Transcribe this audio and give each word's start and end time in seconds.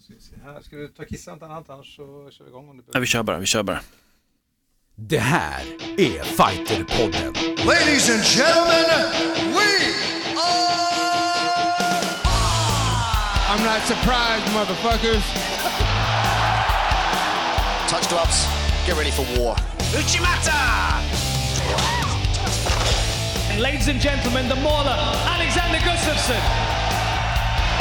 Ska, 0.00 0.14
här. 0.44 0.62
du 0.70 0.88
ta 0.88 1.04
kissa 1.04 1.32
inte 1.32 1.44
annat 1.44 1.70
annars 1.70 1.96
så 1.96 2.30
kör 2.30 2.44
vi 2.44 2.50
igång 2.50 2.68
om 2.68 2.76
du 2.76 2.82
Ja, 2.92 3.00
vi 3.00 3.06
kör 3.06 3.22
bara, 3.22 3.38
vi 3.38 3.46
kör 3.46 3.62
bara. 3.62 3.80
Det 4.94 5.18
här 5.18 5.62
är 5.98 6.22
Fighterpodden. 6.24 7.32
Ladies 7.66 8.10
and 8.10 8.24
gentlemen, 8.24 9.00
we 9.54 9.70
are. 10.36 10.90
I'm 13.50 13.62
not 13.64 13.82
surprised, 13.86 14.46
motherfuckers. 14.54 15.24
Touch 17.88 18.08
gloves. 18.08 18.46
Get 18.86 18.96
ready 18.96 19.10
for 19.10 19.24
war. 19.38 19.56
Uchimata! 19.98 20.60
And 23.52 23.60
ladies 23.60 23.88
and 23.88 24.00
gentlemen, 24.00 24.48
the 24.48 24.56
mauler, 24.56 24.96
Alexander 25.36 25.78
Gustafsson. 25.78 26.40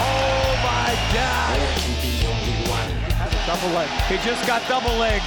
Oh 0.02 0.56
my 0.64 0.96
God! 1.14 1.99
Double 3.50 3.74
leg. 3.74 3.90
He 3.90 4.30
just 4.30 4.48
got 4.48 4.62
double 4.70 5.00
leg. 5.00 5.22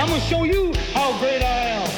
I'm 0.00 0.08
gonna 0.08 0.20
show 0.20 0.46
you 0.46 0.72
how 0.94 1.20
great 1.20 1.42
I 1.42 1.70
am. 1.70 1.88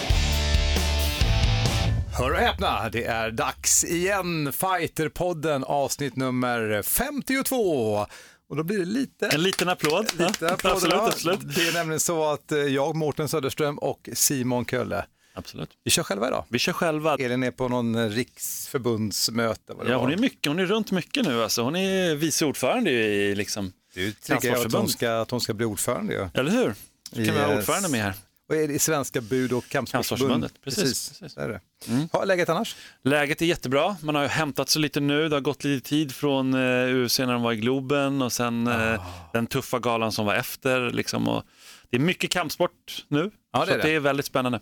Hör 2.18 2.30
och 2.30 2.36
häpna, 2.36 2.88
det 2.88 3.04
är 3.04 3.30
dags 3.30 3.84
igen. 3.84 4.52
Fighterpodden 4.52 5.64
avsnitt 5.64 6.16
nummer 6.16 6.82
52. 6.82 8.06
Och 8.48 8.56
då 8.56 8.62
blir 8.62 8.78
det 8.78 8.84
lite... 8.84 9.28
En 9.28 9.42
liten 9.42 9.68
applåd. 9.68 10.04
lite 10.18 10.34
ja, 10.40 10.52
applåder. 10.52 10.74
absolut, 10.74 11.00
absolut. 11.00 11.54
Det 11.56 11.68
är 11.68 11.72
nämligen 11.72 12.00
så 12.00 12.32
att 12.32 12.52
eh, 12.52 12.58
jag, 12.58 12.96
Mårten 12.96 13.28
Söderström 13.28 13.78
och 13.78 14.08
Simon 14.12 14.64
Kölle, 14.64 15.04
absolut. 15.34 15.70
vi 15.84 15.90
kör 15.90 16.02
själva 16.02 16.28
idag. 16.28 16.44
Vi 16.48 16.58
kör 16.58 16.72
själva. 16.72 17.16
Elin 17.16 17.42
är 17.42 17.50
på 17.50 17.68
någon 17.68 17.94
eh, 17.94 18.08
riksförbundsmöte. 18.08 19.74
Vad 19.74 19.86
det 19.86 19.92
Ja, 19.92 19.98
hon 19.98 20.12
är 20.12 20.16
mycket, 20.16 20.46
hon 20.46 20.58
är 20.58 20.66
runt 20.66 20.90
mycket 20.90 21.26
nu 21.26 21.42
alltså. 21.42 21.62
Hon 21.62 21.76
är 21.76 22.14
vice 22.14 22.44
ordförande 22.44 22.90
i 22.90 23.34
liksom, 23.34 23.72
Du 23.98 24.12
tycker 24.12 24.48
jag 24.48 24.66
att 24.66 24.72
hon, 24.72 24.88
ska, 24.88 25.20
att 25.20 25.30
hon 25.30 25.40
ska 25.40 25.54
bli 25.54 25.66
ordförande 25.66 26.12
ju. 26.14 26.28
eller 26.34 26.50
hur? 26.50 26.74
Så 27.10 27.14
kan 27.14 27.24
vi 27.24 27.30
ha 27.30 27.48
Yes. 27.48 27.58
ordförande 27.58 27.88
med 27.88 28.02
här. 28.02 28.14
Och 28.48 28.56
är 28.56 28.68
det 28.68 28.74
i 28.74 28.78
Svenska 28.78 29.20
bud 29.20 29.52
och 29.52 29.68
kampsportsförbundet? 29.68 30.52
Precis, 30.64 30.82
Precis, 30.82 31.18
precis. 31.18 31.38
är 31.38 31.48
det. 31.48 31.60
Mm. 31.88 32.08
Ha, 32.12 32.24
läget 32.24 32.48
annars? 32.48 32.76
Läget 33.04 33.42
är 33.42 33.46
jättebra, 33.46 33.96
man 34.02 34.14
har 34.14 34.22
ju 34.22 34.28
hämtat 34.28 34.68
sig 34.68 34.82
lite 34.82 35.00
nu, 35.00 35.28
det 35.28 35.36
har 35.36 35.40
gått 35.40 35.64
lite 35.64 35.88
tid 35.88 36.14
från 36.14 36.54
eh, 36.54 36.96
UFC 37.04 37.18
när 37.18 37.32
de 37.32 37.42
var 37.42 37.52
i 37.52 37.56
Globen 37.56 38.22
och 38.22 38.32
sen 38.32 38.66
Ah. 38.68 38.92
eh, 38.94 39.02
den 39.32 39.46
tuffa 39.46 39.78
galan 39.78 40.12
som 40.12 40.26
var 40.26 40.34
efter. 40.34 40.90
Liksom, 40.90 41.28
och 41.28 41.42
det 41.90 41.96
är 41.96 42.00
mycket 42.00 42.30
kampsport 42.30 43.04
nu, 43.08 43.30
Ja, 43.52 43.60
det 43.60 43.66
så 43.66 43.72
är 43.72 43.76
det. 43.78 43.82
det 43.82 43.90
är 43.94 44.00
väldigt 44.00 44.26
spännande. 44.26 44.60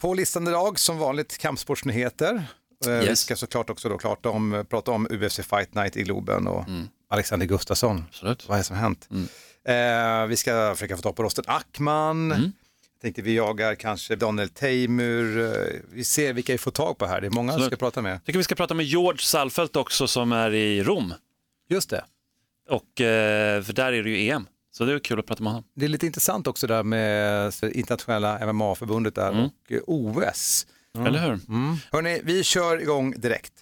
På 0.00 0.14
listan 0.14 0.48
idag 0.48 0.78
som 0.78 0.98
vanligt 0.98 1.38
kampsportsnyheter. 1.38 2.34
Eh, 2.86 2.92
Vi 2.92 3.06
Yes. 3.06 3.20
ska 3.20 3.36
såklart 3.36 3.70
också 3.70 3.88
då 3.88 3.98
klart 3.98 4.26
om, 4.26 4.64
prata 4.70 4.90
om 4.90 5.06
UFC 5.10 5.40
Fight 5.42 5.74
Night 5.74 5.96
i 5.96 6.02
Globen 6.02 6.46
och 6.46 6.64
Alexander 7.10 7.46
Gustafsson. 7.46 7.90
Mm. 7.90 8.04
Absolut. 8.08 8.48
Vad 8.48 8.54
är 8.54 8.60
det 8.60 8.64
som 8.64 8.76
hänt? 8.76 9.08
Mm. 9.10 9.28
Eh, 9.64 10.26
vi 10.26 10.36
ska 10.36 10.74
försöka 10.74 10.96
få 10.96 11.02
tag 11.02 11.16
på 11.16 11.22
Rosten 11.22 11.44
Ackman. 11.46 12.32
Mm. 12.32 12.42
Jag 12.92 13.02
tänkte 13.02 13.22
vi 13.22 13.36
jagar 13.36 13.74
kanske 13.74 14.16
Daniel 14.16 14.48
Teimur. 14.48 15.38
Eh, 15.44 15.80
vi 15.92 16.04
ser 16.04 16.32
vilka 16.32 16.52
vi 16.52 16.58
får 16.58 16.70
tag 16.70 16.98
på 16.98 17.06
här. 17.06 17.20
Det 17.20 17.26
är 17.26 17.30
många 17.30 17.52
vi 17.52 17.54
Absolut. 17.54 17.72
ska 17.72 17.76
prata 17.76 18.02
med. 18.02 18.12
Jag 18.12 18.24
tycker 18.24 18.38
vi 18.38 18.44
ska 18.44 18.54
prata 18.54 18.74
med 18.74 18.86
George 18.86 19.18
Salfelt 19.20 19.76
också 19.76 20.08
som 20.08 20.32
är 20.32 20.54
i 20.54 20.82
Rom. 20.82 21.14
Just 21.70 21.90
det. 21.90 22.04
Och, 22.68 23.00
eh, 23.00 23.62
för 23.62 23.72
där 23.72 23.92
är 23.92 24.02
det 24.02 24.10
ju 24.10 24.30
EM, 24.30 24.46
så 24.72 24.84
det 24.84 24.92
är 24.92 24.98
kul 24.98 25.18
att 25.18 25.26
prata 25.26 25.42
med 25.42 25.52
honom. 25.52 25.64
Det 25.74 25.84
är 25.84 25.88
lite 25.88 26.06
intressant 26.06 26.46
också 26.46 26.66
där 26.66 26.82
med 26.82 27.52
internationella 27.62 28.38
MMA-förbundet 28.52 29.14
där 29.14 29.28
Mm. 29.32 29.44
och 29.44 29.72
eh, 29.72 29.80
OS. 29.86 30.66
Eller 30.98 31.18
hur? 31.18 31.38
Mm. 31.48 31.76
Hörni, 31.92 32.20
vi 32.24 32.44
kör 32.44 32.80
igång 32.82 33.14
direkt. 33.20 33.52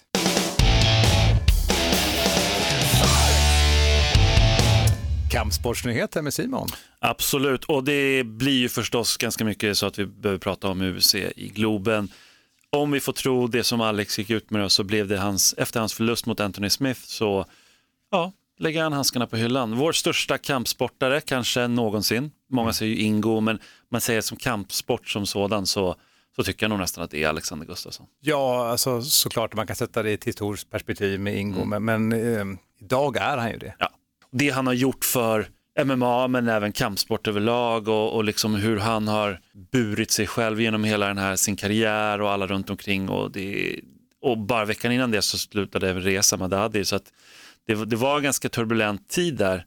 Kampsportsnyheter 5.29 6.21
med 6.21 6.33
Simon. 6.33 6.67
Absolut, 6.99 7.65
och 7.65 7.83
det 7.83 8.23
blir 8.23 8.59
ju 8.59 8.69
förstås 8.69 9.17
ganska 9.17 9.45
mycket 9.45 9.77
så 9.77 9.85
att 9.85 9.99
vi 9.99 10.05
behöver 10.05 10.39
prata 10.39 10.67
om 10.67 10.81
UFC 10.81 11.15
i 11.15 11.51
Globen. 11.55 12.11
Om 12.69 12.91
vi 12.91 12.99
får 12.99 13.13
tro 13.13 13.47
det 13.47 13.63
som 13.63 13.81
Alex 13.81 14.19
gick 14.19 14.29
ut 14.29 14.49
med 14.51 14.61
då, 14.61 14.69
så 14.69 14.83
blev 14.83 15.07
det 15.07 15.17
hans, 15.17 15.55
efter 15.57 15.79
hans 15.79 15.93
förlust 15.93 16.25
mot 16.25 16.39
Anthony 16.39 16.69
Smith 16.69 17.01
så 17.01 17.45
ja, 18.11 18.31
lägger 18.59 18.83
han 18.83 18.93
handskarna 18.93 19.27
på 19.27 19.37
hyllan. 19.37 19.75
Vår 19.75 19.91
största 19.91 20.37
kampsportare 20.37 21.21
kanske 21.21 21.67
någonsin. 21.67 22.31
Många 22.49 22.73
säger 22.73 22.95
ju 22.95 23.01
Ingo, 23.01 23.39
men 23.39 23.59
man 23.89 24.01
säger 24.01 24.21
som 24.21 24.37
kampsport 24.37 25.09
som 25.09 25.25
sådan 25.25 25.65
så, 25.65 25.95
så 26.35 26.43
tycker 26.43 26.63
jag 26.63 26.69
nog 26.69 26.79
nästan 26.79 27.03
att 27.03 27.11
det 27.11 27.23
är 27.23 27.29
Alexander 27.29 27.65
Gustafsson. 27.65 28.05
Ja, 28.21 28.67
alltså 28.67 29.01
såklart 29.01 29.55
man 29.55 29.67
kan 29.67 29.75
sätta 29.75 30.03
det 30.03 30.11
i 30.11 30.13
ett 30.13 30.23
historiskt 30.23 30.69
perspektiv 30.69 31.19
med 31.19 31.37
Ingo, 31.37 31.65
men, 31.65 31.85
men 31.85 32.11
eh, 32.11 32.45
idag 32.79 33.17
är 33.17 33.37
han 33.37 33.51
ju 33.51 33.57
det. 33.57 33.75
Ja. 33.79 33.89
Det 34.31 34.49
han 34.49 34.67
har 34.67 34.73
gjort 34.73 35.05
för 35.05 35.47
MMA 35.85 36.27
men 36.27 36.47
även 36.47 36.71
kampsport 36.71 37.27
överlag 37.27 37.87
och, 37.87 38.15
och 38.15 38.23
liksom 38.23 38.55
hur 38.55 38.77
han 38.77 39.07
har 39.07 39.39
burit 39.71 40.11
sig 40.11 40.27
själv 40.27 40.61
genom 40.61 40.83
hela 40.83 41.07
den 41.07 41.17
här 41.17 41.35
sin 41.35 41.55
karriär 41.55 42.21
och 42.21 42.31
alla 42.31 42.47
runt 42.47 42.69
omkring. 42.69 43.09
Och, 43.09 43.31
det, 43.31 43.75
och 44.21 44.37
bara 44.37 44.65
veckan 44.65 44.91
innan 44.91 45.11
det 45.11 45.21
så 45.21 45.37
slutade 45.37 45.93
Reza 45.93 46.37
Madadi 46.37 46.85
så 46.85 46.95
att 46.95 47.13
det, 47.67 47.85
det 47.85 47.95
var 47.95 48.17
en 48.17 48.23
ganska 48.23 48.49
turbulent 48.49 49.09
tid 49.09 49.35
där. 49.35 49.65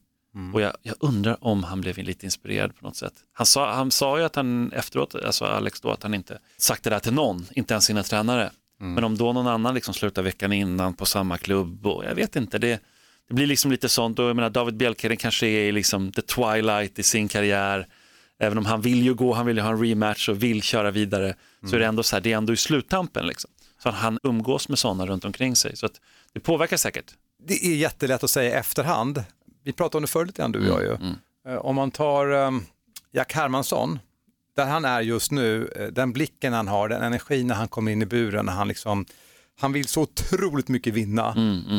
Och 0.54 0.60
jag, 0.60 0.72
jag 0.82 0.94
undrar 1.00 1.44
om 1.44 1.64
han 1.64 1.80
blev 1.80 1.98
lite 1.98 2.26
inspirerad 2.26 2.76
på 2.76 2.84
något 2.84 2.96
sätt. 2.96 3.12
Han 3.32 3.46
sa, 3.46 3.72
han 3.72 3.90
sa 3.90 4.18
ju 4.18 4.24
att 4.24 4.36
han 4.36 4.72
efteråt, 4.72 5.14
alltså 5.14 5.44
Alex 5.44 5.80
då, 5.80 5.90
att 5.90 6.02
han 6.02 6.14
inte 6.14 6.38
sagt 6.56 6.84
det 6.84 6.90
där 6.90 6.98
till 6.98 7.12
någon, 7.12 7.46
inte 7.54 7.74
ens 7.74 7.84
sina 7.84 8.02
tränare. 8.02 8.50
Men 8.78 9.04
om 9.04 9.16
då 9.16 9.32
någon 9.32 9.46
annan 9.46 9.74
liksom 9.74 9.94
slutar 9.94 10.22
veckan 10.22 10.52
innan 10.52 10.94
på 10.94 11.06
samma 11.06 11.38
klubb 11.38 11.86
och 11.86 12.04
jag 12.04 12.14
vet 12.14 12.36
inte, 12.36 12.58
det, 12.58 12.80
det 13.28 13.34
blir 13.34 13.46
liksom 13.46 13.70
lite 13.70 13.88
sånt 13.88 14.18
och 14.18 14.24
jag 14.24 14.36
menar 14.36 14.50
David 14.50 14.76
Bjelkheden 14.76 15.16
kanske 15.16 15.46
är 15.46 15.68
i 15.68 15.72
liksom 15.72 16.12
the 16.12 16.22
twilight 16.22 16.98
i 16.98 17.02
sin 17.02 17.28
karriär. 17.28 17.86
Även 18.38 18.58
om 18.58 18.66
han 18.66 18.80
vill 18.80 19.02
ju 19.02 19.14
gå, 19.14 19.32
han 19.32 19.46
vill 19.46 19.56
ju 19.56 19.62
ha 19.62 19.70
en 19.70 19.84
rematch 19.84 20.28
och 20.28 20.42
vill 20.42 20.62
köra 20.62 20.90
vidare 20.90 21.34
så 21.70 21.76
är 21.76 21.80
det 21.80 21.86
ändå 21.86 22.02
så 22.02 22.16
här, 22.16 22.20
det 22.20 22.32
är 22.32 22.36
ändå 22.36 22.52
i 22.52 22.56
sluttampen 22.56 23.26
liksom. 23.26 23.50
Så 23.82 23.90
han 23.90 24.18
umgås 24.22 24.68
med 24.68 24.78
sådana 24.78 25.06
runt 25.06 25.24
omkring 25.24 25.56
sig 25.56 25.76
så 25.76 25.86
att 25.86 26.00
det 26.32 26.40
påverkar 26.40 26.76
säkert. 26.76 27.04
Det 27.44 27.66
är 27.66 27.74
jättelätt 27.76 28.24
att 28.24 28.30
säga 28.30 28.50
i 28.50 28.52
efterhand. 28.52 29.24
Vi 29.64 29.72
pratade 29.72 29.96
om 29.96 30.02
det 30.02 30.08
förr 30.08 30.26
lite 30.26 30.42
grann 30.42 30.52
du 30.52 30.58
och 30.70 30.82
jag 30.82 30.82
ju. 30.82 30.96
Eh, 31.52 31.56
Om 31.58 31.76
man 31.76 31.90
tar 31.90 32.32
um, 32.32 32.64
Jack 33.12 33.32
Hermansson, 33.32 33.98
där 34.56 34.66
han 34.66 34.84
är 34.84 35.00
just 35.00 35.30
nu, 35.30 35.72
eh, 35.76 35.86
den 35.86 36.12
blicken 36.12 36.52
han 36.52 36.68
har, 36.68 36.88
den 36.88 37.02
energin 37.02 37.46
när 37.46 37.54
han 37.54 37.68
kommer 37.68 37.92
in 37.92 38.02
i 38.02 38.06
buren, 38.06 38.46
när 38.46 38.52
han 38.52 38.68
liksom 38.68 39.06
han 39.62 39.72
vill 39.72 39.88
så 39.88 40.00
otroligt 40.02 40.68
mycket 40.68 40.94
vinna 40.94 41.34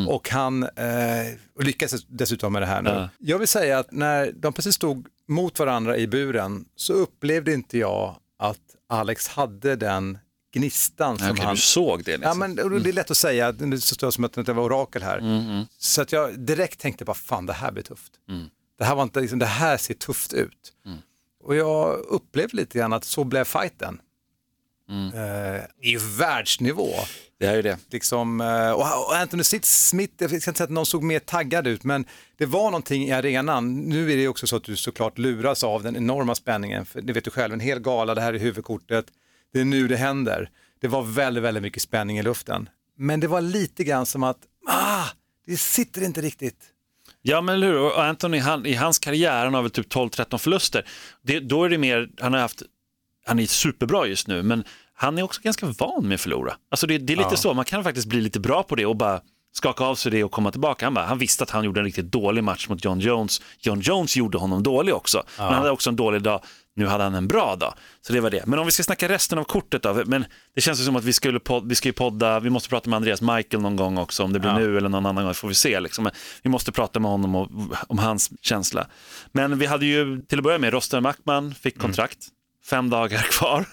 och 0.08 0.30
han 0.30 0.62
eh, 0.62 1.60
lyckas 1.60 2.04
dessutom 2.08 2.52
med 2.52 2.62
det 2.62 2.66
här 2.66 2.82
nu. 2.82 2.90
Ja. 2.90 3.08
Jag 3.18 3.38
vill 3.38 3.48
säga 3.48 3.78
att 3.78 3.92
när 3.92 4.32
de 4.32 4.52
precis 4.52 4.74
stod 4.74 5.06
mot 5.28 5.58
varandra 5.58 5.96
i 5.96 6.06
buren 6.06 6.64
så 6.76 6.92
upplevde 6.92 7.52
inte 7.52 7.78
jag 7.78 8.16
att 8.38 8.58
Alex 8.88 9.28
hade 9.28 9.76
den 9.76 10.18
gnistan 10.54 11.18
som 11.18 11.30
Okej, 11.30 11.44
han... 11.44 11.54
du 11.54 11.60
såg 11.60 12.04
det 12.04 12.10
Ja, 12.10 12.16
liksom. 12.16 12.38
men 12.38 12.58
och 12.58 12.70
det 12.80 12.90
är 12.90 12.92
lätt 12.92 13.10
att 13.10 13.16
säga, 13.16 13.52
det 13.52 13.80
står 13.80 14.10
som 14.10 14.24
att 14.24 14.32
det 14.32 14.52
var 14.52 14.62
orakel 14.64 15.02
här. 15.02 15.18
Mm, 15.18 15.64
Så 15.78 16.02
att 16.02 16.12
jag 16.12 16.38
direkt 16.38 16.80
tänkte 16.80 17.04
bara, 17.04 17.14
fan 17.14 17.46
det 17.46 17.52
här 17.52 17.72
blir 17.72 17.82
tufft. 17.82 18.12
Mm. 18.28 18.46
Det 18.78 18.84
här 18.84 18.94
var 18.94 19.02
inte, 19.02 19.20
liksom, 19.20 19.38
det 19.38 19.46
här 19.46 19.76
ser 19.76 19.94
tufft 19.94 20.32
ut. 20.32 20.72
Och 21.44 21.56
jag 21.56 21.98
upplevde 21.98 22.56
lite 22.56 22.78
grann 22.78 22.92
att 22.92 23.04
så 23.04 23.24
blev 23.24 23.44
fighten. 23.44 24.00
Mm. 24.90 25.14
Eh, 25.14 25.60
I 25.80 25.96
världsnivå. 26.18 26.88
Det 27.44 27.50
är 27.50 27.56
ju 27.56 27.62
det. 27.62 27.78
Liksom, 27.90 28.40
eh, 28.40 28.70
och 28.70 29.06
och 29.06 29.16
Anthony 29.16 29.44
Smith, 29.44 30.14
jag 30.18 30.28
ska 30.28 30.36
inte 30.36 30.52
säga 30.52 30.64
att 30.64 30.70
någon 30.70 30.86
såg 30.86 31.02
mer 31.02 31.18
taggad 31.18 31.66
ut, 31.66 31.84
men 31.84 32.04
det 32.36 32.46
var 32.46 32.64
någonting 32.64 33.04
i 33.04 33.12
arenan. 33.12 33.74
Nu 33.74 34.12
är 34.12 34.16
det 34.16 34.28
också 34.28 34.46
så 34.46 34.56
att 34.56 34.64
du 34.64 34.76
såklart 34.76 35.18
luras 35.18 35.64
av 35.64 35.82
den 35.82 35.96
enorma 35.96 36.34
spänningen. 36.34 36.86
För 36.86 37.00
det 37.00 37.12
vet 37.12 37.24
du 37.24 37.30
själv, 37.30 37.54
en 37.54 37.60
hel 37.60 37.80
gala, 37.80 38.14
det 38.14 38.20
här 38.20 38.34
är 38.34 38.38
huvudkortet. 38.38 39.06
Det 39.52 39.60
är 39.60 39.64
nu 39.64 39.88
det 39.88 39.96
händer. 39.96 40.50
Det 40.80 40.88
var 40.88 41.02
väldigt, 41.02 41.44
väldigt 41.44 41.62
mycket 41.62 41.82
spänning 41.82 42.18
i 42.18 42.22
luften. 42.22 42.68
Men 42.96 43.20
det 43.20 43.26
var 43.26 43.40
lite 43.40 43.84
grann 43.84 44.06
som 44.06 44.22
att, 44.22 44.38
ah, 44.68 45.06
det 45.46 45.56
sitter 45.56 46.04
inte 46.04 46.20
riktigt. 46.20 46.58
Ja 47.22 47.40
men 47.40 47.54
eller 47.54 47.66
hur, 47.66 47.80
och 47.80 48.04
Anthony 48.04 48.38
han, 48.38 48.66
i 48.66 48.74
hans 48.74 48.98
karriär, 48.98 49.44
han 49.44 49.54
har 49.54 49.62
väl 49.62 49.70
typ 49.70 49.94
12-13 49.94 50.38
förluster. 50.38 50.88
Det, 51.22 51.40
då 51.40 51.64
är 51.64 51.68
det 51.68 51.78
mer, 51.78 52.08
han 52.20 52.32
har 52.32 52.40
haft, 52.40 52.62
han 53.26 53.38
är 53.38 53.46
superbra 53.46 54.06
just 54.06 54.28
nu, 54.28 54.42
men 54.42 54.64
han 54.94 55.18
är 55.18 55.22
också 55.22 55.40
ganska 55.44 55.66
van 55.66 56.08
med 56.08 56.14
att 56.14 56.20
förlora. 56.20 56.56
Alltså 56.70 56.86
det, 56.86 56.98
det 56.98 57.12
är 57.12 57.16
lite 57.16 57.36
så, 57.36 57.54
man 57.54 57.64
kan 57.64 57.84
faktiskt 57.84 58.06
bli 58.06 58.20
lite 58.20 58.40
bra 58.40 58.62
på 58.62 58.74
det 58.74 58.86
och 58.86 58.96
bara 58.96 59.20
skaka 59.56 59.84
av 59.84 59.94
sig 59.94 60.12
det 60.12 60.24
och 60.24 60.30
komma 60.30 60.50
tillbaka. 60.50 60.86
Han, 60.86 60.94
bara, 60.94 61.04
han 61.04 61.18
visste 61.18 61.44
att 61.44 61.50
han 61.50 61.64
gjorde 61.64 61.80
en 61.80 61.84
riktigt 61.84 62.12
dålig 62.12 62.44
match 62.44 62.68
mot 62.68 62.84
John 62.84 63.00
Jones. 63.00 63.42
John 63.60 63.80
Jones 63.80 64.16
gjorde 64.16 64.38
honom 64.38 64.62
dålig 64.62 64.94
också, 64.94 65.22
men 65.36 65.46
han 65.46 65.54
hade 65.54 65.70
också 65.70 65.90
en 65.90 65.96
dålig 65.96 66.22
dag. 66.22 66.40
Nu 66.76 66.86
hade 66.86 67.04
han 67.04 67.14
en 67.14 67.28
bra 67.28 67.56
dag, 67.56 67.74
så 68.00 68.12
det 68.12 68.20
var 68.20 68.30
det. 68.30 68.46
Men 68.46 68.58
om 68.58 68.66
vi 68.66 68.72
ska 68.72 68.82
snacka 68.82 69.08
resten 69.08 69.38
av 69.38 69.44
kortet 69.44 69.82
då, 69.82 70.02
men 70.06 70.24
det 70.54 70.60
känns 70.60 70.84
som 70.84 70.96
att 70.96 71.04
vi, 71.04 71.12
skulle 71.12 71.40
pod, 71.40 71.68
vi 71.68 71.74
ska 71.74 71.88
ju 71.88 71.92
podda, 71.92 72.40
vi 72.40 72.50
måste 72.50 72.68
prata 72.68 72.90
med 72.90 72.96
Andreas 72.96 73.20
Michael 73.20 73.62
någon 73.62 73.76
gång 73.76 73.98
också, 73.98 74.24
om 74.24 74.32
det 74.32 74.40
blir 74.40 74.52
nu 74.52 74.76
eller 74.76 74.88
någon 74.88 75.06
annan 75.06 75.24
gång 75.24 75.34
får 75.34 75.48
vi 75.48 75.54
se. 75.54 75.80
Liksom. 75.80 76.04
Men 76.04 76.12
vi 76.42 76.50
måste 76.50 76.72
prata 76.72 77.00
med 77.00 77.10
honom 77.10 77.34
och, 77.34 77.50
om 77.88 77.98
hans 77.98 78.30
känsla. 78.42 78.86
Men 79.32 79.58
vi 79.58 79.66
hade 79.66 79.86
ju 79.86 80.22
till 80.22 80.38
att 80.38 80.44
börja 80.44 80.58
med, 80.58 80.72
Rosten 80.72 81.02
Mackman 81.02 81.54
fick 81.54 81.78
kontrakt, 81.78 82.18
fem 82.70 82.90
dagar 82.90 83.18
kvar. 83.30 83.64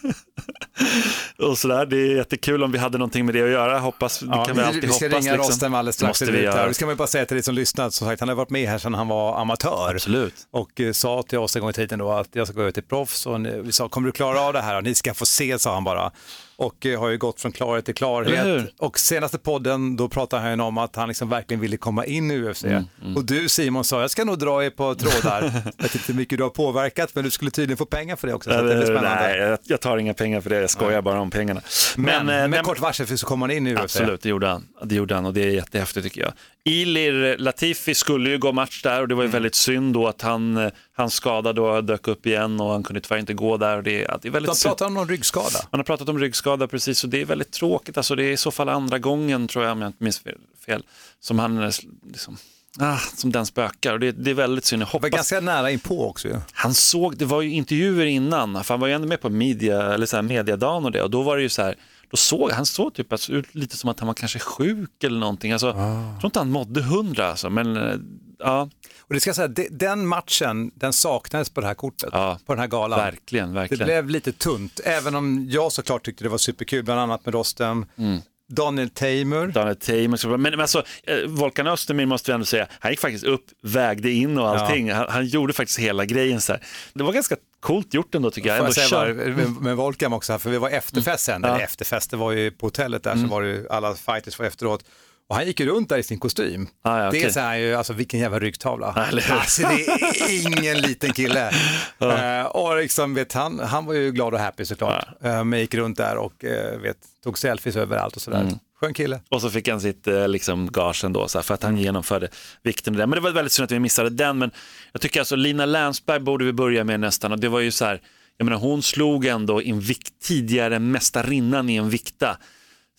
och 1.49 1.57
sådär. 1.57 1.85
Det 1.85 1.97
är 1.97 2.15
jättekul 2.15 2.63
om 2.63 2.71
vi 2.71 2.77
hade 2.77 2.97
någonting 2.97 3.25
med 3.25 3.35
det 3.35 3.43
att 3.43 3.49
göra. 3.49 3.79
Hoppas, 3.79 4.19
det 4.19 4.25
kan 4.45 4.55
vi 4.55 4.61
alltid 4.61 4.81
vi 4.81 4.87
ska 4.93 5.05
hoppas. 5.05 5.19
ringa 5.23 5.33
liksom. 5.33 5.51
Rostem 5.51 5.73
alldeles 5.73 5.95
strax. 5.95 6.21
måste 6.21 6.31
vi 6.31 6.41
göra. 6.43 6.73
Ska 6.73 6.85
man 6.85 6.95
bara 6.95 7.07
säga 7.07 7.25
till 7.25 7.35
dig 7.35 7.43
som 7.43 7.55
lyssnat, 7.55 7.93
som 7.93 8.07
sagt, 8.07 8.19
han 8.19 8.29
har 8.29 8.35
varit 8.35 8.49
med 8.49 8.69
här 8.69 8.77
sedan 8.77 8.93
han 8.93 9.07
var 9.07 9.41
amatör. 9.41 9.91
Absolut. 9.95 10.33
Och 10.51 10.81
eh, 10.81 10.91
sa 10.91 11.23
till 11.23 11.37
oss 11.37 11.55
en 11.55 11.61
gång 11.61 11.69
i 11.69 11.73
tiden 11.73 11.99
då 11.99 12.11
att 12.11 12.29
jag 12.31 12.47
ska 12.47 12.55
gå 12.55 12.61
över 12.61 12.71
till 12.71 12.83
proffs 12.83 13.25
och 13.25 13.41
ni- 13.41 13.61
vi 13.61 13.71
sa, 13.71 13.89
kommer 13.89 14.05
du 14.05 14.11
klara 14.11 14.41
av 14.41 14.53
det 14.53 14.61
här? 14.61 14.75
Och 14.77 14.83
ni 14.83 14.95
ska 14.95 15.13
få 15.13 15.25
se, 15.25 15.59
sa 15.59 15.73
han 15.73 15.83
bara. 15.83 16.11
Och 16.55 16.85
eh, 16.85 16.99
har 16.99 17.09
ju 17.09 17.17
gått 17.17 17.41
från 17.41 17.51
klarhet 17.51 17.85
till 17.85 17.95
klarhet. 17.95 18.69
Och 18.79 18.99
senaste 18.99 19.37
podden, 19.37 19.95
då 19.95 20.09
pratade 20.09 20.41
han 20.49 20.59
om 20.61 20.77
att 20.77 20.95
han 20.95 21.07
liksom 21.07 21.29
verkligen 21.29 21.61
ville 21.61 21.77
komma 21.77 22.05
in 22.05 22.31
i 22.31 22.39
UFC. 22.39 22.63
Mm, 22.63 22.85
Och 23.15 23.25
du 23.25 23.49
Simon 23.49 23.83
sa, 23.83 24.01
jag 24.01 24.11
ska 24.11 24.23
nog 24.25 24.39
dra 24.39 24.63
er 24.65 24.69
på 24.69 24.95
trådar. 24.95 25.41
jag 25.77 25.83
vet 25.83 25.95
inte 25.95 26.07
hur 26.07 26.13
mycket 26.13 26.37
du 26.37 26.43
har 26.43 26.49
påverkat, 26.49 27.15
men 27.15 27.23
du 27.23 27.31
skulle 27.31 27.51
tydligen 27.51 27.77
få 27.77 27.85
pengar 27.85 28.15
för 28.15 28.27
det 28.27 28.33
också. 28.33 28.49
Så 28.49 28.61
det 28.61 28.75
blir 28.75 28.85
spännande. 28.85 29.47
Nej, 29.49 29.57
jag 29.63 29.81
tar 29.81 29.97
inga 29.97 30.13
pengar 30.13 30.30
för 30.39 30.49
det. 30.49 30.61
Jag 30.61 30.69
skojar 30.69 31.01
bara 31.01 31.19
om 31.19 31.29
pengarna. 31.29 31.61
Men, 31.97 32.19
eh, 32.19 32.25
med 32.25 32.49
nej, 32.49 32.61
kort 32.63 32.79
varsel 32.79 33.17
så 33.17 33.25
kommer 33.27 33.47
han 33.47 33.57
in 33.57 33.67
i 33.67 33.73
UFC. 33.73 33.81
Absolut, 33.83 34.21
det 34.21 34.29
gjorde 34.29 34.47
han. 34.47 34.67
Det 34.83 34.95
gjorde 34.95 35.15
han 35.15 35.25
och 35.25 35.33
det 35.33 35.41
är 35.43 35.47
jättehäftigt 35.49 36.03
tycker 36.05 36.21
jag. 36.21 36.33
Ilir 36.63 37.37
Latifi 37.37 37.95
skulle 37.95 38.29
ju 38.29 38.37
gå 38.37 38.51
match 38.51 38.81
där 38.83 39.01
och 39.01 39.07
det 39.07 39.15
var 39.15 39.23
ju 39.23 39.27
Mm. 39.27 39.33
väldigt 39.33 39.55
synd 39.55 39.93
då 39.93 40.07
att 40.07 40.21
han, 40.21 40.57
eh, 40.57 40.71
hans 40.95 41.13
skada 41.13 41.53
då 41.53 41.81
dök 41.81 42.07
upp 42.07 42.25
igen 42.25 42.59
och 42.59 42.71
han 42.71 42.83
kunde 42.83 43.01
tyvärr 43.01 43.19
inte 43.19 43.33
gå 43.33 43.57
där. 43.57 43.77
Och 43.77 43.83
det, 43.83 43.97
det 44.21 44.27
är 44.27 44.31
väldigt 44.31 44.61
De 44.61 44.67
pratar 44.69 44.85
om 44.85 44.93
någon 44.93 45.07
ryggskada. 45.09 45.59
Man 45.71 45.79
har 45.79 45.83
pratat 45.83 46.09
om 46.09 46.19
ryggskada 46.19 46.67
precis 46.67 47.03
och 47.03 47.09
det 47.09 47.21
är 47.21 47.25
väldigt 47.25 47.51
tråkigt. 47.51 47.97
Alltså, 47.97 48.15
det 48.15 48.23
är 48.23 48.31
i 48.31 48.37
så 48.37 48.51
fall 48.51 48.69
andra 48.69 48.99
gången 48.99 49.47
tror 49.47 49.63
jag 49.65 49.71
om 49.71 49.81
jag 49.81 49.89
inte 49.89 50.03
minns 50.03 50.19
fel, 50.19 50.37
fel 50.65 50.83
som 51.19 51.39
han 51.39 51.63
eh, 51.63 51.71
liksom, 52.11 52.37
ah, 52.79 52.97
som 53.15 53.31
den 53.31 53.45
spökar 53.45 53.93
och 53.93 53.99
det, 53.99 54.11
det 54.11 54.29
är 54.29 54.33
väldigt 54.35 54.65
synd. 54.65 54.81
Jag 54.81 54.87
Det 54.87 54.93
var 54.93 54.99
hoppas 54.99 55.09
ganska 55.15 55.39
nära 55.39 55.71
inpå 55.71 56.09
också 56.09 56.27
ju. 56.27 56.35
han 56.53 56.73
såg, 56.73 57.17
det 57.17 57.25
var 57.25 57.41
ju 57.41 57.49
intervjuer 57.51 58.05
innan, 58.05 58.63
för 58.63 58.73
han 58.73 58.79
var 58.81 58.87
ju 58.87 58.93
ändå 58.93 59.07
med 59.07 59.21
på 59.21 59.29
media, 59.29 59.93
eller 59.93 60.05
så 60.05 60.15
här 60.17 60.23
mediadagen 60.23 60.85
och 60.85 60.91
det 60.91 61.01
och 61.01 61.09
då 61.11 61.21
var 61.21 61.37
det 61.37 61.43
ju 61.43 61.49
så 61.49 61.61
här, 61.61 61.75
då 62.11 62.17
såg 62.17 62.51
han 62.51 62.65
såg 62.65 62.93
typ 62.93 63.11
alltså, 63.11 63.33
ut 63.33 63.55
lite 63.55 63.77
som 63.77 63.89
att 63.89 63.99
han 63.99 64.07
var 64.07 64.13
kanske 64.13 64.39
sjuk 64.39 65.03
eller 65.03 65.19
någonting. 65.19 65.51
Alltså, 65.51 65.67
Jag 65.67 66.19
tror 66.19 66.25
inte 66.25 66.39
han 66.39 66.51
mådde 66.51 66.81
hundra 66.81 67.27
alltså, 67.29 67.49
men 67.49 67.77
eh, 67.77 67.95
ja, 68.39 68.69
Och 68.99 69.13
det 69.13 69.19
ska 69.19 69.33
säga, 69.33 69.47
de- 69.47 69.67
den 69.71 70.07
matchen, 70.07 70.71
den 70.75 70.93
saknades 70.93 71.49
på 71.49 71.61
det 71.61 71.67
här 71.67 71.73
kortet, 71.73 72.09
Ja, 72.13 72.39
på 72.45 72.53
den 72.53 72.59
här 72.59 72.67
galan. 72.67 72.99
verkligen, 72.99 73.49
Det 73.49 73.55
verkligen. 73.55 73.85
blev 73.85 74.09
lite 74.09 74.31
tunt, 74.31 74.79
även 74.83 75.15
om 75.15 75.47
jag 75.49 75.71
såklart 75.71 76.05
tyckte 76.05 76.23
det 76.23 76.29
var 76.29 76.37
superkul, 76.37 76.83
bland 76.83 76.99
annat 76.99 77.25
med 77.25 77.33
Rostem, 77.33 77.85
Mm. 77.97 78.19
Daniel 78.51 78.89
Tamer. 78.89 79.47
Daniel 79.47 79.75
Tamer, 79.75 80.37
men, 80.37 80.41
men 80.51 80.59
alltså, 80.59 80.83
eh, 81.03 81.15
Volkan 81.27 81.67
Östermin 81.67 82.09
måste 82.09 82.31
vi 82.31 82.33
ändå 82.33 82.45
säga, 82.45 82.67
han 82.79 82.91
gick 82.91 82.99
faktiskt 82.99 83.23
upp, 83.25 83.45
vägde 83.61 84.11
in 84.11 84.37
och 84.37 84.49
allting. 84.49 84.91
Han, 84.91 85.05
han 85.09 85.25
gjorde 85.25 85.53
faktiskt 85.53 85.79
hela 85.79 86.05
grejen 86.05 86.41
så 86.41 86.53
här. 86.53 86.61
Det 86.93 87.03
var 87.03 87.13
ganska 87.13 87.35
coolt 87.59 87.93
gjort 87.93 88.15
ändå 88.15 88.31
tycker 88.31 88.49
jag. 88.49 88.57
Ändå 88.57 88.67
jag 88.67 88.73
säga 88.75 88.87
kör- 88.87 89.13
bara, 89.35 89.61
med, 89.61 89.75
Volkam 89.77 90.13
också, 90.13 90.39
för 90.39 90.49
vi 90.49 90.57
var 90.57 90.69
efterfest 90.69 91.23
sen, 91.23 91.35
Mm. 91.35 91.41
Ja. 91.43 91.47
Mm. 91.49 91.55
eller 91.55 91.65
efterfest, 91.65 92.11
det 92.11 92.17
var 92.17 92.31
ju 92.31 92.51
på 92.51 92.65
hotellet 92.65 93.03
där, 93.03 93.15
så 93.15 93.27
var 93.27 93.41
det 93.41 93.47
ju 93.49 93.67
alla 93.69 93.95
fighters 93.95 94.39
var 94.39 94.45
efteråt. 94.45 94.83
Och 95.31 95.37
han 95.37 95.45
gick 95.45 95.59
ju 95.59 95.65
runt 95.65 95.89
där 95.89 95.97
i 95.97 96.03
sin 96.03 96.19
kostym. 96.19 96.67
Ah, 96.81 97.03
ja, 97.03 97.11
Det 97.11 97.37
är 97.37 97.55
ju, 97.55 97.75
alltså 97.75 97.93
vilken 97.93 98.19
jävla 98.19 98.39
ryggtavla. 98.39 98.91
Hur? 98.91 99.31
Alltså 99.31 99.61
det 99.61 99.87
är 99.87 100.47
ingen 100.47 100.77
liten 100.77 101.13
kille. 101.13 101.51
Eh, 102.01 102.45
och 102.45 102.77
liksom, 102.77 103.13
vet, 103.13 103.33
han, 103.33 103.59
han 103.59 103.85
var 103.85 103.93
ju 103.93 104.11
glad 104.11 104.33
och 104.33 104.39
happy 104.39 104.65
såklart. 104.65 105.07
Eh, 105.23 105.43
men 105.43 105.59
gick 105.59 105.73
runt 105.73 105.97
där 105.97 106.17
och 106.17 106.45
eh, 106.45 106.79
vet, 106.79 106.97
tog 107.23 107.37
selfies 107.39 107.75
överallt 107.75 108.15
och 108.15 108.21
sådär. 108.21 108.41
Mm. 108.41 108.55
Skön 108.81 108.93
kille. 108.93 109.19
Och 109.29 109.41
så 109.41 109.49
fick 109.49 109.67
han 109.67 109.81
sitt 109.81 110.07
liksom, 110.27 110.69
gage 110.71 111.03
ändå, 111.03 111.27
så 111.27 111.37
här, 111.37 111.43
för 111.43 111.53
att 111.53 111.63
han 111.63 111.77
genomförde 111.77 112.29
vikten 112.63 112.93
det. 112.93 113.07
Men 113.07 113.15
det 113.15 113.19
var 113.19 113.31
väldigt 113.31 113.51
synd 113.51 113.63
att 113.63 113.71
vi 113.71 113.79
missade 113.79 114.09
den. 114.09 114.37
Men 114.37 114.51
jag 114.91 115.01
tycker 115.01 115.19
alltså 115.19 115.35
Lina 115.35 115.65
Länsberg 115.65 116.19
borde 116.19 116.45
vi 116.45 116.53
börja 116.53 116.83
med 116.83 116.99
nästan. 116.99 117.31
Och 117.31 117.39
det 117.39 117.49
var 117.49 117.59
ju 117.59 117.71
så 117.71 117.85
här, 117.85 118.01
jag 118.37 118.45
menar 118.45 118.57
hon 118.57 118.83
slog 118.83 119.25
ändå 119.25 119.61
en 119.61 119.79
vikt, 119.79 120.13
tidigare 120.23 120.79
mästarinnan 120.79 121.69
i 121.69 121.75
en 121.75 121.89
vikta 121.89 122.37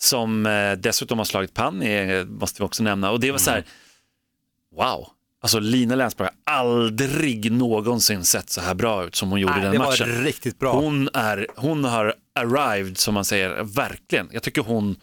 som 0.02 0.46
eh, 0.46 0.72
dessutom 0.72 1.18
har 1.18 1.24
slagit 1.24 1.54
pann, 1.54 1.82
eh, 1.82 2.24
måste 2.24 2.62
vi 2.62 2.66
också 2.66 2.82
nämna. 2.82 3.10
Och 3.10 3.20
det 3.20 3.30
var 3.30 3.38
så 3.38 3.50
här, 3.50 3.64
wow. 4.76 5.08
Alltså 5.42 5.58
Lina 5.58 5.94
Länsberg 5.94 6.28
har 6.46 6.54
aldrig 6.56 7.52
någonsin 7.52 8.24
sett 8.24 8.50
så 8.50 8.60
här 8.60 8.74
bra 8.74 9.04
ut 9.04 9.14
som 9.14 9.30
hon 9.30 9.40
gjorde 9.40 9.52
i 9.52 9.56
Nej, 9.56 9.62
den 9.64 9.72
det 9.72 9.78
matchen. 9.78 10.10
var 10.16 10.22
riktigt 10.24 10.58
bra. 10.58 10.72
Hon, 10.72 11.08
är, 11.14 11.46
hon 11.56 11.84
har 11.84 12.14
arrived, 12.34 12.98
som 12.98 13.14
man 13.14 13.24
säger, 13.24 13.62
verkligen. 13.62 14.28
Jag 14.32 14.42
tycker 14.42 14.62
hon, 14.62 14.96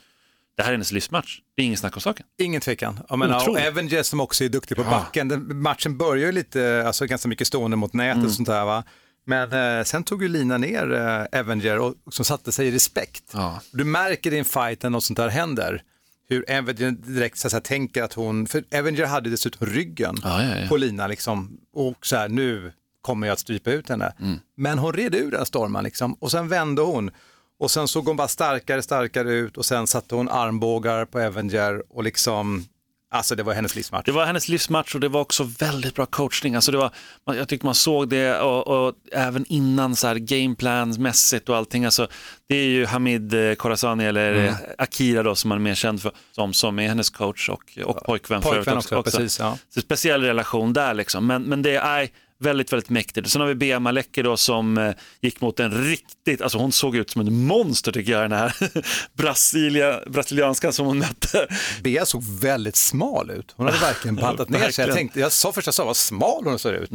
det 0.58 0.64
här 0.64 0.70
är 0.70 0.74
hennes 0.74 0.92
livsmatch. 0.92 1.40
Det 1.56 1.62
är 1.62 1.66
ingen 1.66 1.78
snack 1.78 1.96
om 1.96 2.02
saken. 2.02 2.26
Ingen 2.42 2.62
tvekan. 2.62 3.00
Jag 3.10 3.20
menar, 3.20 3.36
och 3.36 3.42
Otroligt. 3.42 3.68
Avengers 3.68 4.06
som 4.06 4.20
också 4.20 4.44
är 4.44 4.50
duktig 4.50 4.78
på 4.78 4.84
backen. 4.84 5.28
Den, 5.28 5.62
matchen 5.62 5.98
börjar 5.98 6.26
ju 6.26 6.32
lite, 6.32 6.84
alltså 6.88 7.06
ganska 7.06 7.28
mycket 7.28 7.48
stående 7.48 7.78
mot 7.78 7.94
nätet 7.94 8.16
Mm. 8.16 8.26
och 8.26 8.32
sånt 8.32 8.48
där 8.48 8.66
va. 8.66 8.84
Men 9.30 9.78
eh, 9.80 9.84
sen 9.84 10.04
tog 10.04 10.24
ju 10.24 10.28
Lina 10.28 10.58
ner 10.58 10.94
eh, 10.94 11.40
Avenger 11.40 11.80
och 11.80 11.96
som 12.12 12.26
satte 12.26 12.52
sig 12.52 12.68
i 12.68 12.72
respekt. 12.72 13.24
Ja. 13.34 13.62
Du 13.72 13.84
märker 13.84 14.34
i 14.34 14.40
en 14.40 14.46
fight 14.46 14.84
när 14.84 14.90
något 14.90 15.04
sånt 15.04 15.18
där 15.18 15.30
händer, 15.30 15.84
hur 16.30 16.58
Avenger 16.58 16.92
direkt 16.92 17.38
så 17.38 17.48
att 17.48 17.52
säga, 17.52 17.62
tänker 17.62 18.04
att 18.04 18.14
hon, 18.14 18.48
för 18.48 18.64
Avenger 18.80 19.06
hade 19.06 19.30
dessutom 19.30 19.68
ryggen 19.68 20.16
ja, 20.24 20.44
ja. 20.44 20.68
på 20.68 20.78
Lina 20.78 21.08
liksom, 21.08 21.58
och 21.74 22.06
så 22.06 22.16
här, 22.16 22.30
nu 22.30 22.72
kommer 23.02 23.28
jag 23.28 23.34
att 23.34 23.40
strypa 23.40 23.72
ut 23.72 23.90
henne. 23.90 24.14
Mm. 24.20 24.40
Men 24.58 24.80
hon 24.80 24.94
red 24.94 25.16
ur 25.16 25.32
den 25.32 25.46
stormen 25.46 25.84
liksom, 25.84 26.14
och 26.14 26.32
sen 26.32 26.48
vände 26.48 26.82
hon. 26.82 27.12
Och 27.60 27.72
sen 27.72 27.88
såg 27.88 28.06
hon 28.06 28.18
bara 28.18 28.28
starkare, 28.28 28.82
starkare 28.82 29.32
ut 29.32 29.58
och 29.58 29.66
sen 29.66 29.88
satte 29.88 30.16
hon 30.16 30.30
armbågar 30.30 31.06
på 31.06 31.20
Avenger 31.20 31.84
och 31.90 32.04
liksom, 32.04 32.66
alltså 33.12 33.36
det 33.36 33.44
var 33.44 33.54
hennes 33.54 33.76
livsmatch. 33.76 34.06
Det 34.06 34.12
var 34.12 34.26
hennes 34.26 34.48
livsmatch 34.48 34.96
och 34.96 35.02
det 35.02 35.08
var 35.10 35.22
också 35.22 35.44
väldigt 35.44 35.96
bra 35.96 36.06
coachning. 36.06 36.56
Alltså 36.56 36.72
det 36.72 36.78
var, 36.78 36.92
man- 37.28 37.38
jag 37.38 37.48
tyckte 37.48 37.66
man 37.66 37.76
såg 37.76 38.10
det 38.10 38.40
och, 38.40 38.68
och 38.88 38.96
även 39.12 39.46
innan 39.50 39.96
så 39.96 40.08
här 40.08 40.16
gameplansmässigt 40.16 41.50
och 41.50 41.58
allting. 41.58 41.86
Alltså, 41.86 42.08
det 42.48 42.56
är 42.56 42.68
ju 42.68 42.86
Hamid 42.86 43.34
eh, 43.34 43.56
Khorazani 43.56 44.06
eller 44.06 44.30
Mm. 44.34 44.54
Akira 44.78 45.24
då 45.24 45.36
som 45.36 45.50
man 45.50 45.58
är 45.58 45.62
mer 45.62 45.76
känd 45.76 46.02
för, 46.02 46.12
som, 46.32 46.54
som 46.54 46.80
är 46.80 46.88
hennes 46.88 47.10
coach 47.10 47.50
och, 47.50 47.78
och 47.86 48.04
pojkvän. 48.04 48.42
Pojkvän 48.42 48.74
övrigt 48.74 48.92
också, 48.92 49.04
precis. 49.04 49.40
Ja. 49.40 49.58
Så 49.74 49.82
speciell 49.82 50.24
relation 50.24 50.74
där 50.74 50.94
liksom. 50.94 51.28
Men, 51.28 51.44
men 51.44 51.62
det 51.62 51.76
är 51.76 52.10
väldigt, 52.40 52.74
väldigt 52.74 52.90
mäktigt. 52.90 53.30
Sen 53.30 53.42
har 53.42 53.48
vi 53.48 53.56
Bea 53.56 53.80
Maleki 53.80 54.22
då 54.22 54.38
som 54.38 54.78
eh, 54.78 54.92
gick 55.22 55.42
mot 55.42 55.60
en 55.60 55.72
riktigt, 55.84 56.42
alltså 56.42 56.58
hon 56.58 56.72
såg 56.72 56.96
ut 56.96 57.10
som 57.10 57.22
en 57.22 57.46
monster 57.48 57.92
tycker 57.92 58.12
jag, 58.12 58.22
den 58.22 58.32
här 58.40 58.56
Brasilia, 59.18 60.00
brasilianskan 60.08 60.74
som 60.74 60.86
hon 60.86 61.00
mötte. 61.00 61.48
Bea 61.84 62.06
såg 62.06 62.24
väldigt 62.42 62.76
smal 62.76 63.32
ut. 63.32 63.54
Hon 63.56 63.66
hade 63.66 63.80
verkligen 63.80 64.16
bantat 64.22 64.50
ner 64.50 64.72
sig. 64.72 64.86
Jag, 64.88 64.96
tänkte, 64.96 65.20
jag 65.20 65.32
sa 65.32 65.52
först 65.52 65.68
jag 65.68 65.74
sa 65.74 65.86
vad 65.86 65.98
smal 65.98 66.44
hon 66.44 66.60
ser 66.60 66.74
ut. 66.74 66.90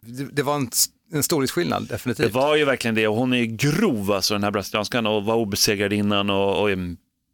Det, 0.00 0.24
det 0.32 0.42
var 0.42 0.54
en, 0.54 0.70
en 1.12 1.22
storhetsskillnad, 1.22 1.82
Det 1.82 1.94
definitivt. 1.94 2.32
var 2.32 2.56
ju 2.56 2.64
verkligen 2.64 2.94
det 2.94 3.08
och 3.08 3.16
hon 3.16 3.32
är 3.32 3.44
grov 3.44 4.12
alltså 4.12 4.34
den 4.34 4.44
här 4.44 4.50
brasilianskan 4.50 5.06
och 5.06 5.24
var 5.24 5.34
obesegrad 5.34 5.92
innan 5.92 6.30
och, 6.30 6.62
och 6.62 6.68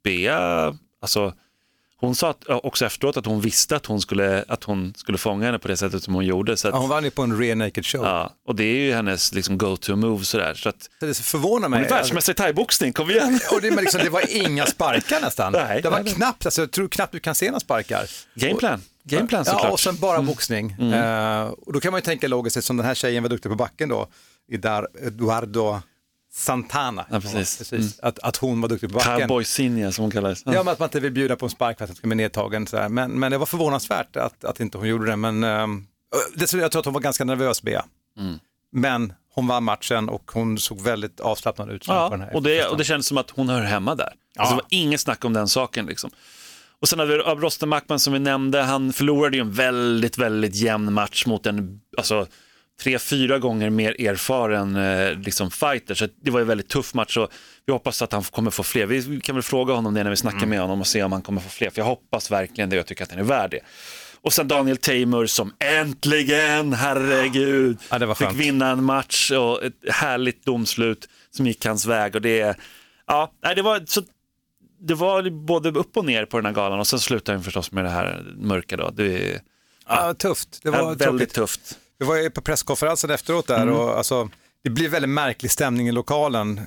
Bea, 0.05 0.75
alltså 1.03 1.35
hon 2.01 2.15
sa 2.15 2.31
att, 2.31 2.45
också 2.49 2.87
efteråt 2.87 3.17
att 3.17 3.27
hon 3.27 3.41
visste 3.41 3.77
att 3.77 3.87
hon, 3.87 4.01
skulle, 4.01 4.45
att 4.49 4.65
hon 4.65 4.95
skulle 4.97 5.19
fånga 5.19 5.47
henne 5.47 5.59
på 5.59 5.69
det 5.69 5.77
sättet 5.77 6.03
som 6.03 6.15
hon 6.15 6.25
gjorde. 6.25 6.57
Så 6.57 6.69
att, 6.69 6.75
Ja, 6.75 6.81
hon 6.81 6.89
vann 6.89 7.05
ju 7.05 7.11
på 7.11 7.23
en 7.23 7.39
rear 7.39 7.57
naked 7.57 7.87
show. 7.87 8.05
ja, 8.05 8.31
och 8.47 8.55
det 8.55 8.65
är 8.65 8.77
ju 8.79 8.93
hennes 8.93 9.33
liksom, 9.35 9.59
go-to-move 9.59 10.23
sådär. 10.25 10.55
Så 10.55 10.69
att, 10.69 10.83
Så 11.01 11.07
det 11.07 11.17
förvånar 11.17 11.63
hon 11.63 11.71
mig. 11.71 11.85
är 11.85 11.89
världsmästare 11.91 12.33
i 12.35 12.37
thaiboxning, 12.37 12.93
kom 12.93 13.11
igen! 13.11 13.41
Och 13.53 13.61
det, 13.61 13.71
liksom, 13.71 14.01
det 14.05 14.11
var 14.11 14.37
inga 14.37 14.67
sparkar 14.67 15.21
nästan. 15.21 15.53
Nej, 15.53 15.83
det 15.83 15.91
var 15.91 16.03
nej, 16.03 16.15
knappt, 16.15 16.47
alltså, 16.47 16.63
jag 16.63 16.71
tror 16.71 16.89
knappt 16.89 17.13
du 17.13 17.21
kan 17.21 17.35
se 17.35 17.47
några 17.47 17.61
sparkar. 17.61 18.11
Gameplan, 18.35 18.81
gameplan 19.05 19.45
såklart. 19.45 19.65
Ja, 19.65 19.71
och 19.71 19.81
sen 19.81 19.97
bara 19.97 20.23
boxning. 20.23 20.71
Eh, 20.73 21.43
och 21.47 21.73
då 21.73 21.81
kan 21.81 21.93
man 21.93 21.99
ju 21.99 22.03
tänka 22.05 22.29
logiskt, 22.29 22.57
eftersom 22.57 22.77
den 22.77 22.87
här 22.87 22.95
tjejen 22.95 23.23
var 23.23 23.31
duktig 23.31 23.51
på 23.51 23.57
backen 23.57 23.89
då, 23.89 24.09
Eduardo 25.07 25.81
Santana. 26.37 27.07
Ja, 27.11 27.21
precis. 27.21 27.73
Mm. 27.73 27.89
Att, 28.03 28.19
att 28.19 28.37
hon 28.37 28.61
var 28.61 28.69
duktig 28.69 28.91
på 28.91 28.95
backen. 28.95 29.19
Cowboy 29.19 29.45
Sinja 29.45 29.93
som 29.93 30.03
hon 30.03 30.11
kallades. 30.11 30.43
Ja, 30.45 30.53
men 30.53 30.69
att 30.69 30.79
man 30.79 30.87
inte 30.87 31.01
vill 31.01 31.13
bjuda 31.13 31.37
på 31.37 31.47
en 31.47 31.51
spark 31.51 31.79
för 31.79 31.85
att 31.85 31.89
den 31.89 31.97
ska 31.97 32.07
bli 32.07 32.17
nedtagen. 32.17 32.67
Så 32.67 32.77
här. 32.77 32.89
Men, 32.89 33.11
men 33.11 33.33
det 33.33 33.39
var 33.39 33.47
förvånansvärt 33.47 34.17
att, 34.17 34.45
att 34.45 34.61
inte 34.61 34.79
hon 34.79 34.89
gjorde 34.89 35.07
det. 35.07 35.17
Men 35.17 35.45
um, 35.45 35.87
dessutom, 36.35 36.61
jag 36.61 36.73
tror 36.73 36.81
att 36.81 36.87
hon 36.87 36.95
var 36.95 37.01
ganska 37.01 37.25
nervös, 37.25 37.63
Bea. 37.63 37.85
Mm. 38.19 38.39
Men 38.73 39.13
hon 39.35 39.47
vann 39.47 39.65
matchen 39.65 40.09
och 40.09 40.31
hon 40.35 40.59
såg 40.59 40.81
väldigt 40.81 41.21
avslappnad 41.21 41.71
ut. 41.71 41.87
på 41.87 41.93
den 41.93 42.21
Ja, 42.21 42.27
här 42.27 42.35
och 42.35 42.43
det, 42.43 42.67
och 42.67 42.77
det 42.77 42.85
kändes 42.85 43.07
som 43.07 43.19
att 43.19 43.31
hon 43.31 43.49
hör 43.49 43.63
hemma 43.63 43.95
där. 43.95 44.13
Alltså, 44.37 44.55
det 44.57 44.63
var 44.63 44.67
inget 44.69 45.01
snack 45.01 45.25
om 45.25 45.33
den 45.33 45.49
saken. 45.49 45.87
Liksom. 45.87 46.11
Och 46.81 46.89
sen 46.89 46.99
hade 46.99 47.13
vi 47.13 47.19
Rosten 47.19 47.69
Mackman 47.69 47.99
som 47.99 48.13
vi 48.13 48.19
nämnde, 48.19 48.63
han 48.63 48.93
förlorade 48.93 49.37
ju 49.37 49.41
en 49.41 49.53
väldigt, 49.53 50.19
väldigt 50.19 50.55
jämn 50.55 50.93
match 50.93 51.27
mot 51.27 51.47
en, 51.47 51.81
alltså 51.97 52.27
tre, 52.83 52.99
fyra 52.99 53.39
gånger 53.39 53.71
mer 53.71 54.01
erfaren 54.09 54.77
eh, 54.77 55.19
liksom 55.19 55.51
fighter. 55.51 55.95
Så 55.95 56.09
det 56.23 56.31
var 56.31 56.41
en 56.41 56.47
väldigt 56.47 56.69
tuff 56.69 56.95
match 56.95 57.17
och 57.17 57.31
vi 57.67 57.73
hoppas 57.73 58.03
att 58.03 58.13
han 58.13 58.23
kommer 58.23 58.51
få 58.51 58.63
fler. 58.63 58.87
Vi 58.87 59.21
kan 59.21 59.35
väl 59.35 59.43
fråga 59.43 59.75
honom 59.75 59.95
det 59.95 60.03
när 60.05 60.11
vi 60.11 60.17
snackar 60.17 60.47
med 60.47 60.61
honom 60.61 60.81
och 60.81 60.87
se 60.87 61.03
om 61.03 61.13
han 61.13 61.23
kommer 61.23 61.41
få 61.41 61.49
fler. 61.49 61.71
För 61.71 61.81
jag 61.81 61.87
hoppas 61.87 62.31
verkligen 62.31 62.71
det 62.71 62.77
och 62.77 62.79
jag 62.79 62.87
tycker 62.87 63.03
att 63.05 63.11
han 63.11 63.19
är 63.21 63.25
värd 63.25 63.51
det. 63.51 63.61
Och 64.21 64.33
sen 64.33 64.49
Daniel 64.49 64.77
Tamer 64.77 65.27
som 65.27 65.53
äntligen, 65.59 66.73
herregud, 66.73 67.79
Ja, 67.91 68.15
fick 68.15 68.33
vinna 68.35 68.71
en 68.71 68.85
match 68.85 69.31
och 69.31 69.65
ett 69.65 69.75
härligt 69.91 70.45
domslut 70.45 71.09
som 71.31 71.47
gick 71.47 71.67
hans 71.67 71.87
väg. 71.87 72.15
Och 72.15 72.23
det, 72.23 72.57
ja, 73.07 73.33
det, 73.57 73.63
var, 73.63 73.83
så, 73.87 74.03
det 74.81 74.95
var 74.95 75.31
både 75.31 75.69
upp 75.69 75.97
och 75.97 76.05
ner 76.05 76.25
på 76.25 76.37
den 76.37 76.47
här 76.47 76.53
galan 76.53 76.79
och 76.79 76.87
sen 76.87 76.99
slutade 76.99 77.39
han 77.39 77.45
förstås 77.45 77.73
med 77.73 77.85
det 77.85 77.91
här 77.91 78.25
mörka. 78.37 78.77
Då. 78.77 78.91
Det 78.91 79.31
är 79.33 79.41
Ja, 79.89 80.15
tufft. 80.15 80.61
Det 80.63 80.71
var 80.71 80.85
väldigt 80.95 81.01
tråkigt. 81.09 81.35
tufft. 81.35 81.79
Vi 81.99 82.07
var 82.07 82.17
ju 82.17 82.31
på 82.31 82.41
presskonferensen 82.41 83.11
efteråt 83.11 83.47
där 83.47 83.63
Mm. 83.63 83.75
och 83.75 83.99
alltså, 83.99 84.31
det 84.65 84.71
blir 84.71 84.89
väldigt 84.89 85.09
märklig 85.11 85.51
stämning 85.51 85.89
i 85.89 85.93
lokalen. 85.93 86.61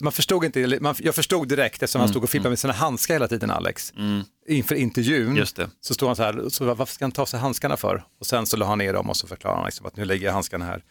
Man 0.00 0.12
förstod 0.12 0.44
inte, 0.44 0.78
man, 0.80 0.94
jag 0.98 1.14
förstod 1.14 1.48
direkt 1.48 1.82
eftersom 1.82 2.00
han 2.00 2.08
stod 2.08 2.24
och 2.24 2.30
fippade 2.30 2.48
med 2.48 2.58
sina 2.58 2.72
handskar 2.72 3.14
hela 3.14 3.28
tiden, 3.28 3.50
Alex. 3.50 3.92
Inför 4.48 4.74
intervjun 4.74 5.36
Just 5.36 5.56
det. 5.56 5.70
så 5.80 5.94
stod 5.94 6.08
han 6.08 6.16
så 6.16 6.22
här, 6.22 6.48
så 6.48 6.64
varför 6.64 6.94
ska 6.94 7.04
han 7.04 7.12
ta 7.12 7.22
av 7.22 7.26
sig 7.26 7.40
handskarna 7.40 7.76
för? 7.76 8.04
Och 8.20 8.26
sen 8.26 8.46
så 8.46 8.56
la 8.56 8.66
han 8.66 8.78
ner 8.78 8.92
dem 8.92 9.10
och 9.10 9.16
så 9.16 9.26
förklarade 9.26 9.58
han 9.58 9.66
liksom 9.66 9.86
att 9.86 9.96
nu 9.96 10.04
lägger 10.04 10.26
jag 10.26 10.32
handskarna 10.32 10.64
här. 10.64 10.82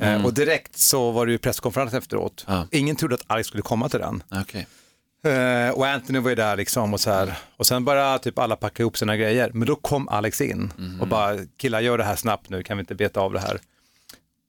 Eh, 0.00 0.24
och 0.24 0.34
direkt 0.34 0.78
så 0.78 1.10
var 1.10 1.26
det 1.26 1.32
ju 1.32 1.38
presskonferens 1.38 1.94
efteråt. 1.94 2.44
Ja. 2.48 2.66
Ingen 2.70 2.96
trodde 2.96 3.14
att 3.14 3.24
Alex 3.26 3.48
skulle 3.48 3.62
komma 3.62 3.88
till 3.88 4.00
den. 4.00 4.22
Okej. 4.30 4.66
Eh, 5.24 5.70
och 5.70 5.86
Anthony 5.86 6.18
var 6.18 6.30
ju 6.30 6.34
där 6.36 6.56
liksom 6.56 6.94
och 6.94 7.00
så 7.00 7.10
här. 7.10 7.38
Och 7.56 7.66
sen 7.66 7.84
började 7.84 8.18
typ 8.18 8.38
alla 8.38 8.56
packa 8.56 8.82
ihop 8.82 8.96
sina 8.98 9.16
grejer. 9.16 9.50
Men 9.54 9.68
då 9.68 9.74
kom 9.76 10.08
Alex 10.08 10.40
in 10.40 10.72
och 11.00 11.08
bara, 11.08 11.36
killar 11.56 11.80
gör 11.80 11.98
det 11.98 12.04
här 12.04 12.16
snabbt 12.16 12.48
nu, 12.50 12.62
kan 12.62 12.76
vi 12.76 12.80
inte 12.80 12.94
beta 12.94 13.20
av 13.20 13.32
det 13.32 13.40
här? 13.40 13.60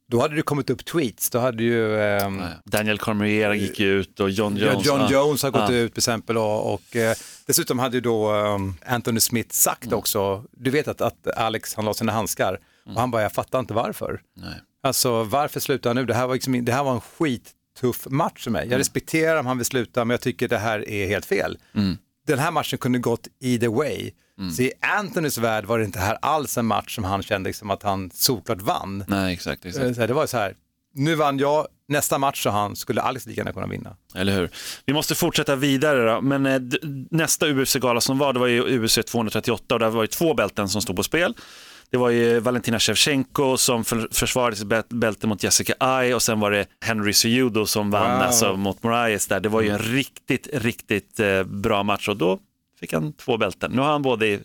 Då 0.07 0.21
hade 0.21 0.35
det 0.35 0.41
kommit 0.41 0.69
upp 0.69 0.85
tweets, 0.85 1.29
då 1.29 1.39
hade 1.39 1.63
ju 1.63 2.01
ehm, 2.01 2.41
Daniel 2.65 2.97
Cormier 2.99 3.53
gick 3.53 3.79
ju 3.79 3.99
ut 3.99 4.19
och 4.19 4.29
John 4.29 4.57
Ja, 4.57 4.65
Jones. 4.73 4.85
John 4.87 4.99
ja. 5.01 5.07
Jones 5.11 5.43
har 5.43 5.51
gått 5.51 5.69
Ja. 5.69 5.75
ut 5.75 5.93
till 5.93 5.99
exempel 5.99 6.37
och, 6.37 6.73
och 6.73 6.95
eh, 6.95 7.15
dessutom 7.47 7.79
hade 7.79 7.97
ju 7.97 8.01
då 8.01 8.31
um, 8.33 8.75
Anthony 8.85 9.19
Smith 9.19 9.49
sagt 9.53 9.85
Mm. 9.85 9.97
också, 9.97 10.43
du 10.51 10.69
vet 10.71 10.87
att, 10.87 11.01
att 11.01 11.27
Alex 11.37 11.75
han 11.75 11.85
la 11.85 11.93
sina 11.93 12.11
handskar 12.11 12.59
och 12.85 12.99
han 12.99 13.11
bara, 13.11 13.21
jag 13.21 13.31
fattar 13.33 13.59
inte 13.59 13.73
varför. 13.73 14.21
Nej. 14.35 14.53
Alltså 14.83 15.23
varför 15.23 15.59
slutar 15.59 15.89
han 15.89 15.95
nu? 15.97 16.05
Det 16.05 16.13
här 16.13 16.27
var, 16.27 16.33
liksom, 16.33 16.65
det 16.65 16.71
här 16.71 16.83
var 16.83 16.93
en 16.93 17.01
skittuff 17.81 18.07
match 18.09 18.43
för 18.43 18.51
mig. 18.51 18.61
Mm. 18.61 18.71
Jag 18.71 18.79
respekterar 18.79 19.39
om 19.39 19.45
han 19.45 19.57
vill 19.57 19.65
sluta 19.65 20.05
men 20.05 20.13
jag 20.13 20.21
tycker 20.21 20.47
det 20.47 20.57
här 20.57 20.89
är 20.89 21.07
helt 21.07 21.25
fel. 21.25 21.57
Mm. 21.75 21.97
Den 22.27 22.39
här 22.39 22.51
matchen 22.51 22.79
kunde 22.79 22.99
gått 22.99 23.27
either 23.43 23.67
way. 23.67 24.11
Så 24.55 24.61
i 24.61 24.71
Anthonys 24.81 25.37
värld 25.37 25.65
var 25.65 25.79
det 25.79 25.85
inte 25.85 25.99
här 25.99 26.17
alls 26.21 26.57
en 26.57 26.65
match 26.65 26.95
som 26.95 27.03
han 27.03 27.23
kände 27.23 27.49
liksom 27.49 27.69
att 27.69 27.83
han 27.83 28.11
såklart 28.13 28.61
vann. 28.61 29.03
Nej, 29.07 29.33
exakt. 29.33 29.65
exakt. 29.65 29.85
Eh, 29.85 29.93
så 29.93 30.07
Det 30.07 30.13
var 30.13 30.27
så 30.27 30.37
här, 30.37 30.55
nu 30.93 31.15
vann 31.15 31.37
jag, 31.37 31.67
nästa 31.87 32.17
match 32.17 32.43
sa 32.43 32.49
han, 32.49 32.75
skulle 32.75 33.01
Alex 33.01 33.25
lika 33.25 33.41
gärna 33.41 33.53
kunna 33.53 33.67
vinna. 33.67 33.95
Eller 34.15 34.33
hur? 34.33 34.49
Vi 34.85 34.93
måste 34.93 35.15
fortsätta 35.15 35.55
vidare 35.55 36.13
då. 36.13 36.21
Men 36.21 36.45
eh, 36.45 36.61
nästa 37.11 37.47
UFC-gala 37.47 38.01
som 38.01 38.17
var, 38.17 38.33
det 38.33 38.39
var 38.39 38.47
ju 38.47 38.85
UFC 38.85 38.99
238 39.05 39.73
och 39.73 39.79
där 39.79 39.89
var 39.89 40.03
ju 40.03 40.07
två 40.07 40.33
bälten 40.33 40.69
som 40.69 40.81
stod 40.81 40.95
på 40.95 41.03
spel. 41.03 41.33
Det 41.91 41.97
var 41.97 42.09
ju 42.09 42.39
Valentina 42.39 42.79
Shevchenko 42.79 43.57
som 43.57 43.85
för, 43.85 44.07
försvarade 44.11 44.55
sitt 44.55 44.67
bäl- 44.67 44.83
bälte 44.89 45.27
mot 45.27 45.43
Jessica 45.43 45.73
Ai 45.79 46.13
och 46.13 46.21
sen 46.23 46.39
var 46.39 46.51
det 46.51 46.65
Henry 46.85 47.13
Cejudo 47.13 47.65
som 47.65 47.91
vann 47.91 48.11
Wow. 48.11 48.21
alltså, 48.21 48.55
mot 48.55 48.83
Moraes 48.83 49.27
där. 49.27 49.39
Det 49.39 49.49
var 49.49 49.61
ju 49.61 49.69
en 49.69 49.79
riktigt, 49.79 50.47
riktigt 50.53 51.19
eh, 51.19 51.43
bra 51.43 51.83
match 51.83 52.07
och 52.09 52.17
då 52.17 52.39
fick 52.79 52.93
han 52.93 53.13
två 53.13 53.37
bälten. 53.37 53.71
Nu 53.71 53.81
har 53.81 53.91
han 53.91 54.01
både 54.01 54.27
i 54.27 54.39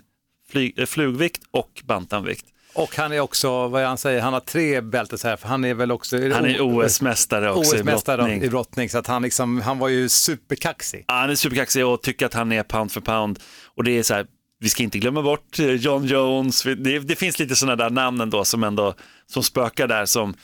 flyg, 0.50 0.78
eh, 0.78 0.86
flugvikt 0.86 1.42
och 1.50 1.82
bantamvikt. 1.84 2.44
Och 2.76 2.96
han 2.96 3.12
är 3.12 3.20
också, 3.20 3.68
vad 3.68 3.82
är 3.82 3.86
han 3.86 3.98
säger, 3.98 4.20
han 4.20 4.32
har 4.32 4.40
tre 4.40 4.80
bälten 4.80 5.18
så 5.18 5.28
här, 5.28 5.36
för 5.36 5.48
han 5.48 5.64
är 5.64 5.74
väl 5.74 5.92
också 5.92 6.16
Han 6.16 6.46
är 6.46 6.60
OS-mästare 6.60 7.50
också 7.50 7.76
i 7.76 7.80
OS-mästare 7.80 8.16
brottning. 8.16 8.42
i 8.42 8.48
brottning, 8.48 8.88
så 8.90 8.98
att 8.98 9.06
han, 9.06 9.22
liksom, 9.22 9.60
han 9.60 9.78
var 9.78 9.88
ju 9.88 10.08
superkaxig. 10.08 11.04
Ja, 11.08 11.14
han 11.14 11.30
är 11.30 11.34
superkaxig 11.34 11.86
och 11.86 12.02
tycker 12.02 12.26
att 12.26 12.34
han 12.34 12.52
är 12.52 12.62
pound 12.62 12.92
för 12.92 13.00
pound. 13.00 13.38
Och 13.76 13.84
det 13.84 13.90
är 13.98 14.02
så 14.02 14.14
här, 14.14 14.26
vi 14.64 14.68
ska 14.70 14.82
inte 14.82 14.98
glömma 14.98 15.22
bort 15.22 15.58
eh, 15.58 15.66
John 15.70 16.04
Jones. 16.06 16.62
Det, 16.62 16.98
det 16.98 17.16
finns 17.16 17.38
lite 17.38 17.56
sådana 17.56 17.76
där 17.84 17.90
namn 17.90 18.20
ändå 18.20 18.44
som 18.44 18.64
ändå 18.64 18.94
som 19.26 19.42
spökar 19.42 19.88
där. 19.88 20.06
Som, 20.06 20.34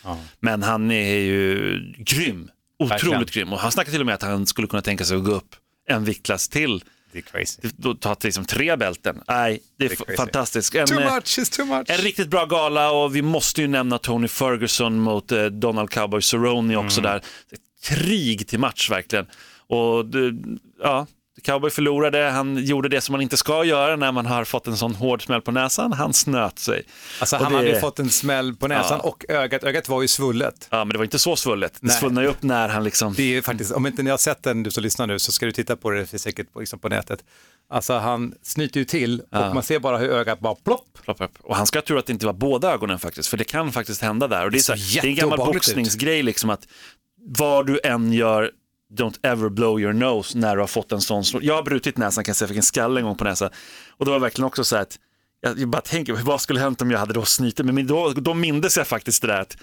Men 0.41 0.63
han 0.63 0.91
är 0.91 1.19
ju 1.19 1.79
grym. 1.99 2.51
Otroligt 2.79 2.93
Verkligen. 3.03 3.25
grym. 3.27 3.53
Och 3.53 3.59
han 3.61 3.73
snackar 3.73 3.91
till 3.93 4.01
och 4.01 4.07
med 4.07 4.15
att 4.15 4.23
han 4.23 4.47
skulle 4.47 4.67
kunna 4.69 4.83
tänka 4.83 5.05
sig 5.05 5.17
att 5.17 5.25
gå 5.25 5.33
upp 5.33 5.55
en 5.89 6.05
viktklass 6.05 6.49
till. 6.49 6.85
Det 7.13 7.19
är 7.19 7.23
crazy. 7.23 7.61
Då 7.77 7.95
ta 7.95 8.17
liksom 8.23 8.45
tre 8.45 8.77
bälten. 8.77 9.23
Nej, 9.29 9.61
det 9.79 9.85
är, 9.85 9.89
Det 10.07 10.13
är 10.13 10.17
fantastiskt. 10.17 10.75
En, 10.75 10.87
Too 10.87 11.01
eh, 11.01 11.15
much 11.15 11.39
is 11.39 11.51
too 11.51 11.65
much. 11.67 11.91
en 11.91 11.99
riktigt 11.99 12.29
bra 12.29 12.47
gala 12.47 12.91
och 12.91 13.17
vi 13.17 13.23
måste 13.23 13.61
ju 13.61 13.69
nämna 13.69 13.99
Tony 13.99 14.29
Ferguson 14.29 14.99
mot 15.01 15.33
eh, 15.33 15.45
Donald 15.45 15.91
Cowboy 15.91 16.23
Cerrone 16.23 16.77
också 16.77 17.01
Mm. 17.01 17.11
där. 17.13 17.23
Krig 17.85 18.49
till 18.49 18.59
match 18.59 18.91
verkligen. 18.91 19.27
Och 19.67 20.07
det, 20.07 20.33
ja, 20.83 21.07
Cowboy 21.43 21.71
förlorade, 21.71 22.31
han 22.31 22.65
gjorde 22.65 22.89
det 22.89 23.01
som 23.01 23.13
man 23.13 23.21
inte 23.21 23.37
ska 23.37 23.65
göra 23.65 23.97
när 23.97 24.13
man 24.13 24.27
har 24.27 24.45
fått 24.45 24.67
en 24.67 24.77
sån 24.77 24.95
hård 24.95 25.23
smäll 25.25 25.41
på 25.43 25.51
näsan, 25.51 25.93
han 25.93 26.13
snöt 26.13 26.59
sig. 26.59 26.83
Alltså 27.21 27.37
Och 27.37 27.43
han 27.43 27.53
det- 27.53 27.59
hade 27.59 27.69
ju 27.71 27.81
fått 27.81 27.99
en 27.99 28.11
smäll 28.11 28.57
på 28.57 28.69
näsan 28.69 29.01
Ja. 29.03 29.09
och 29.09 29.25
ögat, 29.29 29.65
ögat 29.65 29.89
var 29.89 30.03
ju 30.03 30.09
svullet. 30.09 30.69
Ja, 30.71 30.79
men 30.85 30.89
det 30.89 30.99
var 30.99 31.05
inte 31.05 31.19
så 31.19 31.37
svullet. 31.37 31.79
Det 31.81 31.89
svullnade 31.91 32.27
ju 32.27 32.31
upp 32.33 32.43
när 32.43 32.69
han 32.69 32.85
liksom... 32.85 33.15
Det 33.17 33.37
är 33.37 33.43
faktiskt, 33.43 33.73
om 33.73 33.87
inte 33.87 34.03
ni 34.03 34.11
har 34.11 34.19
sett 34.19 34.43
den, 34.43 34.63
du 34.63 34.71
som 34.71 34.83
lyssnar 34.83 35.07
nu, 35.07 35.19
så 35.19 35.33
ska 35.33 35.47
du 35.47 35.53
titta 35.53 35.77
på 35.77 35.91
det, 35.91 36.01
det 36.01 36.07
finns 36.07 36.23
säkert 36.23 36.53
på, 36.53 36.61
liksom 36.61 36.79
på 36.79 36.89
nätet. 36.89 37.25
Alltså 37.73 37.93
han 37.99 38.35
snyter 38.43 38.81
ju 38.81 38.85
till 38.85 39.21
och 39.21 39.55
man 39.55 39.63
ser 39.63 39.79
bara 39.79 39.99
hur 39.99 40.11
ögat 40.11 40.41
bara 40.41 40.55
plopp. 40.55 40.87
Plopp 41.05 41.21
upp. 41.21 41.33
Och 41.43 41.57
han 41.57 41.67
ska 41.67 41.79
ha 41.79 41.83
tur 41.83 41.99
att 41.99 42.07
det 42.07 42.13
inte 42.13 42.27
var 42.27 42.33
båda 42.33 42.73
ögonen 42.73 42.99
faktiskt, 42.99 43.29
för 43.29 43.37
det 43.37 43.45
kan 43.45 43.73
faktiskt 43.73 44.03
hända 44.03 44.29
där. 44.29 44.45
Och 44.45 44.51
det, 44.51 44.59
är 44.59 44.63
så 44.63 44.73
det 44.73 44.99
är 44.99 45.07
en 45.07 45.15
gammal 45.15 45.39
boxningsgrej, 45.39 46.23
liksom 46.23 46.51
att 46.51 46.69
vad 47.27 47.67
du 47.67 47.81
än 47.85 48.13
gör, 48.13 48.51
don't 48.93 49.19
ever 49.23 49.49
blow 49.49 49.81
your 49.81 49.93
nose 49.93 50.39
när 50.39 50.57
du 50.57 50.63
har 50.63 50.67
fått 50.67 50.93
en 50.93 51.01
sån. 51.01 51.25
Jag 51.41 51.55
har 51.55 51.63
brutit 51.63 51.97
näsan 51.97 52.25
kan 52.25 52.31
jag 52.31 52.37
säga, 52.37 52.45
jag 52.45 52.49
fick 52.49 52.57
en 52.57 52.63
skalle 52.63 53.01
en 53.01 53.07
gång 53.07 53.17
på 53.17 53.25
näsan. 53.25 53.51
Och 53.97 54.05
det 54.05 54.11
var 54.11 54.19
verkligen 54.19 54.47
också 54.47 54.65
så 54.65 54.77
att 54.77 54.99
jag 55.43 55.69
bara 55.69 55.83
tänker, 55.83 56.13
vad 56.13 56.41
skulle 56.41 56.61
hänt 56.61 56.83
om 56.83 56.91
jag 56.91 56.99
hade 56.99 57.13
då 57.13 57.25
snytit 57.25 57.67
mig? 57.67 57.75
Men 57.75 57.87
då, 57.87 58.11
då 58.11 58.35
mindes 58.35 58.77
jag 58.77 58.87
faktiskt 58.87 59.23
det 59.23 59.29
där 59.29 59.41
att 59.41 59.57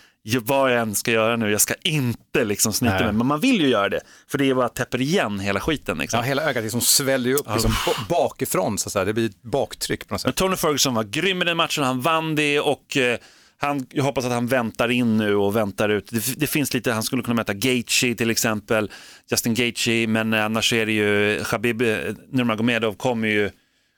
vad 0.43 0.71
jag 0.73 0.81
än 0.81 0.95
ska 0.95 1.11
göra 1.11 1.35
nu, 1.35 1.51
jag 1.51 1.61
ska 1.61 1.73
inte 1.83 2.43
liksom 2.43 2.73
snyta 2.73 2.99
mig. 2.99 3.13
Men 3.13 3.27
man 3.27 3.39
vill 3.39 3.61
ju 3.61 3.67
göra 3.67 3.89
det, 3.89 4.01
för 4.27 4.37
det 4.37 4.49
är 4.49 4.53
bara 4.53 4.69
täpper 4.69 5.01
igen 5.01 5.39
hela 5.39 5.59
skiten. 5.59 5.97
Liksom. 5.97 6.17
Ja, 6.17 6.23
hela 6.23 6.43
ögat 6.43 6.63
liksom 6.63 6.81
sväller 6.81 7.29
ju 7.29 7.35
upp 7.35 7.47
liksom, 7.53 7.71
ba- 7.85 8.05
bakifrån, 8.09 8.77
så 8.77 8.89
att 8.89 8.93
säga. 8.93 9.05
det 9.05 9.13
blir 9.13 9.25
ett 9.25 9.41
baktryck 9.41 10.07
på 10.07 10.13
något 10.13 10.23
Men 10.23 10.31
sätt. 10.31 10.35
Tony 10.37 10.55
Ferguson 10.55 10.93
var 10.93 11.03
grym 11.03 11.41
i 11.41 11.45
den 11.45 11.57
matchen, 11.57 11.83
han 11.83 12.01
vann 12.01 12.35
det 12.35 12.59
och 12.59 12.97
eh, 12.97 13.17
han, 13.59 13.85
jag 13.89 14.03
hoppas 14.03 14.25
att 14.25 14.31
han 14.31 14.47
väntar 14.47 14.91
in 14.91 15.17
nu 15.17 15.35
och 15.35 15.55
väntar 15.55 15.89
ut. 15.89 16.09
Det, 16.11 16.39
det 16.39 16.47
finns 16.47 16.73
lite, 16.73 16.91
han 16.91 17.03
skulle 17.03 17.23
kunna 17.23 17.35
möta 17.35 17.53
Gaethje 17.53 18.15
till 18.15 18.29
exempel, 18.29 18.91
Justin 19.31 19.53
Gaethje, 19.53 20.07
men 20.07 20.33
annars 20.33 20.73
är 20.73 20.85
det 20.85 20.91
ju 20.91 21.43
Khabib 21.43 21.81
eh, 21.81 21.97
Nurmagomedov 22.29 22.93
kommer 22.93 23.27
ju, 23.27 23.49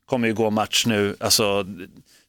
kommer 0.06 0.28
ju 0.28 0.34
gå 0.34 0.50
match 0.50 0.86
nu, 0.86 1.16
alltså 1.20 1.66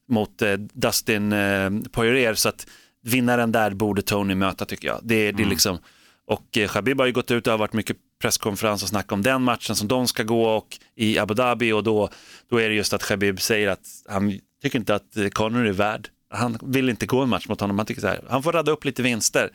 mot 0.09 0.43
eh, 0.43 0.53
Dustin 0.53 1.33
eh, 1.33 1.71
Poirier, 1.93 2.35
så 2.35 2.49
att 2.49 2.67
vinnaren 3.03 3.53
där 3.53 3.71
borde 3.71 4.03
Tony 4.03 4.35
möta 4.35 4.65
tycker 4.65 4.89
jag. 4.89 5.01
Det, 5.03 5.33
det 5.33 5.43
är 5.43 5.47
liksom, 5.47 5.79
och 6.27 6.59
eh, 6.59 6.69
Khabib 6.69 6.99
har 6.99 7.07
ju 7.07 7.13
gått 7.13 7.31
ut, 7.31 7.45
det 7.45 7.51
har 7.51 7.59
varit 7.59 7.73
mycket 7.73 7.97
presskonferens 8.21 8.83
och 8.83 8.89
snack 8.89 9.13
om 9.13 9.23
den 9.23 9.43
matchen 9.43 9.77
som 9.77 9.89
de 9.89 10.07
ska 10.07 10.23
gå 10.23 10.45
och 10.45 10.79
i 10.97 11.19
Abu 11.19 11.35
Dhabi 11.35 11.73
och 11.73 11.85
då, 11.85 12.09
då 12.51 12.61
är 12.61 12.69
det 12.69 12.75
just 12.75 12.93
att 12.93 13.03
Khabib 13.03 13.41
säger 13.41 13.69
att 13.69 13.87
han 14.09 14.39
tycker 14.63 14.79
inte 14.79 14.95
att 14.95 15.17
Conor 15.33 15.67
är 15.67 15.73
värd. 15.73 16.09
Han 16.31 16.59
vill 16.63 16.89
inte 16.89 17.07
gå 17.07 17.23
en 17.23 17.29
match 17.29 17.49
mot 17.49 17.61
honom, 17.61 17.79
han 17.79 17.87
tycker 17.87 18.01
så 18.01 18.07
här, 18.07 18.21
han 18.29 18.43
får 18.43 18.53
radda 18.53 18.73
upp 18.73 18.85
lite 18.85 19.03
vinster. 19.03 19.51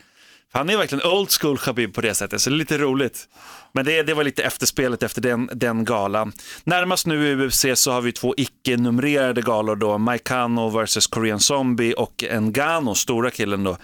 För 0.52 0.60
han 0.60 0.70
är 0.70 0.78
verkligen 0.78 1.12
old 1.12 1.30
school 1.32 1.58
Khabib 1.58 1.94
på 1.94 2.02
det 2.02 2.14
sättet, 2.14 2.42
så 2.42 2.50
det 2.50 2.56
är 2.56 2.58
lite 2.58 2.78
roligt. 2.78 3.28
Men 3.72 3.86
det, 3.86 4.04
det 4.04 4.14
var 4.14 4.24
lite 4.24 4.44
efterspelet 4.44 5.04
efter 5.04 5.22
den, 5.22 5.50
den 5.54 5.86
galan. 5.86 6.32
Närmast 6.64 7.06
nu 7.08 7.28
i 7.28 7.36
UFC 7.36 7.66
så 7.74 7.92
har 7.92 8.02
vi 8.02 8.12
två 8.12 8.34
icke-numrerade 8.38 9.42
galor 9.42 9.76
då, 9.76 9.98
Maikano 9.98 10.70
vs 10.70 11.08
Korean 11.08 11.40
Zombie 11.40 11.94
och 11.94 12.24
Ngano, 12.42 12.96
stora 12.96 13.32
killen 13.32 13.64
då, 13.64 13.78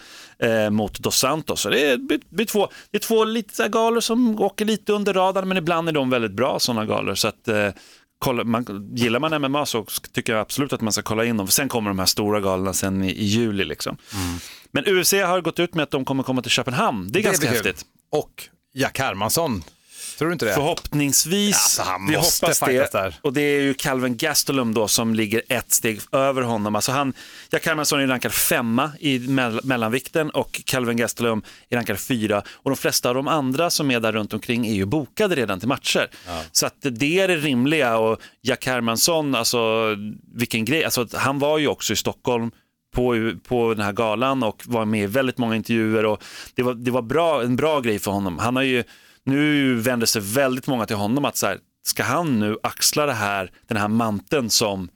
eh, 0.47 0.69
mot 0.69 0.99
Dos 0.99 1.17
Santos. 1.17 1.61
Så 1.61 1.69
det 1.69 1.85
är, 1.85 1.97
det 1.97 2.29
blir 2.29 2.45
två, 2.45 2.69
det 2.91 2.97
är 2.97 3.01
två 3.01 3.23
lite 3.23 3.67
galor 3.67 4.01
som 4.01 4.41
åker 4.41 4.65
lite 4.65 4.93
under 4.93 5.13
radarn, 5.13 5.47
men 5.47 5.57
ibland 5.57 5.89
är 5.89 5.93
de 5.93 6.09
väldigt 6.09 6.31
bra 6.31 6.59
sådana 6.59 6.85
galor. 6.85 7.15
Så 7.15 7.27
att, 7.27 7.47
eh, 7.47 7.69
kolla, 8.21 8.43
man, 8.43 8.91
gillar 8.95 9.19
man 9.19 9.41
MMA 9.41 9.65
så 9.65 9.85
tycker 10.11 10.33
jag 10.33 10.41
absolut 10.41 10.73
att 10.73 10.81
man 10.81 10.93
ska 10.93 11.01
kolla 11.01 11.25
in 11.25 11.37
dem, 11.37 11.47
för 11.47 11.53
sen 11.53 11.69
kommer 11.69 11.89
de 11.89 11.99
här 11.99 12.05
stora 12.05 12.39
galorna 12.39 12.73
sen 12.73 13.03
i, 13.03 13.11
i 13.11 13.23
juli. 13.23 13.65
Liksom. 13.65 13.97
Men 14.71 14.87
UFC 14.87 15.13
har 15.13 15.41
gått 15.41 15.59
ut 15.59 15.73
med 15.73 15.83
att 15.83 15.91
de 15.91 16.05
kommer 16.05 16.23
komma 16.23 16.41
till 16.41 16.51
Köpenhamn. 16.51 17.11
Det 17.11 17.19
är 17.19 17.23
ganska 17.23 17.49
blir 17.49 17.57
kul. 17.57 17.65
häftigt. 17.65 17.85
Och 18.11 18.43
Jack 18.73 18.99
Hermansson, 18.99 19.63
tror 20.21 20.29
du 20.29 20.33
inte 20.33 20.45
det? 20.45 20.53
Förhoppningsvis. 20.53 21.55
Alltså, 21.55 21.81
han 21.81 22.07
vi 22.07 22.15
måste 22.17 22.45
hoppas 22.45 22.59
det. 22.59 22.91
där. 22.91 23.15
Och 23.21 23.33
det 23.33 23.41
är 23.41 23.61
ju 23.61 23.73
Calvin 23.73 24.17
Gastelum 24.17 24.73
då 24.73 24.87
som 24.87 25.15
ligger 25.15 25.41
ett 25.49 25.71
steg 25.71 26.01
över 26.11 26.41
honom. 26.41 26.75
Alltså 26.75 26.91
han, 26.91 27.13
Jack 27.51 27.65
Hermansson 27.65 27.99
är 27.99 28.07
rankad 28.07 28.31
femma 28.33 28.91
i 28.99 29.19
mell- 29.19 29.59
mellanvikten 29.63 30.29
och 30.29 30.61
Calvin 30.65 30.97
Gastelum 30.97 31.41
är 31.69 31.75
rankad 31.75 31.99
fyra. 31.99 32.43
Och 32.49 32.69
de 32.71 32.77
flesta 32.77 33.09
av 33.09 33.15
de 33.15 33.27
andra 33.27 33.69
som 33.69 33.91
är 33.91 33.99
där 33.99 34.11
runt 34.11 34.33
omkring 34.33 34.67
är 34.67 34.73
ju 34.73 34.85
bokade 34.85 35.35
redan 35.35 35.59
till 35.59 35.67
matcher. 35.67 36.09
Så 36.51 36.65
att 36.65 36.75
det 36.81 37.19
är 37.19 37.27
det 37.27 37.37
rimliga 37.37 37.97
och 37.97 38.21
Jack 38.41 38.65
Hermansson, 38.65 39.35
alltså 39.35 39.59
vilken 40.35 40.65
grej. 40.65 40.83
Alltså, 40.83 41.07
han 41.13 41.39
var 41.39 41.57
ju 41.57 41.67
också 41.67 41.93
i 41.93 41.95
Stockholm 41.95 42.51
på, 42.95 43.33
på 43.47 43.73
den 43.73 43.85
här 43.85 43.93
galan 43.93 44.43
och 44.43 44.63
var 44.65 44.85
med 44.85 45.03
i 45.03 45.07
väldigt 45.07 45.37
många 45.37 45.55
intervjuer 45.55 46.05
och 46.05 46.23
det 46.55 46.63
var, 46.63 46.73
det 46.73 46.91
var 46.91 47.01
bra, 47.01 47.43
en 47.43 47.55
bra 47.55 47.79
grej 47.79 47.99
för 47.99 48.11
honom. 48.11 48.37
Han 48.37 48.55
har 48.55 48.63
ju, 48.63 48.83
nu 49.25 49.75
vänder 49.75 50.05
sig 50.07 50.21
väldigt 50.21 50.67
många 50.67 50.85
till 50.85 50.95
honom 50.95 51.25
att 51.25 51.37
så 51.37 51.47
här, 51.47 51.57
ska 51.83 52.03
han 52.03 52.39
nu 52.39 52.57
axla 52.63 53.05
det 53.05 53.13
här, 53.13 53.51
den 53.67 53.77
här 53.77 53.87
manteln 53.87 54.49
som 54.49 54.89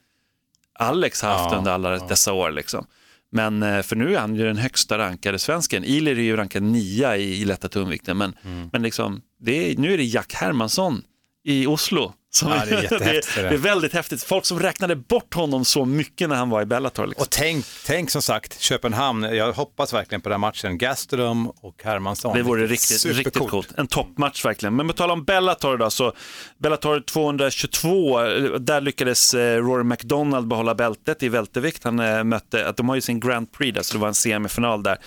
Alex 0.79 1.22
har 1.22 1.29
haft 1.29 1.51
Ja, 1.51 1.58
under 1.58 1.72
alla 1.72 2.08
dessa 2.08 2.34
år 2.34 2.51
liksom. 2.51 2.86
Men 3.32 3.63
eh, 3.63 3.82
för 3.82 3.96
nu 3.96 4.15
är 4.15 4.20
han 4.20 4.36
ju 4.36 4.44
den 4.46 4.58
högsta 4.58 4.98
rankade 4.98 5.39
svensken. 5.39 5.84
Ilir 5.84 6.17
är 6.20 6.24
ju 6.24 6.36
rankad 6.36 6.63
nia 6.63 7.17
i, 7.17 7.41
i 7.41 7.46
lätta 7.46 7.67
tungvikten, 7.70 8.17
men, 8.17 8.36
Mm. 8.44 8.70
men 8.74 8.82
liksom, 8.82 9.22
det 9.39 9.72
är, 9.72 9.77
nu 9.77 9.94
är 9.94 9.98
det 9.98 10.03
Jack 10.03 10.34
Hermansson 10.34 11.01
i 11.44 11.67
Oslo 11.67 12.13
Som, 12.36 12.50
Ja, 12.50 12.62
det 12.65 12.72
är 12.72 12.82
det, 13.00 13.00
det. 13.00 13.42
det 13.42 13.48
är 13.48 13.58
väldigt 13.58 13.94
häftigt. 13.94 14.24
Folk 14.24 14.46
som 14.46 14.60
räknade 14.60 14.96
bort 14.96 15.34
honom 15.34 15.65
så 15.65 15.86
mycket 15.86 16.30
när 16.30 16.36
han 16.36 16.50
var 16.50 16.62
i 16.62 16.65
Bellator. 16.65 17.08
Liksom. 17.08 17.22
Och 17.22 17.30
tänk, 17.30 17.65
tänk 17.86 18.12
som 18.12 18.22
sagt, 18.22 18.60
Köpenhamn, 18.62 19.24
jag 19.24 19.54
hoppas 19.54 19.94
verkligen 19.94 20.22
på 20.22 20.30
den 20.30 20.39
matchen, 20.39 20.77
Gastelum 20.77 21.48
och 21.48 21.82
Hermansson. 21.84 22.38
Det 22.38 22.44
vore 22.44 22.68
riktigt, 22.68 23.00
Supercoolt. 23.00 23.25
riktigt 23.25 23.50
coolt. 23.50 23.74
En 23.77 23.88
toppmatch 23.88 24.46
verkligen. 24.46 24.75
Men 24.75 24.88
på 24.88 24.94
tal 24.94 25.12
om 25.12 25.24
Bellator 25.24 25.77
då, 25.77 25.89
så 25.89 26.13
Bellator 26.58 27.00
222, 27.00 28.22
eh, 28.25 28.44
där 28.60 28.82
lyckades 28.82 29.34
eh, 29.34 29.58
Rory 29.58 29.84
McDonald 29.84 30.48
behålla 30.48 30.75
bältet 30.75 31.24
i 31.24 31.30
vältervikt. 31.30 31.84
Han 31.84 32.00
eh, 32.00 32.24
mötte, 32.24 32.68
att 32.68 32.77
de 32.77 32.89
har 32.89 32.96
ju 32.96 33.01
sin 33.01 33.20
Grand 33.20 33.51
Prix 33.51 33.75
där, 33.75 33.82
så 33.82 33.94
det 33.94 34.00
var 34.00 34.08
en 34.08 34.13
semifinal 34.13 34.84
där. 34.84 34.98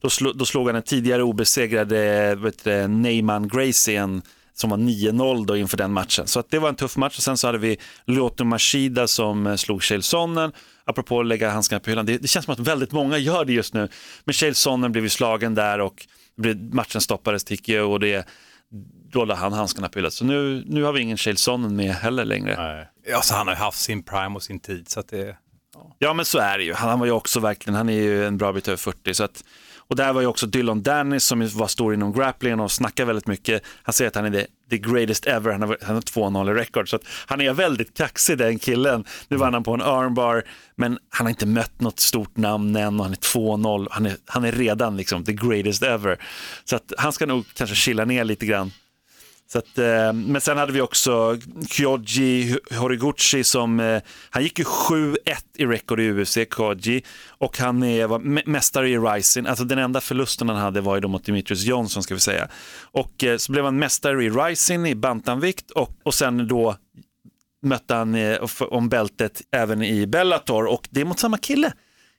Då, 0.00 0.10
slo, 0.10 0.32
då 0.32 0.44
slog 0.44 0.66
han 0.66 0.76
en 0.76 0.82
tidigare 0.82 1.22
obesegrad 1.22 1.92
eh, 1.92 2.36
vet 2.36 2.64
Neyman 2.88 3.48
Gracie, 3.48 4.00
en, 4.00 4.22
som 4.60 4.70
var 4.70 4.76
9-0 4.76 5.46
då 5.46 5.56
inför 5.56 5.76
den 5.76 5.92
matchen. 5.92 6.26
Så 6.26 6.40
att 6.40 6.50
det 6.50 6.58
var 6.58 6.68
en 6.68 6.74
tuff 6.74 6.96
match 6.96 7.16
och 7.16 7.22
sen 7.22 7.36
så 7.36 7.46
hade 7.46 7.58
vi 7.58 7.76
Lyoto 8.06 8.44
Machida 8.44 9.06
som 9.06 9.46
eh, 9.46 9.56
slog 9.56 9.82
Chael 9.82 10.02
Sonnen. 10.02 10.52
Apropå 10.84 11.20
att 11.20 11.26
lägga 11.26 11.50
handskarna 11.50 11.80
på 11.80 11.90
hyllan, 11.90 12.06
det, 12.06 12.18
det 12.18 12.28
känns 12.28 12.44
som 12.44 12.52
att 12.52 12.58
väldigt 12.58 12.92
många 12.92 13.18
gör 13.18 13.44
det 13.44 13.52
just 13.52 13.74
nu. 13.74 13.88
Men 14.24 14.32
Chael 14.32 14.54
Sonnen 14.54 14.92
blev 14.92 15.04
ju 15.04 15.10
slagen 15.10 15.54
där 15.54 15.80
och 15.80 16.06
matchen 16.72 17.00
stoppades 17.00 17.44
tycker 17.44 17.76
jag 17.76 17.90
och 17.90 18.00
det 18.00 18.28
då 19.12 19.24
la 19.24 19.34
han 19.34 19.52
handskarna 19.52 19.88
på 19.88 19.98
hyllan. 19.98 20.10
Så 20.10 20.24
nu, 20.24 20.64
nu 20.66 20.82
har 20.82 20.92
vi 20.92 21.00
ingen 21.00 21.16
Chael 21.16 21.36
Sonnen 21.36 21.76
med 21.76 21.94
heller 21.94 22.24
längre. 22.24 22.56
Nej. 22.56 22.88
Ja, 23.10 23.20
så 23.20 23.34
han 23.34 23.46
har 23.46 23.54
ju 23.54 23.60
haft 23.60 23.78
sin 23.78 24.02
prime 24.02 24.34
och 24.34 24.42
sin 24.42 24.60
tid. 24.60 24.88
Så 24.88 25.00
att 25.00 25.08
det, 25.08 25.36
Ja 25.98 26.14
men 26.14 26.24
så 26.24 26.38
är 26.38 26.58
det 26.58 26.64
ju. 26.64 26.74
Han, 26.74 26.90
han 26.90 26.98
var 26.98 27.06
ju 27.06 27.12
också 27.12 27.40
verkligen, 27.40 27.74
han 27.74 27.88
är 27.88 27.92
ju 27.92 28.26
en 28.26 28.38
bra 28.38 28.52
bit 28.52 28.68
över 28.68 28.76
40. 28.76 29.14
Så 29.14 29.24
att, 29.24 29.44
och 29.88 29.96
där 29.96 30.12
var 30.12 30.20
ju 30.20 30.26
också 30.26 30.46
Dylan 30.46 30.82
Dennis 30.82 31.24
som 31.24 31.48
var 31.48 31.66
stor 31.66 31.94
inom 31.94 32.12
grappling 32.12 32.60
och 32.60 32.72
snackar 32.72 33.04
väldigt 33.04 33.26
mycket. 33.26 33.62
Han 33.82 33.92
säger 33.92 34.08
att 34.08 34.14
han 34.14 34.24
är 34.24 34.30
the, 34.30 34.46
the 34.70 34.78
greatest 34.78 35.26
ever, 35.26 35.52
han 35.52 35.62
har, 35.62 35.78
han 35.82 35.94
har 35.94 36.02
2-0 36.02 36.50
i 36.50 36.54
rekord. 36.54 36.90
Så 36.90 36.96
att 36.96 37.02
han 37.26 37.40
är 37.40 37.52
väldigt 37.52 37.96
kaxig 37.96 38.38
den 38.38 38.58
killen. 38.58 39.04
Nu 39.28 39.36
vann 39.36 39.54
han 39.54 39.62
på 39.62 39.74
en 39.74 39.82
armbar, 39.82 40.44
men 40.76 40.98
han 41.10 41.26
har 41.26 41.30
inte 41.30 41.46
mött 41.46 41.80
något 41.80 42.00
stort 42.00 42.36
namn 42.36 42.76
än 42.76 43.00
och 43.00 43.04
han 43.04 43.12
är 43.12 43.16
2-0. 43.16 43.86
Han 43.90 44.06
är, 44.06 44.16
han 44.26 44.44
är 44.44 44.52
redan 44.52 44.96
liksom 44.96 45.24
the 45.24 45.32
greatest 45.32 45.82
ever. 45.82 46.18
Så 46.64 46.76
att 46.76 46.92
han 46.98 47.12
ska 47.12 47.26
nog 47.26 47.44
kanske 47.54 47.76
chilla 47.76 48.04
ner 48.04 48.24
lite 48.24 48.46
grann. 48.46 48.72
Så 49.52 49.58
att, 49.58 49.78
eh, 49.78 50.12
men 50.12 50.40
sen 50.40 50.58
hade 50.58 50.72
vi 50.72 50.80
också 50.80 51.38
Kyoji 51.70 52.58
Horiguchi 52.70 53.44
som, 53.44 53.80
eh, 53.80 54.02
han 54.30 54.42
gick 54.42 54.58
ju 54.58 54.64
7-1 54.64 55.14
i 55.58 55.66
rekord 55.66 56.00
i 56.00 56.10
UFC, 56.12 56.34
Kyoji, 56.56 57.02
och 57.28 57.58
han 57.58 57.82
är, 57.82 58.06
var 58.06 58.18
mä- 58.18 58.42
mästare 58.46 58.88
i 58.88 58.98
Rising. 58.98 59.46
Alltså 59.46 59.64
den 59.64 59.78
enda 59.78 60.00
förlusten 60.00 60.48
han 60.48 60.58
hade 60.58 60.80
var 60.80 60.94
ju 60.94 61.00
då 61.00 61.08
mot 61.08 61.24
Demetrius 61.24 61.64
Johnson 61.64 62.02
ska 62.02 62.14
vi 62.14 62.20
säga. 62.20 62.48
Och 62.82 63.24
eh, 63.24 63.36
så 63.36 63.52
blev 63.52 63.64
han 63.64 63.78
mästare 63.78 64.24
i 64.24 64.30
Rising 64.30 64.86
i 64.86 64.94
bantamvikt 64.94 65.70
och, 65.70 65.90
och 66.02 66.14
sen 66.14 66.48
då 66.48 66.76
mötte 67.62 67.94
han 67.94 68.16
om 68.70 68.88
bältet 68.88 69.42
även 69.52 69.82
i 69.82 70.06
Bellator 70.06 70.66
och 70.66 70.88
det 70.90 71.00
är 71.00 71.04
mot 71.04 71.18
samma 71.18 71.38
kille. 71.38 71.72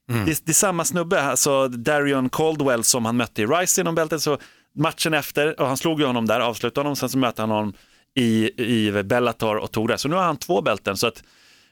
Det, 0.08 0.32
är, 0.32 0.38
det 0.46 0.52
är 0.52 0.54
samma 0.54 0.86
snubbe, 0.86 1.22
alltså 1.22 1.68
Darion 1.68 2.30
Caldwell 2.30 2.84
som 2.84 3.06
han 3.06 3.18
mötte 3.18 3.42
i 3.42 3.46
Rising 3.46 3.88
om 3.88 3.96
bältet. 3.96 4.22
Så 4.22 4.38
matchen 4.76 5.14
efter, 5.14 5.60
och 5.60 5.68
han 5.68 5.78
slog 5.78 6.00
ju 6.00 6.06
honom 6.06 6.26
där, 6.26 6.40
avslutade 6.40 6.80
honom, 6.86 6.96
sen 6.96 7.10
så 7.10 7.18
mötte 7.18 7.42
han 7.42 7.50
honom 7.50 7.74
i, 8.16 8.62
i 8.64 9.04
Bellator 9.04 9.58
och 9.58 9.72
tog 9.72 9.88
det. 9.88 9.98
Så 9.98 10.08
nu 10.08 10.16
har 10.16 10.24
han 10.24 10.38
två 10.38 10.62
bälten. 10.62 10.98
Så 10.98 11.08
att 11.08 11.24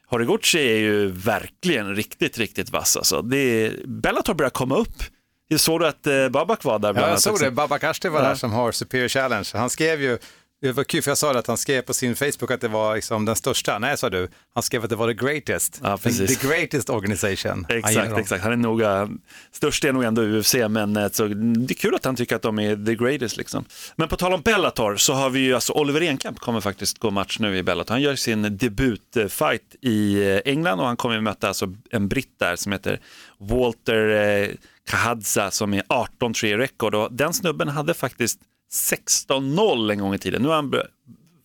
Horiguchi 0.07 0.59
är 0.59 0.77
ju 0.77 1.07
verkligen 1.07 1.95
riktigt, 1.95 2.37
riktigt 2.37 2.69
vass. 2.69 2.97
Alltså. 2.97 3.21
Det 3.21 3.37
är, 3.37 3.73
Bellator 3.85 4.33
börjar 4.33 4.49
komma 4.49 4.75
upp. 4.77 5.03
Jag 5.47 5.59
såg 5.59 5.79
du 5.79 5.87
att 5.87 6.07
eh, 6.07 6.29
Babak 6.29 6.63
var 6.63 6.79
där? 6.79 6.93
Ja, 6.95 7.09
jag 7.09 7.21
såg 7.21 7.39
det. 7.39 7.51
Babak 7.51 7.83
Ashti 7.83 8.09
var 8.09 8.21
Ja. 8.21 8.27
där 8.27 8.35
som 8.35 8.51
har 8.51 8.71
Superior 8.71 9.07
Challenge. 9.07 9.47
Han 9.53 9.69
skrev 9.69 10.01
ju, 10.01 10.17
det 10.61 10.71
var 10.71 10.83
kul 10.83 11.01
för 11.01 11.11
jag 11.11 11.17
sa 11.17 11.33
det 11.33 11.39
att 11.39 11.47
han 11.47 11.57
skrev 11.57 11.81
på 11.81 11.93
sin 11.93 12.15
Facebook 12.15 12.51
att 12.51 12.61
det 12.61 12.67
var 12.67 12.95
liksom 12.95 13.25
den 13.25 13.35
största. 13.35 13.79
Nej, 13.79 13.97
sa 13.97 14.09
du. 14.09 14.27
Han 14.53 14.63
skrev 14.63 14.83
att 14.83 14.89
det 14.89 14.95
var 14.95 15.07
the 15.07 15.25
greatest. 15.25 15.79
Ja, 15.83 15.97
precis. 15.97 16.39
The 16.39 16.47
greatest 16.47 16.89
organization. 16.89 17.65
Han 17.69 17.77
gillar 17.77 17.89
Exakt, 17.89 18.09
dem. 18.09 18.19
exakt. 18.19 18.43
Han 18.43 18.51
är 18.51 18.57
nog, 18.57 18.81
eh, 18.81 19.07
störst 19.51 19.83
är 19.85 19.93
nog 19.93 20.03
ändå 20.03 20.21
UFC, 20.21 20.55
men 20.69 20.97
eh, 20.97 21.09
så, 21.11 21.27
det 21.27 21.73
är 21.73 21.75
kul 21.75 21.95
att 21.95 22.05
han 22.05 22.15
tycker 22.15 22.35
att 22.35 22.41
de 22.41 22.59
är 22.59 22.85
the 22.85 22.95
greatest. 22.95 23.37
Liksom. 23.37 23.65
Men 23.95 24.07
på 24.07 24.17
tal 24.17 24.33
om 24.33 24.41
Bellator 24.41 24.95
så 24.95 25.13
har 25.13 25.29
vi 25.29 25.39
ju, 25.39 25.53
alltså 25.53 25.73
Oliver 25.73 26.01
Enkamp 26.01 26.39
kommer 26.39 26.61
faktiskt 26.61 26.99
gå 26.99 27.11
match 27.11 27.39
nu 27.39 27.57
i 27.57 27.63
Bellator. 27.63 27.93
Han 27.93 28.01
gör 28.01 28.15
sin 28.15 28.57
debutfight 28.57 29.75
i 29.81 30.23
eh, 30.31 30.39
England 30.45 30.79
och 30.79 30.85
han 30.85 30.97
kommer 30.97 31.21
möta 31.21 31.47
alltså 31.47 31.73
en 31.91 32.07
britt 32.07 32.39
där 32.39 32.55
som 32.55 32.71
heter 32.71 32.99
Walter 33.39 34.09
eh, 34.09 34.49
Kahadza 34.89 35.51
som 35.51 35.73
är 35.73 35.81
18-3 35.81 36.45
i 36.45 36.57
rekord 36.57 36.95
och 36.95 37.13
den 37.13 37.33
snubben 37.33 37.67
hade 37.67 37.93
faktiskt 37.93 38.39
16-0 38.73 39.91
en 39.91 39.99
gång 39.99 40.13
i 40.13 40.17
tiden. 40.17 40.41
Nu 40.41 40.47
har 40.47 40.55
han 40.55 40.73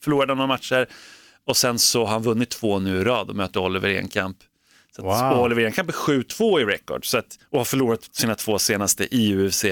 förlorat 0.04 0.28
några 0.28 0.46
matcher 0.46 0.86
och 1.46 1.56
sen 1.56 1.78
så 1.78 2.04
har 2.04 2.12
han 2.12 2.22
vunnit 2.22 2.50
två 2.50 2.78
nu 2.78 3.00
i 3.00 3.04
rad 3.04 3.30
och 3.30 3.36
möter 3.36 3.60
Oliver 3.60 3.88
Enkamp. 3.88 4.36
Så 4.96 5.08
att, 5.10 5.22
Wow. 5.22 5.38
och 5.38 5.44
Oliver 5.44 5.64
Enkamp 5.64 5.88
är 5.88 5.92
7-2 5.92 6.74
i 6.74 6.78
så 7.02 7.18
att, 7.18 7.38
och 7.50 7.58
har 7.58 7.64
förlorat 7.64 8.08
sina 8.12 8.34
två 8.34 8.58
senaste 8.58 9.14
i 9.16 9.34
UFC. 9.36 9.64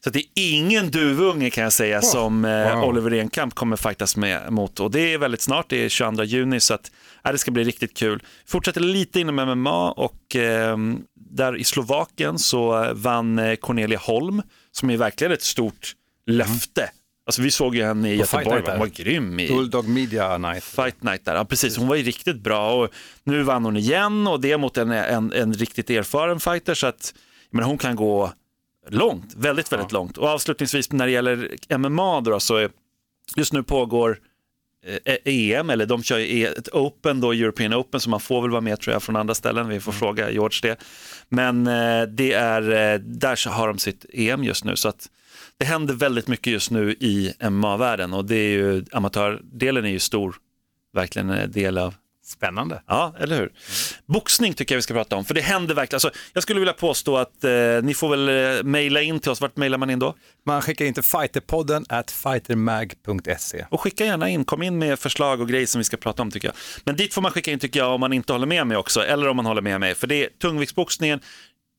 Så 0.00 0.08
att 0.08 0.12
det 0.12 0.18
är 0.18 0.26
ingen 0.34 0.90
duvunge 0.90 1.50
kan 1.50 1.64
jag 1.64 1.72
säga 1.72 2.02
som 2.02 2.44
eh, 2.44 2.74
Wow. 2.76 2.88
Oliver 2.88 3.10
Enkamp 3.14 3.54
kommer 3.54 3.76
fightas 3.76 4.16
med 4.16 4.52
mot. 4.52 4.80
Och 4.80 4.90
det 4.90 5.12
är 5.12 5.18
väldigt 5.18 5.40
snart, 5.40 5.66
det 5.68 5.84
är 5.84 5.88
22 5.88 6.22
juni 6.24 6.60
så 6.60 6.74
att 6.74 6.90
ja, 7.22 7.32
det 7.32 7.38
ska 7.38 7.50
bli 7.50 7.64
riktigt 7.64 7.96
kul. 7.96 8.22
Fortsätter 8.46 8.80
lite 8.80 9.20
inom 9.20 9.36
MMA 9.36 9.90
och 9.90 10.36
eh, 10.36 10.76
där 11.14 11.56
i 11.56 11.64
Slovakien 11.64 12.38
så 12.38 12.84
eh, 12.84 12.92
vann 12.92 13.38
eh, 13.38 13.54
Cornelia 13.54 13.98
Holm 13.98 14.42
som 14.72 14.90
är 14.90 14.96
verkligen 14.96 15.32
ett 15.32 15.42
stort 15.42 15.92
löfte. 16.30 16.90
Alltså 17.26 17.42
vi 17.42 17.50
såg 17.50 17.76
ju 17.76 17.84
henne 17.84 18.12
i 18.12 18.18
På 18.18 18.22
Göteborg, 18.22 18.62
hon 18.66 18.78
var 18.78 18.86
grym 18.86 19.40
i 19.40 19.48
Bulldog 19.48 19.88
Media 19.88 20.38
Night. 20.38 20.64
Fight 20.64 21.02
Night 21.02 21.24
där. 21.24 21.34
Ja, 21.34 21.44
precis. 21.44 21.76
Hon 21.76 21.88
var 21.88 21.96
ju 21.96 22.02
riktigt 22.02 22.40
bra 22.40 22.74
och 22.74 22.90
nu 23.24 23.42
vann 23.42 23.64
hon 23.64 23.76
igen 23.76 24.26
och 24.26 24.40
det 24.40 24.56
mot 24.56 24.76
en, 24.76 24.90
en, 24.90 25.32
en 25.32 25.52
riktigt 25.52 25.90
erfaren 25.90 26.40
fighter 26.40 26.74
så 26.74 26.86
att 26.86 27.14
menar, 27.50 27.68
hon 27.68 27.78
kan 27.78 27.96
gå 27.96 28.32
långt, 28.88 29.34
väldigt, 29.36 29.72
väldigt 29.72 29.92
långt. 29.92 30.18
Och 30.18 30.28
avslutningsvis 30.28 30.92
när 30.92 31.06
det 31.06 31.12
gäller 31.12 31.48
MMA 31.78 32.20
då, 32.20 32.40
så 32.40 32.56
är, 32.56 32.70
just 33.36 33.52
nu 33.52 33.62
pågår 33.62 34.18
eh, 35.04 35.16
EM, 35.24 35.70
eller 35.70 35.86
de 35.86 36.02
kör 36.02 36.18
ju 36.18 36.46
ett 36.46 36.68
Open 36.68 37.20
då, 37.20 37.32
European 37.32 37.74
Open, 37.74 38.00
så 38.00 38.10
man 38.10 38.20
får 38.20 38.42
väl 38.42 38.50
vara 38.50 38.60
med 38.60 38.80
tror 38.80 38.92
jag 38.92 39.02
från 39.02 39.16
andra 39.16 39.34
ställen, 39.34 39.68
vi 39.68 39.80
får 39.80 39.92
fråga 39.92 40.30
George 40.30 40.58
det. 40.62 40.80
Men 41.28 41.66
eh, 41.66 42.02
det 42.02 42.32
är, 42.32 42.92
eh, 42.92 43.00
där 43.00 43.36
så 43.36 43.50
har 43.50 43.68
de 43.68 43.78
sitt 43.78 44.06
EM 44.12 44.44
just 44.44 44.64
nu, 44.64 44.76
så 44.76 44.88
att 44.88 45.08
det 45.60 45.66
händer 45.66 45.94
väldigt 45.94 46.28
mycket 46.28 46.52
just 46.52 46.70
nu 46.70 46.92
i 46.92 47.34
MMA-världen 47.50 48.12
och 48.12 48.24
det 48.24 48.36
är 48.36 48.50
ju, 48.50 48.84
amatördelen 48.92 49.84
är 49.84 49.90
ju 49.90 49.98
stor, 49.98 50.36
verkligen 50.94 51.30
en 51.30 51.52
del 51.52 51.78
av 51.78 51.94
Spännande. 52.24 52.82
Ja, 52.86 53.14
eller 53.18 53.36
hur? 53.36 53.52
Boxning 54.06 54.54
tycker 54.54 54.74
jag 54.74 54.78
vi 54.78 54.82
ska 54.82 54.94
prata 54.94 55.16
om, 55.16 55.24
för 55.24 55.34
det 55.34 55.40
händer 55.40 55.74
verkligen. 55.74 55.96
Alltså, 55.96 56.10
jag 56.32 56.42
skulle 56.42 56.60
vilja 56.60 56.72
påstå 56.72 57.16
att 57.16 57.44
eh, 57.44 57.50
ni 57.82 57.94
får 57.94 58.08
väl 58.08 58.56
eh, 58.58 58.62
mejla 58.62 59.02
in 59.02 59.20
till 59.20 59.30
oss. 59.30 59.40
Vart 59.40 59.56
mejlar 59.56 59.78
man 59.78 59.90
in 59.90 59.98
då? 59.98 60.14
Man 60.46 60.62
skickar 60.62 60.84
in 60.84 60.94
till 60.94 61.02
fighterpodden 61.02 61.84
at 61.88 62.10
fightermag.se. 62.10 63.66
Och 63.70 63.80
skicka 63.80 64.04
gärna 64.04 64.28
in, 64.28 64.44
kom 64.44 64.62
in 64.62 64.78
med 64.78 64.98
förslag 64.98 65.40
och 65.40 65.48
grejer 65.48 65.66
som 65.66 65.78
vi 65.78 65.84
ska 65.84 65.96
prata 65.96 66.22
om 66.22 66.30
tycker 66.30 66.48
jag. 66.48 66.54
Men 66.84 66.96
dit 66.96 67.14
får 67.14 67.22
man 67.22 67.32
skicka 67.32 67.50
in 67.50 67.58
tycker 67.58 67.80
jag 67.80 67.94
om 67.94 68.00
man 68.00 68.12
inte 68.12 68.32
håller 68.32 68.46
med 68.46 68.66
mig 68.66 68.76
också, 68.76 69.00
eller 69.00 69.28
om 69.28 69.36
man 69.36 69.46
håller 69.46 69.62
med 69.62 69.80
mig. 69.80 69.94
För 69.94 70.06
det 70.06 70.24
är 70.24 70.28
tungviktsboxningen, 70.42 71.20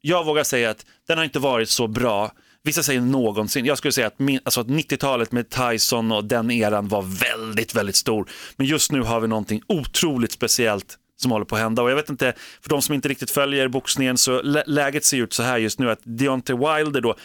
jag 0.02 0.26
vågar 0.26 0.44
säga 0.44 0.70
att 0.70 0.86
den 1.08 1.18
har 1.18 1.26
inte 1.26 1.40
varit 1.40 1.70
så 1.70 1.88
bra. 1.88 2.32
Vissa 2.64 2.84
säger 2.84 3.02
någonsin. 3.02 3.66
Jag 3.66 3.78
skulle 3.78 3.92
säga 3.92 4.08
att, 4.08 4.20
min, 4.20 4.40
alltså 4.44 4.62
90-talet 4.64 5.32
med 5.32 5.50
Tyson 5.50 6.12
och 6.12 6.26
den 6.26 6.52
eran 6.52 6.88
var 6.88 7.02
väldigt, 7.02 7.76
väldigt 7.76 7.96
stor. 7.96 8.30
Men 8.56 8.68
just 8.68 8.92
nu 8.92 9.02
har 9.02 9.20
vi 9.20 9.28
någonting 9.28 9.62
otroligt 9.68 10.32
speciellt 10.32 10.98
som 11.22 11.32
håller 11.32 11.46
på 11.46 11.56
att 11.56 11.62
hända. 11.62 11.82
Och 11.82 11.92
jag 11.92 11.96
vet 11.96 12.10
inte, 12.10 12.34
för 12.62 12.70
de 12.70 12.82
som 12.82 12.96
inte 12.96 13.10
riktigt 13.10 13.32
följer 13.32 13.68
boxningen 13.68 14.18
så 14.18 14.42
lä- 14.42 14.64
läget 14.68 15.06
ser 15.06 15.18
ut 15.18 15.34
så 15.34 15.44
här 15.44 15.58
just 15.58 15.80
nu 15.80 15.92
att 15.92 16.00
Deontay 16.04 16.56
Wilder 16.56 17.02
då 17.02 17.16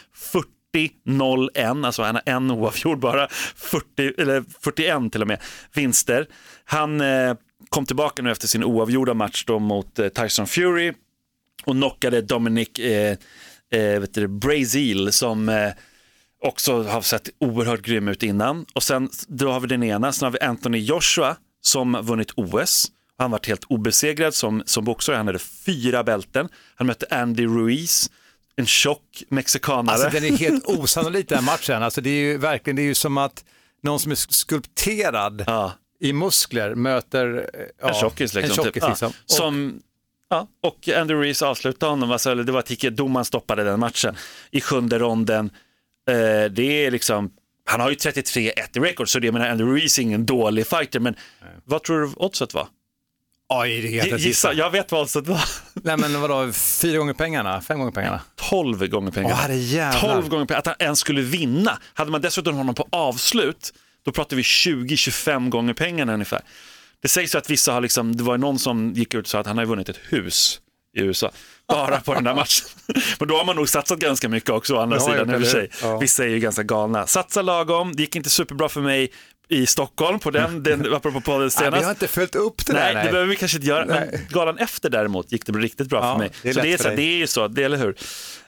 40-0-1, 0.74 1.86
alltså 1.86 2.02
han 2.02 2.14
har 2.14 2.22
en 2.26 2.50
oavgjord 2.50 2.98
bara, 2.98 3.28
40, 3.28 4.12
eller 4.18 4.44
41 4.60 5.12
till 5.12 5.22
och 5.22 5.28
med, 5.28 5.40
vinster. 5.74 6.26
Han 6.64 7.00
eh, 7.00 7.34
kom 7.68 7.86
tillbaka 7.86 8.22
nu 8.22 8.30
efter 8.30 8.48
sin 8.48 8.64
oavgjorda 8.64 9.14
match 9.14 9.44
då 9.46 9.58
mot 9.58 9.98
eh, 9.98 10.08
Tyson 10.08 10.46
Fury 10.46 10.92
och 11.64 11.74
knockade 11.74 12.20
Dominic 12.20 12.78
eh, 12.78 13.16
eh, 13.76 14.00
vet 14.00 14.14
du, 14.14 14.28
Brazil 14.28 15.12
som 15.12 15.48
eh, 15.48 15.72
också 16.42 16.82
har 16.82 17.02
sett 17.02 17.28
oerhört 17.38 17.82
grym 17.82 18.08
ut 18.08 18.22
innan. 18.22 18.66
Och 18.74 18.82
sen 18.82 19.10
då 19.28 19.50
har 19.50 19.60
vi 19.60 19.66
den 19.66 19.82
ena, 19.82 20.12
sen 20.12 20.26
har 20.26 20.32
vi 20.32 20.40
Anthony 20.40 20.78
Joshua 20.78 21.36
som 21.60 21.92
vunnit 22.02 22.32
OS. 22.36 22.92
Han 23.18 23.30
varit 23.30 23.46
helt 23.46 23.64
obesegrad 23.64 24.34
som, 24.34 24.62
som 24.66 24.84
boxare, 24.84 25.16
han 25.16 25.26
hade 25.26 25.38
fyra 25.38 26.04
bälten. 26.04 26.48
Han 26.74 26.86
mötte 26.86 27.06
Andy 27.10 27.46
Ruiz, 27.46 28.10
en 28.56 28.66
tjock 28.66 29.22
mexikanare. 29.28 29.94
Alltså 29.94 30.20
den 30.20 30.24
är 30.24 30.36
helt 30.36 30.66
osannolik 30.66 31.28
den 31.28 31.44
matchen. 31.44 31.82
Alltså 31.82 32.00
det 32.00 32.10
är 32.10 32.20
ju 32.24 32.38
verkligen, 32.38 32.76
det 32.76 32.82
är 32.82 32.86
ju 32.86 32.94
som 32.94 33.18
att 33.18 33.44
någon 33.82 34.00
som 34.00 34.12
är 34.12 34.16
skulpterad 34.16 35.44
ja. 35.46 35.72
i 36.00 36.12
muskler 36.12 36.74
möter 36.74 37.50
eh, 37.54 37.60
ja, 37.80 37.88
En 37.88 37.94
tjockis 37.94 38.34
liksom. 38.34 38.50
En 38.50 38.64
tjockis, 38.64 38.82
typ. 38.82 38.88
liksom. 38.88 39.12
Ja. 39.26 39.34
Som, 39.34 39.80
ja, 40.30 40.48
och 40.62 40.88
Andrew 40.88 41.26
Reese 41.26 41.42
avslutade 41.42 41.90
honom, 41.92 42.10
alltså, 42.10 42.34
det 42.34 42.52
var 42.52 42.62
Tike, 42.62 42.90
domaren 42.90 43.24
stoppade 43.24 43.64
den 43.64 43.80
matchen 43.80 44.16
i 44.50 44.60
sjunde 44.60 44.98
ronden. 44.98 45.50
Eh, 46.10 46.50
det 46.50 46.86
är 46.86 46.90
liksom 46.90 47.30
han 47.66 47.80
har 47.80 47.90
ju 47.90 47.96
33-1 47.96 48.50
i 48.76 48.80
record, 48.80 49.08
så 49.08 49.18
det, 49.18 49.32
menar, 49.32 49.48
Andy 49.48 49.64
Ruiz 49.64 49.98
är 49.98 50.02
ingen 50.02 50.26
dålig 50.26 50.66
fighter, 50.66 51.00
men 51.00 51.16
vad 51.64 51.82
tror 51.82 52.00
du 52.00 52.12
oddset 52.16 52.54
var? 52.54 52.68
Oj, 53.48 53.80
det 53.80 53.98
är 53.98 54.18
Gissa, 54.18 54.52
jag 54.52 54.70
vet 54.70 54.92
vad 54.92 55.00
oddset 55.00 55.26
var. 55.26 55.40
Nej 55.74 55.96
men 55.96 56.20
vadå, 56.20 56.52
fyra 56.52 56.98
gånger 56.98 57.14
pengarna? 57.14 57.60
Fem 57.60 57.78
gånger 57.78 57.92
pengarna? 57.92 58.20
12 58.36 58.88
gånger 58.88 59.10
pengarna. 59.10 59.34
Åh. 59.94 60.00
12 60.00 60.28
gånger 60.28 60.46
pengarna, 60.46 60.58
att 60.58 60.66
han 60.66 60.74
ens 60.78 60.98
skulle 60.98 61.20
vinna. 61.20 61.78
Hade 61.94 62.10
man 62.10 62.20
dessutom 62.20 62.54
honom 62.54 62.74
på 62.74 62.88
avslut, 62.92 63.72
då 64.04 64.12
pratar 64.12 64.36
vi 64.36 64.42
20-25 64.42 65.48
gånger 65.48 65.74
pengarna 65.74 66.14
ungefär. 66.14 66.40
Det 67.06 67.10
sägs 67.10 67.34
att 67.34 67.50
vissa 67.50 67.72
har 67.72 67.80
liksom, 67.80 68.16
det 68.16 68.22
var 68.22 68.38
någon 68.38 68.58
som 68.58 68.92
gick 68.92 69.14
ut 69.14 69.24
och 69.24 69.28
sa 69.28 69.38
att 69.38 69.46
han 69.46 69.58
har 69.58 69.64
vunnit 69.64 69.88
ett 69.88 70.00
hus 70.08 70.60
i 70.96 71.00
USA, 71.00 71.30
bara 71.68 72.00
på 72.00 72.14
den 72.14 72.24
där 72.24 72.34
matchen. 72.34 72.66
Men 73.18 73.28
då 73.28 73.36
har 73.36 73.44
man 73.44 73.56
nog 73.56 73.68
satsat 73.68 73.98
ganska 73.98 74.28
mycket 74.28 74.50
också 74.50 74.74
å 74.74 74.78
andra 74.80 74.98
har 74.98 75.12
sidan 75.12 75.30
i 75.30 75.36
och 75.36 75.40
för 75.40 75.50
sig. 75.50 75.70
Ja. 75.82 75.98
Vissa 75.98 76.24
är 76.24 76.28
ju 76.28 76.38
ganska 76.38 76.62
galna. 76.62 77.06
Satsa 77.06 77.42
lagom, 77.42 77.96
det 77.96 78.02
gick 78.02 78.16
inte 78.16 78.30
superbra 78.30 78.68
för 78.68 78.80
mig 78.80 79.12
i 79.48 79.66
Stockholm 79.66 80.18
på 80.18 80.30
den, 80.30 80.62
den 80.62 80.94
apropå 80.94 81.20
podden 81.20 81.40
Nej, 81.40 81.50
senast. 81.50 81.80
vi 81.80 81.84
har 81.84 81.90
inte 81.90 82.08
följt 82.08 82.34
upp 82.34 82.66
det 82.66 82.72
Nej, 82.72 82.94
där. 82.94 83.04
det 83.04 83.10
behöver 83.10 83.30
vi 83.30 83.36
kanske 83.36 83.56
inte 83.58 83.68
göra. 83.68 83.86
Men 83.86 84.08
Nej. 84.08 84.26
galan 84.30 84.58
efter 84.58 84.90
däremot 84.90 85.32
gick 85.32 85.46
det 85.46 85.52
riktigt 85.52 85.88
bra 85.88 85.98
Ja, 86.04 86.12
för 86.12 86.18
mig. 86.18 86.30
det 86.42 86.48
är 86.48 86.52
så 86.52 86.60
det 86.60 86.72
är, 86.72 86.78
så, 86.78 86.88
det 86.88 87.02
är 87.02 87.16
ju 87.16 87.26
så, 87.26 87.48
det, 87.48 87.62
eller 87.62 87.78
hur? 87.78 87.96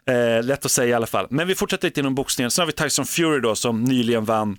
Eh, 0.07 0.45
lätt 0.45 0.65
att 0.65 0.71
säga 0.71 0.89
i 0.89 0.93
alla 0.95 1.07
fall. 1.07 1.27
Men 1.31 1.47
vi 1.47 1.55
fortsätter 1.55 1.89
lite 1.89 2.01
inom 2.01 2.15
boxningen. 2.15 2.51
Sen 2.51 2.63
har 2.63 2.67
vi 2.67 2.73
Tyson 2.73 3.07
Fury 3.07 3.41
då 3.41 3.55
som 3.55 3.85
nyligen 3.85 4.25
vann 4.25 4.57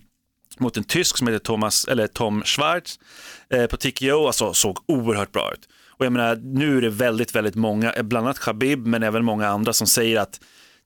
mot 0.60 0.78
en 0.78 0.84
tysk 0.84 1.18
som 1.18 1.28
heter 1.28 1.40
Thomas, 1.40 1.86
eller 1.86 2.08
Tom 2.08 2.44
Schwarz 2.44 3.00
eh, 3.50 3.66
på 3.66 3.78
TKO, 3.78 4.28
alltså 4.28 4.54
såg 4.54 4.78
oerhört 4.88 5.32
bra 5.32 5.52
ut. 5.54 5.70
Och 5.90 6.06
jag 6.06 6.14
menar, 6.14 6.36
nu 6.36 6.78
är 6.78 6.82
det 6.82 6.90
väldigt, 6.90 7.36
väldigt 7.36 7.56
många, 7.56 7.94
eh, 7.94 8.04
bland 8.04 8.28
annat 8.28 8.40
Khabib, 8.40 8.88
men 8.88 9.04
även 9.04 9.26
många 9.26 9.48
andra 9.48 9.74
som 9.74 9.88
säger 9.88 10.20
att 10.20 10.40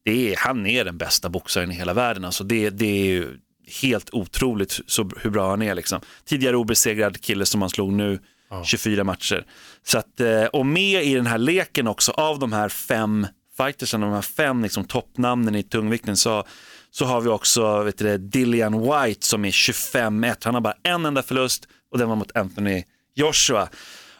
det 0.05 0.31
är, 0.31 0.35
han 0.37 0.67
är 0.67 0.85
den 0.85 0.97
bästa 0.97 1.29
boxaren 1.29 1.71
i 1.71 1.75
hela 1.75 1.93
världen. 1.93 2.25
Alltså 2.25 2.43
det, 2.43 2.69
det 2.69 2.85
är 2.85 3.05
ju 3.05 3.39
helt 3.81 4.09
otroligt 4.13 4.79
så, 4.87 5.09
hur 5.17 5.29
bra 5.29 5.49
han 5.49 5.61
är. 5.61 5.75
Liksom. 5.75 5.99
Tidigare 6.25 6.57
obesegrad 6.57 7.21
kille 7.21 7.45
som 7.45 7.61
han 7.61 7.69
slog 7.69 7.93
nu, 7.93 8.19
24 8.65 9.03
matcher. 9.03 9.45
Så 9.83 9.97
att, 9.97 10.19
eh, 10.19 10.43
och 10.43 10.65
med 10.65 11.03
i 11.03 11.13
den 11.13 11.25
här 11.25 11.37
leken 11.37 11.87
också, 11.87 12.11
av 12.11 12.39
de 12.39 12.53
här 12.53 12.69
fem 12.69 13.27
fightersen, 13.57 14.01
de 14.01 14.11
här 14.11 14.21
fem 14.21 14.63
liksom, 14.63 14.85
toppnamnen 14.85 15.55
i 15.55 15.63
tungvikten, 15.63 16.17
så, 16.17 16.43
så 16.95 17.05
har 17.05 17.21
vi 17.21 17.29
också 17.29 17.83
vet 17.83 17.97
du, 17.97 18.17
Dillian 18.17 18.81
White 18.81 19.25
som 19.27 19.45
är 19.45 19.51
25-1. 19.51 20.35
Han 20.43 20.53
har 20.53 20.61
bara 20.61 20.75
en 20.83 21.05
enda 21.05 21.23
förlust 21.23 21.67
och 21.91 21.97
den 21.97 22.09
var 22.09 22.15
mot 22.15 22.37
Anthony 22.37 22.83
Joshua. 23.15 23.69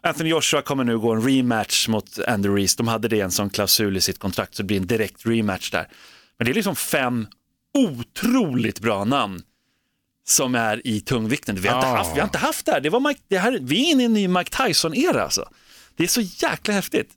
Anthony 0.01 0.29
Joshua 0.29 0.61
kommer 0.61 0.83
nu 0.83 0.99
gå 0.99 1.11
en 1.11 1.21
rematch 1.27 1.87
mot 1.87 2.19
Andy 2.27 2.49
Reese. 2.49 2.75
De 2.75 2.87
hade 2.87 3.07
det 3.07 3.21
en 3.21 3.31
sån 3.31 3.49
klausul 3.49 3.97
i 3.97 4.01
sitt 4.01 4.19
kontrakt 4.19 4.55
så 4.55 4.63
det 4.63 4.67
blir 4.67 4.77
en 4.77 4.87
direkt 4.87 5.25
rematch 5.25 5.71
där. 5.71 5.87
Men 6.37 6.45
det 6.45 6.51
är 6.51 6.53
liksom 6.55 6.75
fem 6.75 7.27
otroligt 7.77 8.79
bra 8.79 9.03
namn 9.05 9.41
som 10.27 10.55
är 10.55 10.87
i 10.87 11.01
tungvikten. 11.01 11.55
Vi 11.55 11.67
har, 11.67 11.75
inte, 11.75 11.87
Ja. 11.87 11.95
haft, 11.97 12.15
vi 12.15 12.19
har 12.19 12.27
inte 12.27 12.37
haft 12.37 12.65
det 12.65 12.71
här. 12.71 12.79
Det 12.81 12.89
var 12.89 12.99
Mike, 12.99 13.21
det 13.27 13.37
här. 13.37 13.59
Vi 13.61 13.87
är 13.87 13.91
inne 13.91 14.03
i 14.03 14.05
en 14.05 14.13
ny 14.13 14.27
Mike 14.27 14.51
Tyson-era 14.57 15.21
alltså. 15.23 15.49
Det 15.97 16.03
är 16.03 16.07
så 16.07 16.21
jäkla 16.21 16.73
häftigt. 16.73 17.09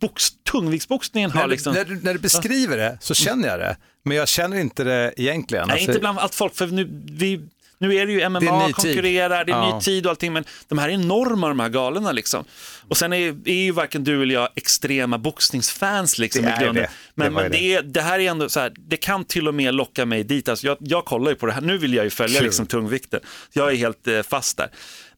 Box, 0.00 0.28
tungviktsboxningen 0.50 1.30
har 1.30 1.40
När, 1.40 1.48
liksom... 1.48 1.72
du, 1.74 1.78
när, 1.78 1.84
du, 1.84 2.00
när 2.02 2.12
du 2.12 2.18
beskriver 2.18 2.76
det 2.76 2.98
så 3.00 3.14
känner 3.14 3.48
jag 3.48 3.58
det, 3.58 3.76
men 4.04 4.16
jag 4.16 4.28
känner 4.28 4.56
inte 4.60 4.84
det 4.84 5.14
egentligen. 5.16 5.66
Nej, 5.68 5.74
Alltså, 5.74 5.90
inte 5.90 6.00
bland 6.00 6.18
allt 6.18 6.34
folk, 6.34 6.54
för 6.54 6.66
nu, 6.66 6.88
vi, 7.10 7.40
nu 7.78 7.94
är 7.94 8.06
det 8.06 8.12
ju 8.12 8.18
Det 8.18 8.24
är 8.24 8.28
MMA 8.28 8.40
ny 8.66 8.72
tid. 8.72 8.74
konkurrerar, 8.74 9.44
det 9.44 9.52
är 9.52 9.56
Ja. 9.56 9.74
ny 9.76 9.80
tid 9.82 10.06
och 10.06 10.10
allting, 10.10 10.32
men 10.32 10.44
de 10.68 10.78
här 10.78 10.88
är 10.88 10.92
enorma 10.92 11.48
de 11.48 11.60
här 11.60 11.68
galorna 11.68 12.12
liksom. 12.12 12.44
Och 12.88 12.96
sen 12.96 13.12
är, 13.12 13.48
är 13.48 13.54
ju 13.64 13.70
varken 13.72 14.04
du 14.04 14.22
eller 14.22 14.34
jag 14.34 14.48
extrema 14.54 15.18
boxningsfans 15.18 16.18
liksom 16.18 16.42
Det 16.42 16.48
i 16.48 16.52
är 16.52 16.60
grunden. 16.60 16.82
det. 16.82 16.90
Men, 17.14 17.34
Det 17.34 17.40
men 17.42 17.50
det, 17.50 17.74
är, 17.74 17.82
det 17.82 18.00
här 18.02 18.18
är 18.18 18.30
ändå 18.30 18.48
så 18.48 18.60
här, 18.60 18.72
det 18.76 18.96
kan 18.96 19.24
till 19.24 19.48
och 19.48 19.54
med 19.54 19.74
locka 19.74 20.06
mig 20.06 20.24
dit. 20.24 20.48
Alltså 20.48 20.66
jag, 20.66 20.76
jag 20.80 21.04
kollar 21.04 21.30
ju 21.30 21.36
på 21.36 21.46
det 21.46 21.52
här, 21.52 21.60
nu 21.60 21.78
vill 21.78 21.94
jag 21.94 22.04
ju 22.04 22.10
följa 22.10 22.38
Kul. 22.38 22.44
liksom 22.46 22.66
tungvikten. 22.66 23.20
Jag 23.52 23.72
är 23.72 23.76
helt 23.76 24.06
eh, 24.06 24.22
fast 24.22 24.56
där. 24.56 24.68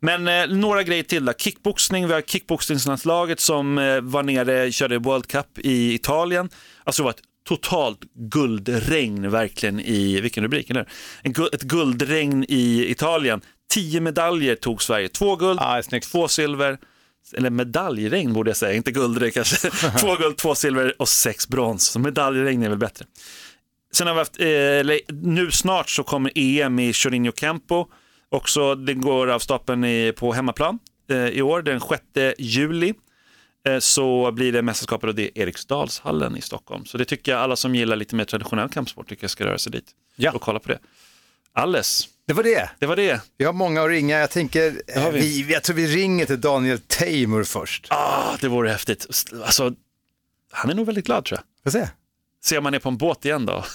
Men 0.00 0.28
eh, 0.28 0.46
några 0.46 0.82
grejer 0.82 1.02
till 1.02 1.24
då. 1.24 1.32
Kickboxning, 1.32 2.06
vi 2.06 2.12
har 2.12 2.20
kickboxningslandslaget 2.20 3.40
som 3.40 3.78
eh, 3.78 4.00
var 4.00 4.22
nere, 4.22 4.72
körde 4.72 4.98
World 4.98 5.26
Cup 5.26 5.58
i 5.58 5.94
Italien. 5.94 6.48
Alltså 6.84 7.02
det 7.02 7.04
var 7.04 7.10
ett 7.10 7.22
totalt 7.48 8.00
guldregn 8.14 9.30
verkligen 9.30 9.80
i, 9.80 10.20
vilken 10.20 10.44
rubrik 10.44 10.70
är 10.70 10.74
det? 10.74 10.86
En, 11.22 11.34
ett 11.52 11.62
guldregn 11.62 12.44
i 12.48 12.90
Italien. 12.90 13.40
Tio 13.70 14.00
medaljer 14.00 14.54
tog 14.54 14.82
Sverige, 14.82 15.08
två 15.08 15.36
guld, 15.36 15.60
snyggt. 15.84 16.12
två 16.12 16.28
silver, 16.28 16.78
eller 17.36 17.50
medaljregn 17.50 18.32
borde 18.32 18.50
jag 18.50 18.56
säga, 18.56 18.74
inte 18.74 18.92
guldregn 18.92 19.32
kanske. 19.32 19.70
två 20.00 20.16
guld, 20.16 20.36
två 20.36 20.54
silver 20.54 20.94
och 20.98 21.08
sex 21.08 21.48
brons. 21.48 21.86
Så 21.86 21.98
medaljregn 21.98 22.62
är 22.62 22.68
väl 22.68 22.78
bättre. 22.78 23.04
Sen 23.92 24.06
har 24.06 24.14
vi 24.14 24.18
haft, 24.18 24.40
eh, 24.40 25.16
nu 25.22 25.50
snart 25.50 25.90
så 25.90 26.02
kommer 26.02 26.32
EM 26.34 26.78
i 26.78 26.92
Chorinho 26.92 27.32
Campo. 27.32 27.86
Också, 28.36 28.74
det 28.74 28.94
går 28.94 29.26
av 29.30 29.38
stapeln 29.38 29.84
i, 29.84 30.12
på 30.16 30.32
hemmaplan 30.32 30.78
eh, 31.10 31.16
i 31.28 31.42
år, 31.42 31.62
den 31.62 31.80
6 31.80 32.02
juli. 32.38 32.94
Eh, 33.68 33.78
så 33.78 34.32
blir 34.32 34.52
det 34.52 34.62
mästerskapet 34.62 35.08
och 35.08 35.14
det 35.14 35.22
är 35.22 35.42
Eriksdalshallen 35.42 36.36
i 36.36 36.40
Stockholm. 36.40 36.84
Så 36.84 36.98
det 36.98 37.04
tycker 37.04 37.32
jag 37.32 37.40
alla 37.40 37.56
som 37.56 37.74
gillar 37.74 37.96
lite 37.96 38.14
mer 38.16 38.24
traditionell 38.24 38.68
kampsport 38.68 39.08
tycker 39.08 39.24
jag 39.24 39.30
ska 39.30 39.44
röra 39.46 39.58
sig 39.58 39.72
dit 39.72 39.84
Ja. 40.16 40.32
och 40.32 40.40
kolla 40.42 40.58
på 40.58 40.68
det. 40.68 40.78
Alles, 41.52 42.08
Det 42.26 42.32
var 42.34 42.42
det. 42.42 42.70
det 42.78 42.86
var 42.86 42.96
det. 42.96 43.20
Vi 43.38 43.44
har 43.44 43.52
många 43.52 43.82
att 43.82 43.88
ringa. 43.88 44.18
Jag 44.18 44.30
tänker, 44.30 44.82
har 45.00 45.06
eh, 45.06 45.10
vi. 45.12 45.42
vi. 45.42 45.52
jag 45.52 45.62
tror 45.62 45.76
vi 45.76 45.86
ringer 45.86 46.26
till 46.26 46.40
Daniel 46.40 46.78
Teimur 46.78 47.44
först. 47.44 47.86
Ah, 47.90 48.36
det 48.40 48.48
vore 48.48 48.70
häftigt. 48.70 49.06
Alltså, 49.44 49.72
han 50.52 50.70
är 50.70 50.74
nog 50.74 50.86
väldigt 50.86 51.06
glad 51.06 51.24
tror 51.24 51.38
jag. 51.64 51.72
Får 51.72 51.78
se. 51.80 51.88
Se 52.44 52.58
om 52.58 52.64
han 52.64 52.74
är 52.74 52.78
på 52.78 52.88
en 52.88 52.96
båt 52.96 53.24
igen 53.24 53.46
då. 53.46 53.64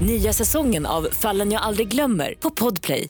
Nya 0.00 0.32
säsongen 0.32 0.86
av 0.86 1.08
Fallen 1.12 1.52
jag 1.52 1.62
aldrig 1.62 1.88
glömmer 1.88 2.34
på 2.40 2.50
Podplay. 2.50 3.08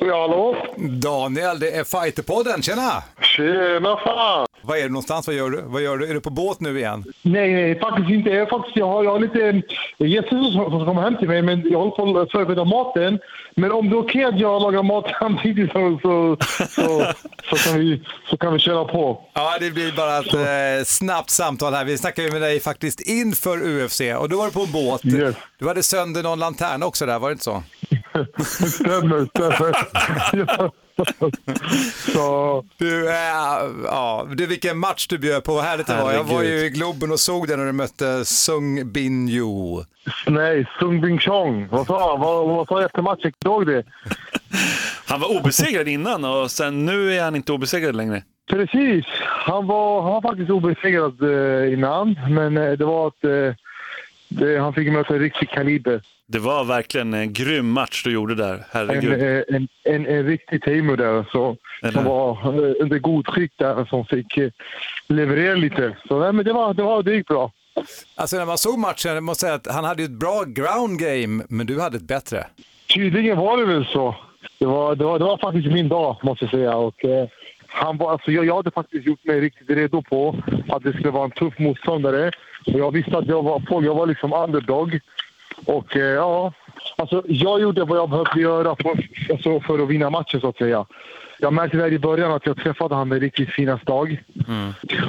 Ja, 0.00 0.20
hallå? 0.20 0.56
Daniel, 0.76 1.58
det 1.58 1.70
är 1.76 1.84
Fighterpodden. 1.84 2.62
Tjena! 2.62 3.02
Tjena 3.36 3.96
fan! 3.96 4.46
Var 4.62 4.76
är 4.76 4.82
du 4.82 4.88
någonstans? 4.88 5.26
Vad 5.26 5.36
gör 5.36 5.50
du? 5.50 5.62
Vad 5.66 5.82
gör 5.82 5.98
du? 5.98 6.06
Är 6.06 6.14
du 6.14 6.20
på 6.20 6.30
båt 6.30 6.60
nu 6.60 6.78
igen? 6.78 7.04
Nej, 7.22 7.52
nej, 7.52 7.80
faktiskt 7.80 8.10
inte. 8.10 8.30
Jag, 8.30 8.48
faktiskt, 8.48 8.76
jag, 8.76 8.86
har, 8.86 9.04
jag 9.04 9.10
har 9.10 9.18
lite 9.18 9.62
gäster 9.98 10.52
som, 10.52 10.70
som 10.70 10.86
kommer 10.86 11.02
hem 11.02 11.16
till 11.16 11.28
mig, 11.28 11.42
men 11.42 11.70
jag 11.70 11.78
håller 11.78 12.12
på 12.12 12.20
att 12.20 12.30
förbereda 12.30 12.64
maten. 12.64 13.18
Men 13.56 13.72
om 13.72 13.90
det 13.90 13.96
är 13.96 13.98
okej 13.98 14.24
att 14.24 14.38
jag 14.38 14.62
lagar 14.62 14.82
mat 14.82 15.04
samtidigt 15.18 15.72
så, 15.72 15.98
så, 16.02 16.36
så, 16.66 17.12
så, 17.50 17.68
kan 17.70 17.80
vi, 17.80 18.02
så 18.30 18.36
kan 18.36 18.52
vi 18.52 18.58
köra 18.58 18.84
på. 18.84 19.28
Ja, 19.34 19.56
det 19.60 19.70
blir 19.70 19.92
bara 19.96 20.18
ett 20.18 20.34
eh, 20.34 20.84
snabbt 20.84 21.30
samtal 21.30 21.74
här. 21.74 21.84
Vi 21.84 21.98
snackade 21.98 22.28
ju 22.28 22.32
med 22.32 22.42
dig 22.42 22.60
faktiskt 22.60 23.00
inför 23.00 23.84
UFC 23.84 24.00
och 24.18 24.28
då 24.28 24.36
var 24.36 24.46
du 24.46 24.52
på 24.52 24.60
en 24.60 24.72
båt. 24.72 25.04
Yes. 25.04 25.36
Du 25.58 25.68
hade 25.68 25.82
sönder 25.82 26.22
någon 26.22 26.38
lanterna 26.38 26.86
också 26.86 27.06
där, 27.06 27.18
var 27.18 27.28
det 27.28 27.32
inte 27.32 27.44
så? 27.44 27.62
Stämmer, 28.68 29.26
stämmer. 29.26 30.70
så, 32.12 32.64
Du, 32.78 33.08
äh, 33.08 33.14
ja, 33.84 34.26
du, 34.36 34.46
vilken 34.46 34.78
match 34.78 35.06
du 35.06 35.18
bjöd 35.18 35.44
på, 35.44 35.54
vad 35.54 35.64
härligt 35.64 35.86
det 35.86 36.02
var. 36.02 36.12
Jag 36.12 36.24
var 36.24 36.42
ju 36.42 36.64
i 36.64 36.70
Globen 36.70 37.12
och 37.12 37.20
såg 37.20 37.48
den 37.48 37.58
när 37.58 37.66
du 37.66 37.72
mötte 37.72 38.24
Sung 38.24 38.92
Bin 38.92 39.28
Yu. 39.28 39.84
nej, 40.26 40.66
Sung 40.78 41.00
Bing 41.00 41.18
Chong. 41.18 41.68
Vad 41.70 41.86
sa 41.86 42.10
han? 42.10 42.20
Vad, 42.20 42.48
vad 42.48 42.68
sa 42.68 42.74
jag 42.74 42.84
efter 42.86 43.02
matchen? 43.02 43.32
Såg 43.42 43.66
det? 43.66 43.84
Han 45.06 45.20
var 45.20 45.38
obesegrad 45.40 45.88
innan 45.88 46.24
och 46.24 46.50
sen 46.50 46.86
nu 46.86 47.12
är 47.14 47.22
han 47.24 47.36
inte 47.36 47.52
obesegrad 47.52 47.96
längre. 47.96 48.22
Precis. 48.50 49.04
Han 49.20 49.66
var, 49.66 50.02
han 50.02 50.12
var 50.12 50.22
faktiskt 50.22 50.50
obesegrad 50.50 51.22
eh, 51.22 51.72
innan, 51.72 52.16
men 52.28 52.56
eh, 52.56 52.72
det 52.72 52.84
var 52.84 53.06
att 53.06 53.20
det, 54.28 54.58
han 54.58 54.74
fick 54.74 54.92
möta 54.92 55.14
en 55.14 55.20
riktig 55.20 55.50
kaliber. 55.50 56.00
Det 56.32 56.38
var 56.38 56.64
verkligen 56.64 57.14
en 57.14 57.32
grym 57.32 57.70
match 57.70 58.02
du 58.04 58.12
gjorde 58.12 58.34
där, 58.34 58.54
En, 58.54 58.60
herregud. 58.70 59.22
eh, 59.22 59.56
en, 59.56 59.68
en, 59.84 60.06
en 60.06 60.26
riktig 60.26 60.62
Teemu 60.62 60.96
där 60.96 61.24
så, 61.32 61.56
Eller? 61.82 61.92
som 61.92 62.04
var 62.04 62.30
eh, 62.30 62.74
under 62.80 62.98
god 62.98 63.26
tryck 63.26 63.52
där 63.56 63.84
som 63.84 64.04
fick 64.04 64.36
eh, 64.36 64.50
leverera 65.06 65.54
lite. 65.54 65.96
Så 66.08 66.18
nej, 66.18 66.32
men 66.32 66.44
det, 66.44 66.52
var, 66.52 66.74
det, 66.74 66.82
var, 66.82 67.02
det 67.02 67.14
gick 67.14 67.26
bra. 67.26 67.52
Alltså 68.14 68.36
när 68.36 68.46
man 68.46 68.58
såg 68.58 68.78
matchen, 68.78 69.14
jag 69.14 69.22
måste 69.22 69.40
säga 69.40 69.54
att 69.54 69.66
han 69.74 69.84
hade 69.84 70.02
ju 70.02 70.06
ett 70.06 70.20
bra 70.20 70.44
ground 70.46 70.98
game, 70.98 71.44
men 71.48 71.66
du 71.66 71.80
hade 71.80 71.96
ett 71.96 72.02
bättre. 72.08 72.46
Tydligen 72.94 73.38
var 73.38 73.56
det 73.56 73.64
väl 73.66 73.86
så. 73.86 74.16
Det 74.58 74.66
var, 74.66 74.94
det 74.94 75.04
var, 75.04 75.18
det 75.18 75.24
var 75.24 75.38
faktiskt 75.38 75.66
min 75.66 75.88
dag, 75.88 76.16
måste 76.22 76.44
jag 76.44 76.50
säga. 76.50 76.76
Och, 76.76 77.04
eh, 77.04 77.28
han 77.66 77.96
var, 77.96 78.12
alltså 78.12 78.30
jag, 78.30 78.44
jag 78.44 78.56
hade 78.56 78.70
faktiskt 78.70 79.06
gjort 79.06 79.24
mig 79.24 79.40
riktigt 79.40 79.70
redo 79.70 80.02
på 80.02 80.36
att 80.68 80.82
det 80.82 80.92
skulle 80.92 81.10
vara 81.10 81.24
en 81.24 81.30
tuff 81.30 81.58
motståndare. 81.58 82.30
Och 82.66 82.78
jag 82.78 82.90
visste 82.90 83.18
att 83.18 83.26
jag 83.26 83.42
var, 83.42 83.62
jag 83.70 83.94
var 83.94 84.06
liksom 84.06 84.32
underdog. 84.32 85.00
Och 85.64 85.96
eh, 85.96 86.02
ja, 86.02 86.52
alltså 86.96 87.22
jag 87.26 87.60
gjorde 87.60 87.84
vad 87.84 87.98
jag 87.98 88.10
behövde 88.10 88.40
göra 88.40 88.76
för, 88.76 89.08
alltså 89.32 89.60
för 89.60 89.82
att 89.82 89.88
vinna 89.88 90.10
matchen 90.10 90.40
så 90.40 90.48
att 90.48 90.56
säga. 90.56 90.86
Jag 91.38 91.52
märkte 91.52 91.76
där 91.76 91.92
i 91.92 91.98
början 91.98 92.32
att 92.32 92.46
jag 92.46 92.56
träffade 92.56 92.94
honom 92.94 93.12
en 93.12 93.20
riktigt 93.20 93.50
finast 93.50 93.86
dag. 93.86 94.24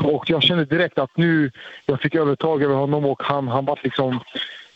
Och 0.04 0.30
jag 0.30 0.44
kände 0.44 0.66
direkt 0.66 1.00
att 1.00 1.18
nu 1.18 1.52
jag 1.86 2.02
fick 2.02 2.16
övertag 2.16 2.64
över 2.64 2.76
honom 2.76 3.06
och 3.06 3.24
han, 3.24 3.48
han 3.48 3.66
var 3.66 3.80
liksom 3.84 4.20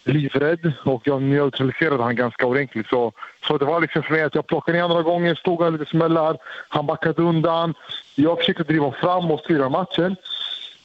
livrädd 0.03 0.71
och 0.85 1.01
jag 1.05 1.21
neutraliserade 1.21 2.03
han 2.03 2.15
ganska 2.15 2.45
ordentligt. 2.45 2.87
Så, 2.87 3.11
så 3.47 3.57
det 3.57 3.65
var 3.65 3.81
liksom 3.81 4.03
för 4.03 4.13
mig 4.13 4.23
att 4.23 4.35
jag 4.35 4.47
plockade 4.47 4.77
ner 4.77 4.83
andra 4.83 5.01
gången, 5.01 5.35
stod 5.35 5.61
han 5.61 5.73
lite 5.73 5.91
smällar, 5.91 6.37
han 6.69 6.85
backade 6.85 7.21
undan. 7.21 7.73
Jag 8.15 8.37
försökte 8.37 8.63
driva 8.63 8.91
fram 8.91 9.31
och 9.31 9.39
styra 9.39 9.69
matchen. 9.69 10.15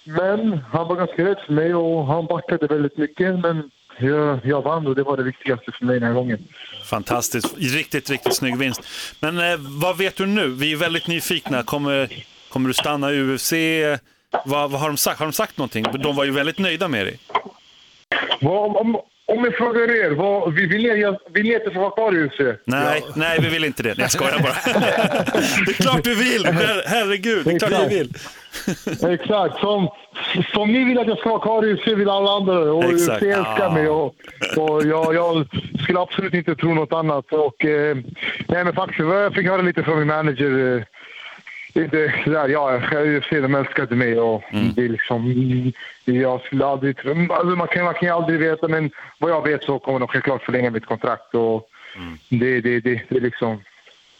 Men 0.04 0.60
han 0.72 0.88
var 0.88 0.96
ganska 0.96 1.24
rädd 1.24 1.38
för 1.46 1.52
mig 1.52 1.74
och 1.74 2.06
han 2.06 2.26
backade 2.26 2.66
väldigt 2.66 2.96
mycket. 2.96 3.38
Men 3.38 3.70
jag, 4.02 4.40
jag 4.44 4.62
vann 4.62 4.86
och 4.86 4.94
det 4.94 5.02
var 5.02 5.16
det 5.16 5.22
viktigaste 5.22 5.72
för 5.78 5.84
mig 5.86 6.00
den 6.00 6.08
här 6.08 6.14
gången. 6.14 6.38
Fantastiskt, 6.84 7.54
riktigt, 7.58 8.10
riktigt 8.10 8.34
snygg 8.36 8.56
vinst. 8.58 8.80
Men 9.20 9.38
eh, 9.38 9.56
vad 9.58 9.98
vet 9.98 10.16
du 10.16 10.26
nu? 10.26 10.48
Vi 10.48 10.72
är 10.72 10.76
väldigt 10.76 11.06
nyfikna. 11.06 11.62
Kommer, 11.62 12.08
kommer 12.48 12.68
du 12.68 12.74
stanna 12.74 13.12
i 13.12 13.20
UFC? 13.20 13.52
Vad, 14.44 14.70
vad 14.70 14.80
har 14.80 14.88
de 14.88 14.96
sagt? 14.96 15.18
Har 15.18 15.26
de 15.26 15.32
sagt 15.32 15.58
någonting? 15.58 15.84
De 16.02 16.16
var 16.16 16.24
ju 16.24 16.30
väldigt 16.30 16.58
nöjda 16.58 16.88
med 16.88 17.06
dig. 17.06 17.18
Vad, 18.40 18.76
om, 18.76 18.96
om 19.26 19.44
jag 19.44 19.54
frågar 19.54 19.90
er, 20.04 20.10
vad, 20.10 20.54
vill, 20.54 20.68
ni, 20.68 21.16
vill 21.34 21.42
ni 21.44 21.56
att 21.56 21.62
jag 21.64 21.72
ska 21.72 21.80
vara 21.80 21.90
kvar 21.90 22.12
i 22.16 22.24
UFC? 22.24 22.58
Nej, 22.64 23.02
nej, 23.16 23.38
vi 23.40 23.48
vill 23.48 23.64
inte 23.64 23.82
det. 23.82 23.88
Nej, 23.88 23.96
jag 23.98 24.10
skojar 24.10 24.38
bara. 24.38 24.54
det 25.66 25.70
är 25.72 25.82
klart 25.82 26.06
vi 26.06 26.14
vill! 26.14 26.46
Her- 26.46 26.82
Herregud, 26.86 27.44
det 27.44 27.50
är 27.52 27.58
klart 27.58 27.90
vi 27.90 27.98
vill. 27.98 28.14
Exakt. 29.12 29.60
Som, 29.60 29.88
som 30.54 30.72
ni 30.72 30.84
vill 30.84 30.98
att 30.98 31.06
jag 31.06 31.18
ska 31.18 31.28
vara 31.28 31.40
kvar 31.40 31.66
i 31.66 31.72
UFC 31.72 31.86
vill 31.86 32.10
alla 32.10 32.30
andra 32.30 32.58
och 32.58 32.84
UFC 32.84 33.08
Exakt. 33.08 33.22
älskar 33.22 33.70
mig. 33.70 33.88
Och, 33.88 34.14
och 34.56 34.86
jag, 34.86 35.14
jag 35.14 35.46
skulle 35.82 36.00
absolut 36.00 36.34
inte 36.34 36.54
tro 36.54 36.74
något 36.74 36.92
annat. 36.92 37.32
Och, 37.32 37.64
eh, 37.64 37.96
nej, 38.48 38.64
men 38.64 38.72
faktiskt, 38.72 39.00
jag 39.00 39.34
fick 39.34 39.46
höra 39.46 39.62
lite 39.62 39.82
från 39.82 39.98
min 39.98 40.08
manager. 40.08 40.76
Eh, 40.76 40.82
det, 41.74 42.12
där, 42.26 42.48
ja, 42.48 42.80
UFC 43.04 43.30
de 43.30 43.54
älskade 43.54 43.96
mig 43.96 44.20
och 44.20 44.42
det 44.74 44.84
är 44.84 44.88
liksom... 44.88 45.72
Jag 46.04 46.40
skulle 46.40 46.66
aldrig... 46.66 46.98
Alltså, 46.98 47.56
man, 47.56 47.68
kan, 47.68 47.84
man 47.84 47.94
kan 47.94 48.08
ju 48.08 48.14
aldrig 48.14 48.40
veta, 48.40 48.68
men 48.68 48.90
vad 49.18 49.30
jag 49.30 49.48
vet 49.48 49.64
så 49.64 49.78
kommer 49.78 49.98
de 49.98 50.08
självklart 50.08 50.42
förlänga 50.42 50.70
mitt 50.70 50.86
kontrakt. 50.86 51.34
Och 51.34 51.68
det, 52.28 52.60
det, 52.60 52.80
det, 52.80 53.00
det 53.08 53.16
är 53.16 53.20
liksom... 53.20 53.60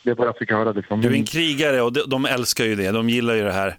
Det 0.03 0.11
är 0.11 0.14
vad 0.14 0.27
jag 0.27 0.38
fick 0.38 0.51
höra. 0.51 0.73
Liksom. 0.73 1.01
Du 1.01 1.09
är 1.09 1.12
en 1.12 1.25
krigare 1.25 1.83
och 1.83 1.92
de, 1.92 2.01
de 2.07 2.25
älskar 2.25 2.64
ju 2.64 2.75
det. 2.75 2.90
De 2.90 3.09
gillar 3.09 3.35
ju 3.35 3.42
det 3.42 3.53
här. 3.53 3.77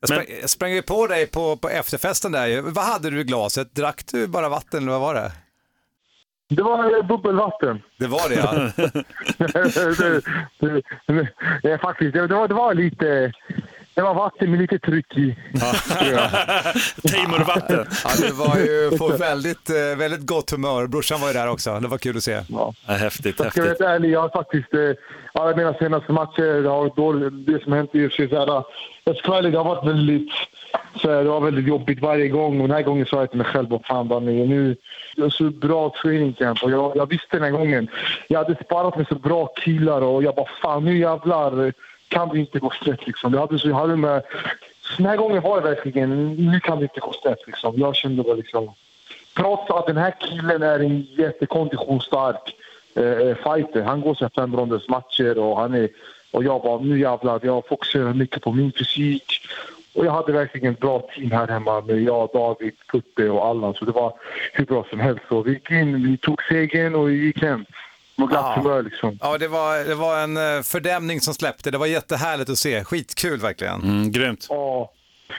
Jag 0.00 0.08
sprang, 0.08 0.26
jag 0.40 0.50
sprang 0.50 0.72
ju 0.72 0.82
på 0.82 1.06
dig 1.06 1.26
på, 1.26 1.56
på 1.56 1.68
efterfesten 1.68 2.32
där. 2.32 2.60
Vad 2.60 2.84
hade 2.84 3.10
du 3.10 3.20
i 3.20 3.24
glaset? 3.24 3.74
Drack 3.74 4.02
du 4.12 4.26
bara 4.26 4.48
vatten 4.48 4.82
eller 4.82 4.92
vad 4.92 5.00
var 5.00 5.14
det? 5.14 5.32
Det 6.48 6.62
var 6.62 6.98
eh, 6.98 7.06
bubbelvatten. 7.06 7.82
Det 7.98 8.06
var 8.06 8.28
det 8.28 8.34
ja. 8.34 8.52
det, 9.38 10.22
det, 10.58 10.82
det, 11.06 11.28
det, 11.62 11.78
faktiskt, 11.78 12.12
det, 12.12 12.26
det, 12.26 12.34
var, 12.34 12.48
det 12.48 12.54
var 12.54 12.74
lite... 12.74 13.32
Det 13.98 14.02
var 14.04 14.14
vatten 14.14 14.50
med 14.50 14.60
lite 14.60 14.78
tryck 14.78 15.16
i. 15.16 15.36
Teimurvatten. 17.08 17.86
ja 18.04 18.10
det 18.26 18.32
var 18.32 18.56
ju 18.56 18.98
på 18.98 19.08
väldigt, 19.08 19.70
eh, 19.70 19.98
väldigt 19.98 20.26
gott 20.26 20.50
humör. 20.50 20.86
Brorsan 20.86 21.20
var 21.20 21.28
ju 21.28 21.34
där 21.34 21.48
också. 21.50 21.80
Det 21.80 21.88
var 21.88 21.98
kul 21.98 22.16
att 22.16 22.22
se. 22.22 22.32
Ja. 22.48 22.72
Ja, 22.86 22.94
häftigt, 22.94 23.34
Jag 23.38 23.52
ska 23.52 23.62
häftigt. 23.62 23.80
vara 23.80 23.90
ärlig, 23.94 24.10
jag 24.10 24.20
har 24.20 24.28
faktiskt... 24.28 24.74
eh, 24.74 24.80
Alla 25.42 25.56
mina 25.56 25.74
senaste 25.74 26.12
matcher, 26.12 26.62
det, 26.62 26.68
har 26.68 26.90
dåligt, 26.96 27.46
det 27.46 27.62
som 27.64 27.72
hänt 27.72 27.90
i 27.94 28.06
UFC, 28.06 28.18
här, 28.18 28.62
jag 29.04 29.16
ska 29.16 29.28
vara 29.28 29.38
ärlig, 29.38 29.52
det 29.52 29.58
har 29.58 29.64
varit 29.64 29.86
väldigt... 29.88 30.28
Så 31.02 31.10
här, 31.10 31.24
det 31.24 31.30
var 31.30 31.40
väldigt 31.40 31.66
jobbigt 31.68 32.00
varje 32.02 32.28
gång 32.28 32.60
och 32.60 32.68
den 32.68 32.76
här 32.76 32.82
gången 32.82 33.06
sa 33.06 33.16
jag 33.20 33.28
till 33.30 33.38
mig 33.38 33.46
själv 33.46 33.68
vad 33.68 33.84
fan 33.86 34.08
var 34.08 34.20
nu, 34.20 34.76
jag 35.16 35.24
har 35.24 35.30
så 35.30 35.44
bra 35.50 35.94
training 36.02 36.32
camp 36.32 36.62
och 36.62 36.70
jag, 36.70 36.96
jag 36.96 37.06
visste 37.08 37.26
den 37.30 37.42
här 37.42 37.50
gången. 37.50 37.88
Jag 38.28 38.38
hade 38.44 38.64
sparat 38.64 38.96
med 38.96 39.06
så 39.08 39.14
bra 39.14 39.46
killar 39.46 40.00
och 40.00 40.22
jag 40.22 40.34
bara 40.34 40.46
fan 40.62 40.84
nu 40.84 40.98
jävlar 40.98 41.72
kan 42.08 42.28
det 42.28 42.38
inte 42.38 42.58
gå 42.58 42.70
snett 42.70 43.06
liksom. 43.06 43.32
Jag 43.34 43.40
hade 43.40 43.58
så, 43.58 43.68
jag 43.68 43.76
hade 43.76 43.96
med, 43.96 44.22
så 44.80 44.94
den 44.96 45.06
här 45.06 45.16
gången 45.16 45.42
var 45.42 45.60
det 45.60 45.68
verkligen, 45.68 46.34
nu 46.34 46.60
kan 46.60 46.78
det 46.78 46.82
inte 46.82 47.00
gå 47.00 47.12
snett 47.12 47.46
liksom. 47.46 47.74
Jag 47.78 47.96
kände 47.96 48.22
bara 48.22 48.34
liksom, 48.34 48.72
trots 49.36 49.70
att 49.70 49.86
den 49.86 49.96
här 49.96 50.14
killen 50.20 50.62
är 50.62 50.80
en 50.80 51.00
jättekonditionsstark 51.00 52.54
eh, 52.94 53.04
eh, 53.04 53.36
fighter. 53.36 53.82
Han 53.82 54.00
går 54.00 54.14
så 54.14 54.28
fem 54.34 54.56
ronders 54.56 54.88
matcher 54.88 55.38
och 55.38 55.60
han 55.60 55.74
är 55.74 55.88
och 56.30 56.44
jag 56.44 56.62
bara 56.62 56.80
nu 56.80 57.00
jävlar, 57.00 57.40
jag 57.42 57.66
fokuserar 57.66 58.14
mycket 58.14 58.42
på 58.42 58.52
min 58.52 58.72
fysik. 58.72 59.40
Och 59.94 60.06
jag 60.06 60.12
hade 60.12 60.32
verkligen 60.32 60.72
ett 60.72 60.80
bra 60.80 61.00
team 61.14 61.30
här 61.30 61.48
hemma 61.48 61.80
med 61.80 62.02
jag, 62.02 62.30
David, 62.32 62.74
Putte 62.92 63.30
och 63.30 63.46
Allan. 63.46 63.74
Så 63.74 63.84
det 63.84 63.92
var 63.92 64.12
hur 64.52 64.64
bra 64.64 64.86
som 64.90 65.00
helst. 65.00 65.22
Så 65.28 65.42
vi 65.42 65.52
gick 65.52 65.70
in, 65.70 66.02
vi 66.02 66.16
tog 66.16 66.42
segern 66.42 66.94
och 66.94 67.08
vi 67.08 67.14
gick 67.14 67.42
hem. 67.42 67.64
Ja. 68.18 68.54
humör 68.56 68.82
liksom. 68.82 69.18
Ja, 69.20 69.38
det 69.38 69.48
var, 69.48 69.84
det 69.84 69.94
var 69.94 70.18
en 70.18 70.36
eh, 70.36 70.62
fördämning 70.62 71.20
som 71.20 71.34
släppte. 71.34 71.70
Det 71.70 71.78
var 71.78 71.86
jättehärligt 71.86 72.50
att 72.50 72.58
se. 72.58 72.84
Skitkul 72.84 73.40
verkligen. 73.40 73.82
Mm, 73.82 74.12
grymt. 74.12 74.46
Ja. 74.48 74.90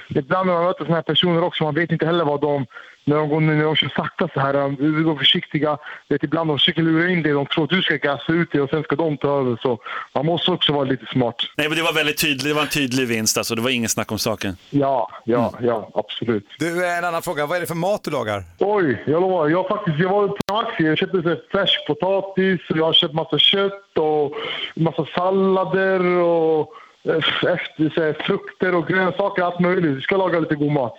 Ibland 0.10 0.48
när 0.48 0.54
man 0.54 0.64
möter 0.64 0.86
såna 0.86 0.96
här 0.96 1.02
personer 1.04 1.44
också, 1.44 1.64
man 1.64 1.76
vet 1.76 1.92
inte 1.92 2.06
heller 2.06 2.26
vad 2.26 2.42
de... 2.42 2.66
När 3.06 3.16
de, 3.16 3.30
går, 3.30 3.42
när 3.42 3.64
de 3.64 3.76
kör 3.76 3.90
sakta 3.96 4.28
så 4.34 4.40
här, 4.40 4.54
de 4.54 4.76
vi 4.80 5.04
går 5.04 5.16
försiktiga. 5.16 5.78
Vet, 6.10 6.24
ibland 6.24 6.50
de 6.50 6.58
försöker 6.58 6.82
lura 6.82 7.10
in 7.10 7.24
dig, 7.24 7.32
de 7.32 7.46
tror 7.46 7.64
att 7.64 7.70
du 7.70 7.82
ska 7.82 7.96
gasa 7.96 8.34
ut 8.34 8.52
dig 8.52 8.62
och 8.62 8.70
sen 8.70 8.84
ska 8.84 8.96
de 8.96 9.18
ta 9.18 9.40
över. 9.40 9.58
Så 9.62 9.80
man 10.16 10.26
måste 10.26 10.52
också 10.52 10.74
vara 10.74 10.84
lite 10.84 11.06
smart. 11.06 11.36
Nej, 11.58 11.70
men 11.70 11.78
det 11.78 11.84
var 11.84 11.94
väldigt 11.94 12.18
tydligt. 12.22 12.44
Det 12.44 12.54
var 12.54 12.62
en 12.62 12.68
tydlig 12.68 13.08
vinst 13.08 13.38
alltså. 13.38 13.56
Det 13.56 13.62
var 13.62 13.70
ingen 13.70 13.90
snack 13.90 14.12
om 14.12 14.20
saken. 14.20 14.58
Ja, 14.70 15.12
ja, 15.26 15.54
ja, 15.62 15.90
absolut. 15.94 16.46
Du, 16.60 16.86
eh, 16.86 16.98
en 16.98 17.06
annan 17.06 17.22
fråga. 17.22 17.46
Vad 17.46 17.58
är 17.58 17.62
det 17.62 17.68
för 17.68 17.76
mat 17.76 18.04
du 18.04 18.12
lagar? 18.12 18.44
Oj, 18.60 19.04
jag 19.08 19.22
lovar. 19.22 19.50
Jag, 19.50 19.68
faktiskt, 19.68 20.00
jag 20.00 20.10
var 20.10 20.28
på 20.28 20.54
Maxi. 20.54 20.84
Jag 20.84 20.98
köpte 20.98 21.22
så 21.22 21.30
här 21.30 21.42
färsk 21.52 21.88
potatis, 21.88 22.60
och 22.70 22.78
jag 22.78 22.86
har 22.86 22.94
köpt 22.94 23.14
massa 23.14 23.38
kött 23.40 23.98
och 23.98 24.34
massa 24.76 25.06
sallader 25.16 26.06
och 26.06 26.74
efter, 27.04 27.90
så 27.96 28.02
här, 28.04 28.14
frukter 28.28 28.76
och 28.76 28.88
grönsaker, 28.88 29.44
allt 29.44 29.60
möjligt. 29.60 29.98
Vi 29.98 30.02
ska 30.02 30.18
laga 30.18 30.40
lite 30.40 30.56
god 30.56 30.72
mat. 30.72 30.94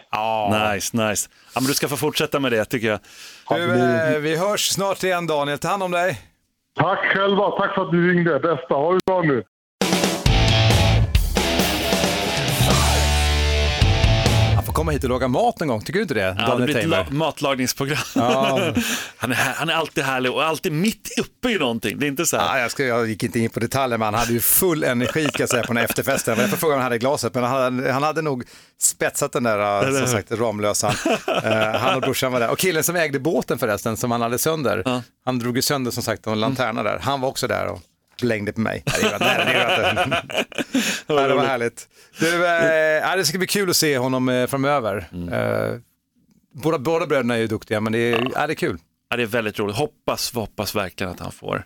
Nice, 0.73 0.97
nice. 1.09 1.29
Ja, 1.55 1.61
men 1.61 1.69
du 1.69 1.75
ska 1.75 1.89
få 1.89 1.97
fortsätta 1.97 2.41
med 2.41 2.53
det 2.53 2.65
tycker 2.65 2.89
jag. 2.89 3.01
Du, 3.49 3.81
eh, 3.81 4.19
vi 4.19 4.37
hörs 4.37 4.69
snart 4.69 5.03
igen 5.05 5.27
Daniel. 5.27 5.59
Ta 5.59 5.69
hand 5.69 5.83
om 5.83 5.91
dig. 5.91 6.19
Tack 6.77 6.99
själva. 6.99 7.51
Tack 7.51 7.75
för 7.75 7.83
att 7.83 7.91
du 7.91 8.13
ringde. 8.13 8.39
Bästa. 8.41 8.75
Ha 8.75 8.93
det 8.93 9.01
bra 9.07 9.23
nu. 9.23 9.43
Får 14.71 14.75
komma 14.75 14.93
hit 14.93 15.05
och 15.05 15.11
laga 15.11 15.29
mat 15.29 15.61
någon 15.61 15.69
gång. 15.69 15.81
Tycker 15.81 15.93
du 15.93 16.03
inte 16.03 16.15
det? 16.15 16.37
Ja, 16.39 16.55
det 16.55 16.65
blir 16.65 16.95
ett 16.95 17.11
matlagningsprogram. 17.11 17.99
Ja. 18.15 18.75
han, 19.17 19.33
är, 19.33 19.35
han 19.35 19.69
är 19.69 19.75
alltid 19.75 20.05
härlig 20.05 20.33
och 20.33 20.45
alltid 20.45 20.73
mitt 20.73 21.09
uppe 21.19 21.51
i 21.51 21.59
någonting. 21.59 21.99
Det 21.99 22.07
är 22.07 22.09
inte 22.09 22.27
så 22.27 22.37
här. 22.37 22.57
Ja, 22.57 22.63
jag, 22.63 22.71
ska, 22.71 22.85
jag 22.85 23.09
gick 23.09 23.23
inte 23.23 23.41
in 23.41 23.51
på 23.51 23.61
detaljer, 23.61 23.99
men 23.99 24.05
han 24.05 24.15
hade 24.15 24.33
ju 24.33 24.41
full 24.41 24.85
energi 24.85 25.25
kan 25.25 25.33
jag 25.39 25.49
säga, 25.49 25.63
på 25.63 25.67
den 25.67 25.77
här 25.77 25.85
efterfesten. 25.85 26.39
Jag 26.39 26.51
får 26.51 26.57
fråga 26.57 26.75
om 26.75 26.79
han 26.79 26.85
hade 26.85 26.97
i 26.97 26.99
glaset, 26.99 27.35
men 27.35 27.45
han 27.45 27.63
hade, 27.63 27.93
han 27.93 28.03
hade 28.03 28.23
nog 28.23 28.45
spetsat 28.81 29.33
den 29.33 29.43
där, 29.43 29.87
äh, 29.87 29.99
som 29.99 30.07
sagt, 30.07 30.33
Ramlösan. 30.33 30.95
Eh, 31.45 31.81
han 31.81 31.95
och 31.95 32.01
brorsan 32.01 32.33
var 32.33 32.41
där. 32.41 32.51
Och 32.51 32.59
killen 32.59 32.85
som 32.85 32.97
ägde 32.97 33.19
båten 33.19 33.59
förresten, 33.59 33.97
som 33.97 34.11
han 34.11 34.21
hade 34.21 34.39
sönder, 34.39 35.03
han 35.25 35.39
drog 35.39 35.57
ju 35.57 35.63
sönder 35.63 35.91
som 35.91 36.03
sagt 36.03 36.27
en 36.27 36.41
lanterna 36.41 36.83
där. 36.83 36.99
Han 37.03 37.21
var 37.21 37.29
också 37.29 37.47
där 37.47 37.67
och 37.67 37.81
blängde 38.21 38.53
på 38.53 38.61
mig. 38.61 38.83
Nej, 38.87 39.03
det. 39.03 39.19
Nej, 39.21 39.37
det. 39.47 40.23
Nej, 41.09 41.29
det 41.29 41.35
var 41.35 41.45
härligt. 41.45 41.89
Du, 42.19 42.47
eh, 42.47 43.17
det 43.17 43.25
ska 43.25 43.39
bli 43.39 43.47
kul 43.47 43.71
att 43.71 43.77
se 43.77 43.99
honom 43.99 44.29
eh, 44.29 44.47
framöver. 44.47 45.09
Eh, 45.33 45.79
båda, 46.53 46.79
båda 46.79 47.07
bröderna 47.07 47.35
är 47.35 47.39
ju 47.39 47.47
duktiga, 47.47 47.81
men 47.81 47.93
det 47.93 47.99
är, 47.99 48.31
ja, 48.35 48.47
det 48.47 48.53
är 48.53 48.55
kul. 48.55 48.79
Ja, 49.09 49.17
det 49.17 49.23
är 49.23 49.27
väldigt 49.27 49.59
roligt. 49.59 49.77
Hoppas, 49.77 50.35
hoppas 50.35 50.75
verkligen 50.75 51.13
att 51.13 51.21
han 51.21 51.33
får 51.33 51.65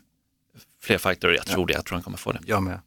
fler 0.83 0.99
fighter. 0.99 1.29
Jag 1.29 1.47
tror 1.47 1.67
det. 1.67 1.73
Jag 1.73 1.85
tror 1.85 1.97
han 1.97 2.03
kommer 2.03 2.19
få 2.19 2.33
det. 2.33 2.40
Jag 2.47 2.62
med. 2.62 2.81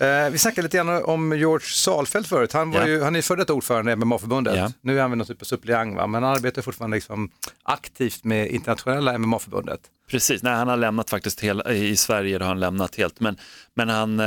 Eh, 0.00 0.30
vi 0.30 0.38
snackade 0.38 0.62
lite 0.62 0.76
grann 0.76 1.04
om 1.04 1.38
George 1.38 1.66
Salfelt 1.66 2.26
förut. 2.26 2.52
Han, 2.52 2.70
var 2.70 2.80
Ja. 2.80 2.86
ju, 2.86 3.02
han 3.02 3.16
är 3.16 3.22
före 3.22 3.38
detta 3.38 3.52
ordförande 3.52 3.92
i 3.92 3.96
MMA-förbundet. 3.96 4.56
Ja. 4.56 4.72
Nu 4.80 4.96
är 4.98 5.00
han 5.02 5.10
väl 5.10 5.18
någon 5.18 5.26
typ 5.26 5.40
av 5.42 5.44
suppleant, 5.44 5.94
men 5.94 6.14
han 6.14 6.24
arbetar 6.24 6.62
fortfarande 6.62 6.96
liksom 6.96 7.30
aktivt 7.62 8.24
med 8.24 8.48
internationella 8.48 9.18
MMA-förbundet. 9.18 9.80
Precis, 10.10 10.42
nej 10.42 10.52
han 10.52 10.68
har 10.68 10.76
lämnat 10.76 11.10
faktiskt 11.10 11.40
hela, 11.40 11.72
i 11.72 11.96
Sverige 11.96 12.38
har 12.38 12.46
han 12.46 12.60
lämnat 12.60 12.96
helt. 12.96 13.20
Men, 13.20 13.36
men 13.74 13.88
han, 13.88 14.20
eh, 14.20 14.26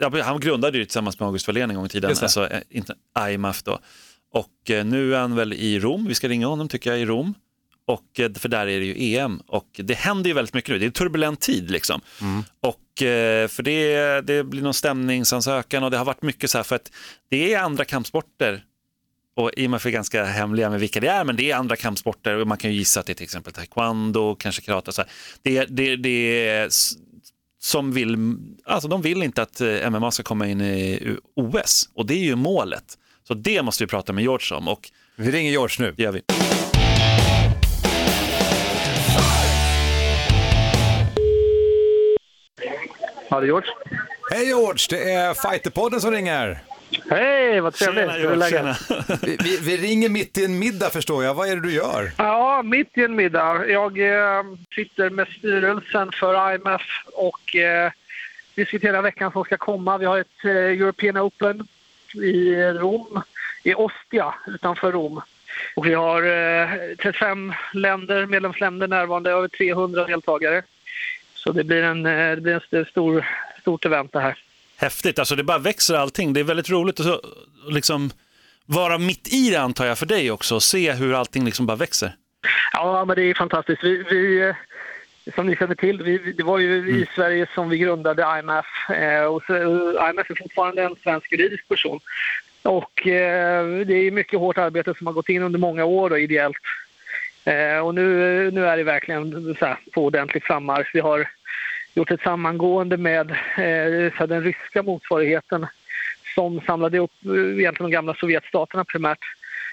ja, 0.00 0.22
han 0.24 0.40
grundade 0.40 0.78
ju 0.78 0.84
tillsammans 0.84 1.20
med 1.20 1.26
August 1.26 1.46
Wallén 1.46 1.70
en 1.70 1.76
gång 1.76 1.86
i 1.86 1.88
tiden, 1.88 2.10
alltså 2.10 2.48
eh, 2.50 2.60
inte 2.70 2.94
IMF 3.30 3.62
då. 3.62 3.78
Och 4.32 4.70
eh, 4.70 4.84
nu 4.84 5.14
är 5.14 5.18
han 5.20 5.34
väl 5.36 5.52
i 5.52 5.78
Rom, 5.80 6.06
vi 6.06 6.14
ska 6.14 6.28
ringa 6.28 6.46
honom 6.46 6.68
tycker 6.68 6.90
jag 6.90 7.00
i 7.00 7.04
Rom. 7.04 7.34
Och, 7.86 8.20
eh, 8.20 8.32
för 8.32 8.48
där 8.48 8.66
är 8.66 8.80
det 8.80 8.86
ju 8.86 9.16
EM 9.16 9.40
och 9.46 9.66
det 9.76 9.94
händer 9.94 10.28
ju 10.30 10.34
väldigt 10.34 10.54
mycket 10.54 10.70
nu, 10.70 10.78
det 10.78 10.84
är 10.84 10.86
en 10.86 10.92
turbulent 10.92 11.40
tid 11.40 11.70
liksom. 11.70 12.00
Och 12.62 12.68
eh, 12.76 12.85
för 12.98 13.62
det, 13.62 14.20
det 14.20 14.44
blir 14.44 14.62
någon 14.62 14.74
stämningsansökan 14.74 15.84
och 15.84 15.90
det 15.90 15.98
har 15.98 16.04
varit 16.04 16.22
mycket 16.22 16.50
så 16.50 16.58
här 16.58 16.62
för 16.62 16.76
att 16.76 16.92
det 17.28 17.54
är 17.54 17.60
andra 17.60 17.84
kampsporter 17.84 18.64
och 19.36 19.50
IMF 19.56 19.86
är 19.86 19.90
ganska 19.90 20.24
hemliga 20.24 20.70
med 20.70 20.80
vilka 20.80 21.00
det 21.00 21.08
är, 21.08 21.24
men 21.24 21.36
det 21.36 21.50
är 21.50 21.56
andra 21.56 21.76
kampsporter 21.76 22.34
och 22.36 22.46
man 22.46 22.58
kan 22.58 22.70
ju 22.70 22.76
gissa 22.76 23.00
att 23.00 23.06
det 23.06 23.12
är 23.12 23.14
till 23.14 23.24
exempel 23.24 23.52
taekwondo, 23.52 24.34
kanske 24.34 24.62
karate. 24.62 24.90
och 24.90 24.94
Så 24.94 25.02
här. 25.02 25.10
Det, 25.42 25.64
det, 25.64 25.96
det 25.96 26.48
är 26.48 26.68
som 27.58 27.92
vill, 27.92 28.36
alltså 28.64 28.88
de 28.88 29.02
vill 29.02 29.22
inte 29.22 29.42
att 29.42 29.60
eh, 29.60 29.90
MMA 29.90 30.10
ska 30.10 30.22
komma 30.22 30.46
in 30.46 30.60
i 30.60 31.16
OS 31.36 31.88
och 31.94 32.06
det 32.06 32.14
är 32.14 32.24
ju 32.24 32.36
målet. 32.36 32.98
Så 33.28 33.34
det 33.34 33.62
måste 33.62 33.84
vi 33.84 33.88
prata 33.88 34.12
med 34.12 34.22
George 34.22 34.56
om 34.56 34.68
och 34.68 34.90
Vi 35.16 35.30
ringer 35.30 35.50
George 35.50 35.76
nu. 35.78 35.94
det 35.96 36.02
gör 36.02 36.12
vi. 36.12 36.22
Ja, 43.28 43.40
det 43.40 43.44
är 43.44 43.46
George. 43.46 43.70
Hej 44.30 44.46
George, 44.46 44.86
det 44.90 45.12
är 45.12 45.34
Fighterpodden 45.34 46.00
som 46.00 46.10
ringer. 46.10 46.58
Hej, 47.10 47.60
vad 47.60 47.74
trevligt. 47.74 48.04
Tjena, 48.04 48.18
George, 48.18 48.50
tjena. 48.50 48.76
Vi, 49.22 49.36
vi, 49.44 49.58
vi 49.62 49.76
ringer 49.76 50.08
mitt 50.08 50.38
i 50.38 50.44
en 50.44 50.58
middag 50.58 50.90
förstår 50.90 51.24
jag. 51.24 51.34
Vad 51.34 51.48
är 51.48 51.56
det 51.56 51.62
du 51.62 51.72
gör? 51.72 52.10
Ja, 52.18 52.62
mitt 52.62 52.98
i 52.98 53.04
en 53.04 53.16
middag. 53.16 53.66
Jag 53.68 53.98
eh, 53.98 54.44
sitter 54.74 55.10
med 55.10 55.28
styrelsen 55.28 56.12
för 56.12 56.54
IMF 56.54 56.82
och 57.12 57.56
eh, 57.56 57.92
diskuterar 58.54 59.02
veckan 59.02 59.32
som 59.32 59.44
ska 59.44 59.56
komma. 59.56 59.98
Vi 59.98 60.06
har 60.06 60.18
ett 60.18 60.44
eh, 60.44 60.50
European 60.50 61.18
Open 61.18 61.68
i 62.14 62.54
Rom, 62.54 63.22
i 63.62 63.74
Ostia 63.74 64.34
utanför 64.46 64.92
Rom. 64.92 65.20
Och 65.76 65.86
vi 65.86 65.94
har 65.94 66.22
eh, 66.22 66.68
35 67.02 67.54
länder, 67.72 68.26
medlemsländer 68.26 68.88
närvarande, 68.88 69.30
över 69.30 69.48
300 69.48 70.04
deltagare. 70.04 70.62
Så 71.46 71.52
det 71.52 71.64
blir 71.64 71.82
en, 71.82 72.06
eh, 72.06 72.34
det 72.34 72.40
blir 72.40 72.52
en 72.54 72.60
st- 72.60 72.90
stor, 72.90 73.26
stort 73.60 73.84
event 73.84 74.12
det 74.12 74.20
här. 74.20 74.38
Häftigt, 74.76 75.18
alltså 75.18 75.36
det 75.36 75.44
bara 75.44 75.58
växer 75.58 75.94
allting. 75.94 76.32
Det 76.32 76.40
är 76.40 76.44
väldigt 76.44 76.70
roligt 76.70 77.00
att 77.00 77.20
liksom 77.70 78.10
vara 78.66 78.98
mitt 78.98 79.28
i 79.34 79.50
det 79.50 79.56
antar 79.60 79.86
jag 79.86 79.98
för 79.98 80.06
dig 80.06 80.30
också 80.30 80.54
och 80.54 80.62
se 80.62 80.92
hur 80.92 81.14
allting 81.14 81.44
liksom 81.44 81.66
bara 81.66 81.76
växer. 81.76 82.12
Ja, 82.72 83.04
men 83.04 83.16
det 83.16 83.22
är 83.22 83.34
fantastiskt. 83.34 83.84
Vi, 83.84 84.04
vi, 84.10 84.42
eh, 84.48 84.54
som 85.34 85.46
ni 85.46 85.56
känner 85.56 85.74
till, 85.74 86.02
vi, 86.02 86.32
det 86.32 86.42
var 86.42 86.58
ju 86.58 86.90
i 86.90 87.06
Sverige 87.14 87.46
som 87.54 87.68
vi 87.68 87.78
grundade 87.78 88.22
IMF. 88.38 88.66
Eh, 88.90 89.24
och 89.24 89.42
så, 89.46 89.54
IMF 90.10 90.30
är 90.30 90.34
fortfarande 90.42 90.82
en 90.82 90.96
svensk 91.02 91.32
juridisk 91.32 91.68
person. 91.68 92.00
Och 92.62 93.06
eh, 93.06 93.66
det 93.86 93.94
är 93.94 94.10
mycket 94.10 94.38
hårt 94.38 94.58
arbete 94.58 94.94
som 94.98 95.06
har 95.06 95.14
gått 95.14 95.28
in 95.28 95.42
under 95.42 95.58
många 95.58 95.84
år 95.84 96.10
och 96.10 96.20
ideellt. 96.20 96.56
Eh, 97.44 97.78
och 97.78 97.94
nu, 97.94 98.50
nu 98.50 98.66
är 98.66 98.76
det 98.76 98.82
verkligen 98.84 99.56
så 99.58 99.66
här, 99.66 99.76
på 99.94 100.04
ordentlig 100.04 100.44
frammarsch. 100.44 100.90
Vi 100.94 101.00
har 101.00 101.28
gjort 101.96 102.10
ett 102.10 102.22
sammangående 102.22 102.96
med 102.96 103.30
eh, 103.30 104.26
den 104.26 104.42
ryska 104.42 104.82
motsvarigheten 104.82 105.66
som 106.34 106.60
samlade 106.60 106.98
upp 106.98 107.12
eh, 107.24 107.32
egentligen 107.32 107.90
de 107.90 107.90
gamla 107.90 108.14
Sovjetstaterna 108.14 108.84
primärt 108.84 109.24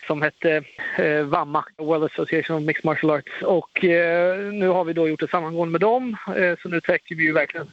som 0.07 0.21
hette 0.21 0.63
eh, 0.97 1.21
WAMA, 1.21 1.65
World 1.77 2.03
Association 2.03 2.57
of 2.57 2.63
Mixed 2.63 2.85
Martial 2.85 3.11
Arts. 3.11 3.41
Och 3.41 3.85
eh, 3.85 4.37
nu 4.37 4.67
har 4.67 4.83
vi 4.83 4.93
då 4.93 5.07
gjort 5.07 5.21
ett 5.21 5.29
sammangående 5.29 5.71
med 5.71 5.81
dem, 5.81 6.17
eh, 6.37 6.57
så 6.61 6.69
nu 6.69 6.81
täcker 6.81 7.15
vi 7.15 7.23
ju 7.23 7.33
verkligen 7.33 7.67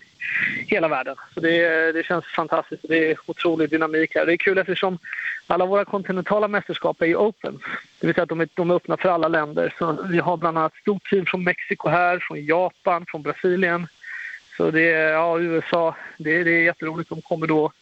hela 0.67 0.89
världen. 0.89 1.17
Så 1.35 1.41
det, 1.41 1.65
eh, 1.65 1.95
det 1.95 2.07
känns 2.07 2.25
fantastiskt. 2.25 2.85
Det 2.89 3.11
är 3.11 3.17
otrolig 3.27 3.71
dynamik 3.71 4.15
här. 4.15 4.27
Det 4.27 4.33
är 4.33 4.37
kul 4.37 4.59
eftersom 4.59 4.99
alla 5.47 5.67
våra 5.67 5.85
kontinentala 5.85 6.49
mästerskap 6.49 7.03
är 7.03 7.07
ju 7.07 7.17
open. 7.17 7.59
Det 8.01 8.07
vill 8.07 8.15
säga 8.15 8.23
att 8.23 8.29
de 8.29 8.41
är, 8.41 8.49
de 8.55 8.71
är 8.71 8.75
öppna 8.75 8.97
för 8.97 9.09
alla 9.09 9.29
länder. 9.29 9.75
Så 9.79 10.07
vi 10.11 10.19
har 10.19 10.37
bland 10.37 10.59
annat 10.59 10.73
ett 10.75 10.81
stort 10.81 11.11
team 11.11 11.27
från 11.27 11.45
Mexiko 11.45 11.89
här, 11.89 12.19
från 12.19 12.45
Japan, 12.45 13.07
från 13.09 13.23
Brasilien. 13.23 13.87
Så 14.61 14.71
det 14.71 14.93
är, 14.93 15.13
ja, 15.13 15.41
USA, 15.41 15.97
det, 16.19 16.45
det 16.45 16.51
är 16.51 16.63
jätteroligt. 16.63 17.11
De 17.11 17.23
kommer 17.23 17.47
då 17.47 17.73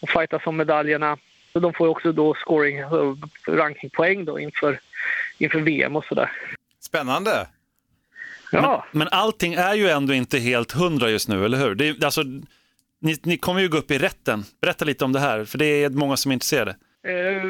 att 0.00 0.10
fightas 0.10 0.42
om 0.46 0.56
medaljerna. 0.56 1.16
Så 1.52 1.58
de 1.58 1.72
får 1.72 1.88
också 1.88 2.12
då 2.12 2.34
scoring, 2.34 2.78
eh, 2.78 3.14
rankingpoäng 3.48 4.24
då 4.24 4.40
inför, 4.40 4.80
inför 5.38 5.60
VM 5.60 5.96
och 5.96 6.04
sådär. 6.04 6.32
Spännande. 6.80 7.46
Ja. 8.52 8.86
Men, 8.92 8.98
men 8.98 9.08
allting 9.10 9.54
är 9.54 9.74
ju 9.74 9.88
ändå 9.88 10.14
inte 10.14 10.38
helt 10.38 10.72
hundra 10.72 11.10
just 11.10 11.28
nu, 11.28 11.44
eller 11.44 11.58
hur? 11.58 11.74
Det 11.74 12.04
alltså, 12.04 12.22
ni, 13.00 13.16
ni 13.22 13.38
kommer 13.38 13.60
ju 13.60 13.68
gå 13.68 13.78
upp 13.78 13.90
i 13.90 13.98
rätten. 13.98 14.44
Berätta 14.60 14.84
lite 14.84 15.04
om 15.04 15.12
det 15.12 15.20
här, 15.20 15.44
för 15.44 15.58
det 15.58 15.84
är 15.84 15.90
många 15.90 16.16
som 16.16 16.30
är 16.30 16.32
intresserade. 16.32 16.76
Eh, 17.02 17.42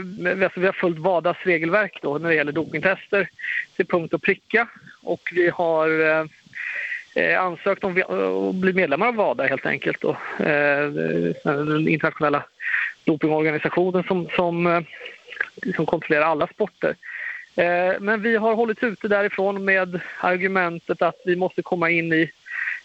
alltså 0.44 0.60
vi 0.60 0.66
har 0.66 0.80
följt 0.80 0.98
WADAs 0.98 1.36
regelverk 1.42 1.98
då 2.02 2.18
när 2.18 2.28
det 2.28 2.34
gäller 2.34 2.52
dopingtester 2.52 3.28
till 3.76 3.86
punkt 3.86 4.14
och 4.14 4.22
pricka. 4.22 4.68
Och 5.02 5.32
vi 5.32 5.48
har 5.48 6.00
eh, 6.00 6.24
eh, 7.16 7.42
ansökt 7.42 7.85
om 7.85 7.96
eh, 7.96 8.48
att 8.48 8.55
bli 8.55 8.72
medlemmar 8.72 9.09
av 9.09 9.14
WADA 9.14 9.46
helt 9.46 9.66
enkelt. 9.66 10.00
Då. 10.00 10.16
Eh, 10.38 10.83
eh, 10.83 11.35
den 11.42 11.88
internationella 11.88 12.42
dopingorganisationen 13.05 14.02
som, 14.02 14.29
som, 14.37 14.66
eh, 14.66 14.83
som 15.76 15.87
kontrollerar 15.87 16.24
alla 16.24 16.46
sporter. 16.46 16.94
Eh, 17.57 18.00
men 18.00 18.22
vi 18.22 18.37
har 18.37 18.55
hållits 18.55 18.83
ute 18.83 19.09
därifrån 19.09 19.64
med 19.64 20.00
argumentet 20.20 21.02
att 21.02 21.20
vi 21.24 21.37
måste 21.37 21.62
komma 21.62 21.90
in 21.90 22.12
i 22.12 22.31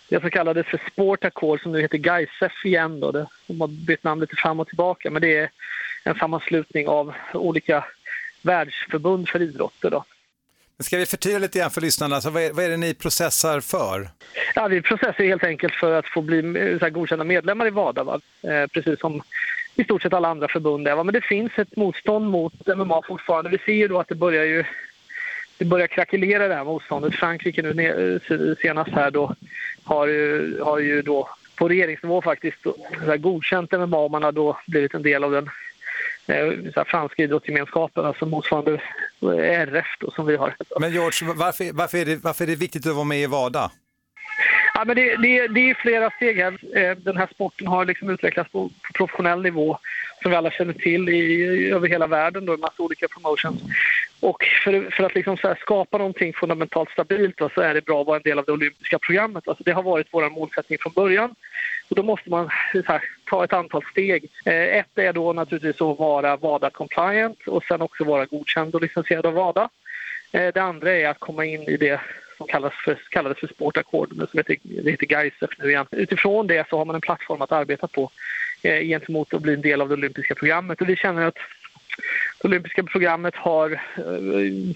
det 0.10 0.22
som 0.22 0.30
kallades 0.30 0.68
för 0.68 0.82
Sport 0.92 1.26
Accord 1.26 1.62
som 1.62 1.72
nu 1.72 1.82
heter 1.82 1.98
GAISEF 1.98 2.66
igen. 2.66 3.00
Då. 3.00 3.12
De 3.48 3.62
har 3.62 3.68
bytt 3.68 4.04
namn 4.04 4.22
lite 4.22 4.36
fram 4.36 4.60
och 4.60 4.68
tillbaka 4.68 5.12
men 5.12 5.22
det 5.22 5.38
är 5.38 5.50
en 6.04 6.16
sammanslutning 6.16 6.88
av 6.88 7.14
olika 7.34 7.86
världsförbund 8.42 9.30
för 9.30 9.42
idrotter. 9.42 9.90
Då. 9.90 10.04
Ska 10.84 10.98
vi 10.98 11.06
förtydliga 11.06 11.40
lite 11.40 11.60
grann 11.60 11.72
för 11.72 11.82
lyssnarna, 11.82 12.16
alltså, 12.16 12.30
vad, 12.30 12.44
är, 12.44 12.54
vad 12.54 12.66
är 12.66 12.70
det 12.70 12.78
ni 12.78 12.94
processar 12.94 13.60
för? 13.60 14.10
Ja, 14.56 14.68
vi 14.68 14.82
processar 14.82 15.24
helt 15.24 15.44
enkelt 15.44 15.74
för 15.74 15.94
att 15.94 16.08
få 16.08 16.22
bli 16.22 16.38
eh, 16.38 16.80
så 16.80 16.86
här, 16.86 16.90
godkända 16.90 17.26
medlemmar 17.26 17.68
i 17.68 17.70
WADA, 17.70 18.04
va? 18.04 18.20
Eh, 18.42 18.68
precis 18.68 19.00
som 19.00 19.22
i 19.76 19.84
stort 19.84 20.02
sett 20.02 20.14
alla 20.14 20.28
andra 20.28 20.48
förbund 20.48 20.88
är. 20.88 20.96
Va? 20.96 21.04
Men 21.04 21.14
det 21.14 21.22
finns 21.22 21.52
ett 21.58 21.76
motstånd 21.76 22.30
mot 22.30 22.68
MMA 22.78 23.02
fortfarande. 23.08 23.50
Vi 23.50 23.58
ser 23.58 23.74
ju 23.74 23.88
då 23.88 24.00
att 24.00 24.08
det 24.08 24.16
börjar 24.16 24.46
ju 24.46 24.64
det 25.58 25.66
börjar 25.66 25.88
krackelera 25.88 26.48
det 26.48 26.56
här 26.56 26.64
motståndet. 26.64 27.14
Frankrike 27.14 27.62
nu 27.62 28.22
eh, 28.30 28.56
senast 28.62 28.92
här 28.92 29.12
då 29.12 29.36
har 29.84 30.08
ju, 30.08 30.60
har 30.62 30.80
ju 30.80 31.02
då 31.02 31.30
på 31.56 31.70
regeringsnivå 31.70 32.22
faktiskt 32.22 32.64
så 32.64 32.76
här, 33.06 33.18
godkänt 33.18 33.72
MMA 33.72 33.98
och 33.98 34.12
man 34.12 34.24
har 34.24 34.32
då 34.32 34.58
blivit 34.68 34.94
en 34.94 35.04
del 35.04 35.24
av 35.24 35.32
den 35.32 35.50
eh, 36.32 36.84
franska 36.86 37.24
idrottsgemenskapen, 37.24 38.06
alltså 38.06 38.26
motsvarande 38.26 38.74
eh, 39.22 39.62
RF 39.62 39.86
då, 40.00 40.12
som 40.12 40.26
vi 40.26 40.36
har. 40.36 40.56
Men 40.80 40.92
George, 40.92 41.34
varför, 41.36 41.74
varför, 41.74 41.98
är 41.98 42.06
det, 42.06 42.24
varför 42.24 42.44
är 42.44 42.48
det 42.48 42.56
viktigt 42.56 42.88
att 42.88 42.96
vara 42.96 43.06
med 43.06 43.22
i 43.22 43.26
WADA? 43.26 43.72
Ja, 44.74 44.84
men 44.86 44.96
det, 44.96 45.16
det, 45.16 45.48
det 45.48 45.70
är 45.70 45.74
flera 45.82 46.10
steg 46.10 46.38
här. 46.38 46.78
Eh, 46.78 46.98
Den 46.98 47.18
här 47.18 47.28
sporten 47.34 47.68
har 47.68 47.86
liksom 47.86 48.10
utvecklats 48.10 48.52
på, 48.52 48.70
professionell 48.94 49.42
nivå 49.42 49.78
som 50.22 50.32
vi 50.32 50.38
alla 50.38 50.52
känner 50.52 50.74
till 50.74 51.10
i, 51.10 51.70
över 51.72 51.88
hela 51.88 52.08
världen, 52.08 52.46
då, 52.46 52.54
en 52.54 52.60
massa 52.60 52.84
olika 52.84 53.08
promotions. 53.08 53.62
Och 54.20 54.46
för, 54.64 54.92
för 54.92 55.04
att 55.04 55.16
liksom 55.16 55.38
skapa 55.60 55.98
någonting 55.98 56.34
fundamentalt 56.34 56.90
stabilt 56.90 57.38
då, 57.38 57.50
så 57.50 57.62
är 57.62 57.74
det 57.74 57.86
bra 57.86 58.02
att 58.02 58.08
vara 58.08 58.18
en 58.18 58.24
del 58.24 58.40
av 58.40 58.46
det 58.46 58.52
olympiska 58.52 59.00
programmet. 59.00 59.48
Alltså 59.48 59.64
det 59.64 59.72
har 59.72 59.84
varit 59.84 60.08
vår 60.12 60.30
målsättning 60.30 60.80
från 60.82 60.94
början. 60.94 61.36
Och 61.92 61.96
då 61.96 62.04
måste 62.04 62.30
man 62.30 62.50
här, 62.86 63.04
ta 63.30 63.44
ett 63.44 63.54
antal 63.54 63.84
steg. 63.92 64.32
Eh, 64.46 64.78
ett 64.78 64.98
är 64.98 65.14
då 65.14 65.34
naturligtvis 65.34 65.82
att 65.82 66.00
vara 66.00 66.38
WADA-compliant 66.38 67.48
och 67.48 67.64
sen 67.64 67.82
också 67.82 68.04
vara 68.04 68.26
godkänd 68.26 68.76
och 68.76 68.82
licensierad 68.82 69.26
av 69.26 69.34
WADA. 69.34 69.70
Eh, 70.32 70.54
det 70.54 70.62
andra 70.62 70.92
är 70.92 71.08
att 71.08 71.20
komma 71.20 71.46
in 71.46 71.62
i 71.62 71.78
det 71.78 72.02
som 72.38 72.48
kallas 72.48 72.74
för, 72.86 72.98
kallades 73.10 73.40
för 73.40 73.48
Sport 73.48 73.78
Accord, 73.78 74.10
men 74.16 74.28
som 74.28 74.38
heter, 74.38 74.56
det 74.64 74.92
heter 74.92 75.06
GAISEF 75.06 75.50
nu 75.60 75.70
igen. 75.70 75.86
Utifrån 75.92 76.48
det 76.48 76.70
så 76.70 76.78
har 76.78 76.86
man 76.86 76.96
en 76.96 77.02
plattform 77.02 77.42
att 77.42 77.52
arbeta 77.52 77.88
på 77.88 78.12
eh, 78.62 78.82
gentemot 78.82 79.34
att 79.34 79.42
bli 79.42 79.54
en 79.54 79.62
del 79.62 79.82
av 79.82 79.88
det 79.88 79.94
olympiska 79.94 80.36
programmet. 80.36 80.82
Och 80.82 80.90
vi 80.90 80.96
känner 80.96 81.28
att 81.28 81.38
det 82.42 82.48
olympiska 82.48 82.84
programmet 82.84 83.36
har 83.36 83.72
eh, 83.72 84.76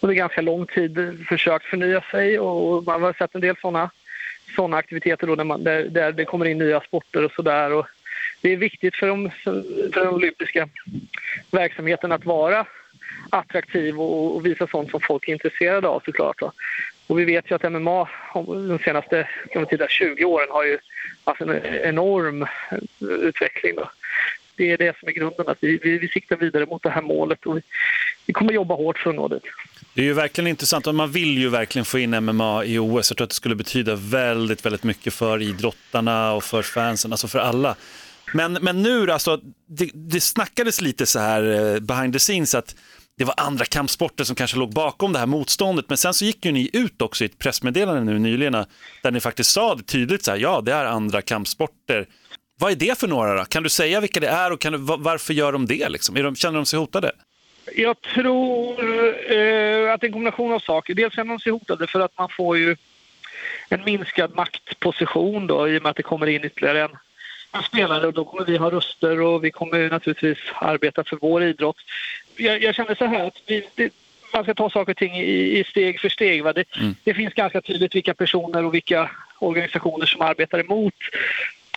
under 0.00 0.14
ganska 0.14 0.40
lång 0.40 0.66
tid 0.66 1.24
försökt 1.28 1.64
förnya 1.64 2.00
sig 2.00 2.38
och 2.38 2.84
man 2.84 3.02
har 3.02 3.12
sett 3.12 3.34
en 3.34 3.40
del 3.40 3.56
sådana 3.60 3.90
såna 4.56 4.76
aktiviteter 4.76 5.26
då 5.26 5.34
när 5.34 5.44
man, 5.44 5.64
där, 5.64 5.82
där 5.82 6.12
det 6.12 6.24
kommer 6.24 6.46
in 6.46 6.58
nya 6.58 6.80
sporter 6.80 7.24
och 7.24 7.32
sådär. 7.32 7.86
Det 8.40 8.52
är 8.52 8.56
viktigt 8.56 8.96
för, 8.96 9.06
de, 9.06 9.30
för 9.44 10.00
den 10.00 10.14
olympiska 10.14 10.68
verksamheten 11.50 12.12
att 12.12 12.24
vara 12.24 12.66
attraktiv 13.30 14.00
och, 14.00 14.36
och 14.36 14.46
visa 14.46 14.66
sånt 14.66 14.90
som 14.90 15.00
folk 15.00 15.28
är 15.28 15.32
intresserade 15.32 15.88
av 15.88 16.02
såklart. 16.04 16.38
Då. 16.38 16.52
Och 17.06 17.18
vi 17.18 17.24
vet 17.24 17.50
ju 17.50 17.54
att 17.54 17.72
MMA 17.72 18.08
de 18.68 18.78
senaste 18.84 19.28
kan 19.52 19.62
vi 19.62 19.68
titta, 19.68 19.88
20 19.88 20.24
åren 20.24 20.48
har 20.50 20.64
ju 20.64 20.78
haft 21.24 21.40
en 21.40 21.64
enorm 21.64 22.46
utveckling. 23.00 23.74
Då. 23.76 23.90
Det 24.56 24.70
är 24.70 24.78
det 24.78 24.98
som 24.98 25.08
är 25.08 25.12
grunden, 25.12 25.48
att 25.48 25.58
vi, 25.60 25.78
vi, 25.82 25.98
vi 25.98 26.08
siktar 26.08 26.36
vidare 26.36 26.66
mot 26.66 26.82
det 26.82 26.90
här 26.90 27.02
målet 27.02 27.46
och 27.46 27.56
vi, 27.56 27.62
vi 28.26 28.32
kommer 28.32 28.52
jobba 28.52 28.74
hårt 28.74 28.98
för 28.98 29.10
att 29.10 29.16
nå 29.16 29.28
dit. 29.28 29.44
Det 29.96 30.02
är 30.02 30.06
ju 30.06 30.12
verkligen 30.12 30.48
intressant 30.48 30.86
och 30.86 30.94
man 30.94 31.10
vill 31.10 31.38
ju 31.38 31.48
verkligen 31.48 31.84
få 31.84 31.98
in 31.98 32.24
MMA 32.24 32.64
i 32.64 32.78
OS. 32.78 33.10
Jag 33.10 33.16
tror 33.16 33.24
att 33.24 33.30
det 33.30 33.36
skulle 33.36 33.54
betyda 33.54 33.94
väldigt, 33.94 34.66
väldigt 34.66 34.82
mycket 34.82 35.14
för 35.14 35.42
idrottarna 35.42 36.32
och 36.32 36.44
för 36.44 36.62
fansen, 36.62 37.12
alltså 37.12 37.28
för 37.28 37.38
alla. 37.38 37.76
Men, 38.34 38.52
men 38.52 38.82
nu 38.82 39.12
alltså, 39.12 39.40
det, 39.68 39.90
det 39.94 40.20
snackades 40.20 40.80
lite 40.80 41.06
så 41.06 41.18
här 41.18 41.74
eh, 41.74 41.80
behind 41.80 42.12
the 42.12 42.18
scenes 42.18 42.54
att 42.54 42.74
det 43.18 43.24
var 43.24 43.34
andra 43.36 43.64
kampsporter 43.64 44.24
som 44.24 44.36
kanske 44.36 44.56
låg 44.56 44.72
bakom 44.72 45.12
det 45.12 45.18
här 45.18 45.26
motståndet. 45.26 45.88
Men 45.88 45.98
sen 45.98 46.14
så 46.14 46.24
gick 46.24 46.44
ju 46.44 46.52
ni 46.52 46.70
ut 46.72 47.02
också 47.02 47.24
i 47.24 47.26
ett 47.26 47.38
pressmeddelande 47.38 48.12
nu 48.12 48.18
nyligen 48.18 48.52
där 49.02 49.10
ni 49.10 49.20
faktiskt 49.20 49.50
sa 49.50 49.74
det 49.74 49.82
tydligt 49.82 50.24
så 50.24 50.30
här, 50.30 50.38
ja 50.38 50.60
det 50.60 50.72
är 50.72 50.84
andra 50.84 51.22
kampsporter. 51.22 52.06
Vad 52.58 52.72
är 52.72 52.76
det 52.76 52.98
för 52.98 53.08
några 53.08 53.34
då? 53.34 53.44
Kan 53.44 53.62
du 53.62 53.68
säga 53.68 54.00
vilka 54.00 54.20
det 54.20 54.28
är 54.28 54.52
och 54.52 54.60
kan 54.60 54.72
du, 54.72 54.78
varför 54.78 55.34
gör 55.34 55.52
de 55.52 55.66
det? 55.66 55.88
Liksom? 55.88 56.16
Är 56.16 56.22
de, 56.22 56.36
känner 56.36 56.56
de 56.56 56.66
sig 56.66 56.78
hotade? 56.78 57.12
Jag 57.74 58.00
tror 58.00 58.80
eh, 59.32 59.92
att 59.92 60.00
det 60.00 60.04
är 60.04 60.08
en 60.08 60.12
kombination 60.12 60.52
av 60.52 60.60
saker. 60.60 60.94
Dels 60.94 61.14
känner 61.14 61.30
de 61.30 61.40
sig 61.40 61.52
hotade 61.52 61.86
för 61.86 62.00
att 62.00 62.18
man 62.18 62.28
får 62.28 62.58
ju 62.58 62.76
en 63.68 63.84
minskad 63.84 64.34
maktposition 64.34 65.46
då, 65.46 65.68
i 65.68 65.78
och 65.78 65.82
med 65.82 65.90
att 65.90 65.96
det 65.96 66.02
kommer 66.02 66.26
in 66.26 66.44
ytterligare 66.44 66.82
en, 66.82 66.96
en 67.52 67.62
spelare 67.62 68.06
och 68.06 68.12
då 68.12 68.24
kommer 68.24 68.44
vi 68.44 68.56
ha 68.56 68.70
röster 68.70 69.20
och 69.20 69.44
vi 69.44 69.50
kommer 69.50 69.90
naturligtvis 69.90 70.38
arbeta 70.54 71.04
för 71.04 71.18
vår 71.20 71.42
idrott. 71.42 71.76
Jag, 72.36 72.62
jag 72.62 72.74
känner 72.74 72.94
så 72.94 73.04
här 73.04 73.26
att 73.26 73.42
vi, 73.46 73.68
det, 73.74 73.92
man 74.32 74.42
ska 74.42 74.54
ta 74.54 74.70
saker 74.70 74.92
och 74.92 74.98
ting 74.98 75.16
i, 75.16 75.58
i 75.58 75.64
steg 75.64 76.00
för 76.00 76.08
steg. 76.08 76.44
Va? 76.44 76.52
Det, 76.52 76.68
det 77.04 77.14
finns 77.14 77.34
ganska 77.34 77.60
tydligt 77.60 77.94
vilka 77.94 78.14
personer 78.14 78.64
och 78.64 78.74
vilka 78.74 79.10
organisationer 79.38 80.06
som 80.06 80.20
arbetar 80.20 80.58
emot 80.58 80.94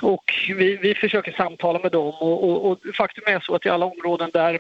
och 0.02 0.34
vi, 0.48 0.78
vi 0.78 0.96
försöker 0.96 1.32
samtala 1.32 1.80
med 1.80 1.92
dem 1.92 2.08
och, 2.08 2.44
och, 2.44 2.72
och 2.72 2.80
faktum 2.98 3.24
är 3.28 3.40
så 3.40 3.56
att 3.56 3.66
i 3.66 3.70
alla 3.70 3.86
områden 3.86 4.30
där 4.34 4.60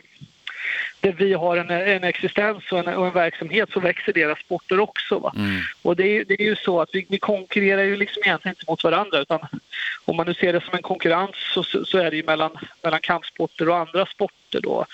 där 1.01 1.11
vi 1.11 1.33
har 1.33 1.57
en, 1.57 1.69
en 1.69 2.03
existens 2.03 2.71
och 2.71 2.79
en, 2.79 2.87
och 2.87 3.07
en 3.07 3.13
verksamhet 3.13 3.69
så 3.73 3.79
växer 3.79 4.13
deras 4.13 4.39
sporter 4.39 4.79
också. 4.79 5.19
Va? 5.19 5.33
Och 5.81 5.95
det 5.95 6.07
är, 6.07 6.25
det 6.25 6.41
är 6.41 6.45
ju 6.45 6.55
så 6.55 6.81
att 6.81 6.89
vi, 6.93 7.05
vi 7.09 7.19
konkurrerar 7.19 7.83
ju 7.83 7.95
liksom 7.95 8.23
egentligen 8.25 8.55
inte 8.59 8.71
mot 8.71 8.83
varandra 8.83 9.19
utan 9.19 9.39
om 10.05 10.15
man 10.15 10.25
nu 10.25 10.33
ser 10.33 10.53
det 10.53 10.61
som 10.61 10.75
en 10.75 10.81
konkurrens 10.81 11.35
så, 11.53 11.63
så, 11.63 11.85
så 11.85 11.97
är 11.97 12.11
det 12.11 12.17
ju 12.17 12.23
mellan, 12.23 12.51
mellan 12.83 12.99
kampsporter 12.99 13.69
och 13.69 13.77
andra 13.77 14.05
sporter 14.05 14.61
då. 14.61 14.85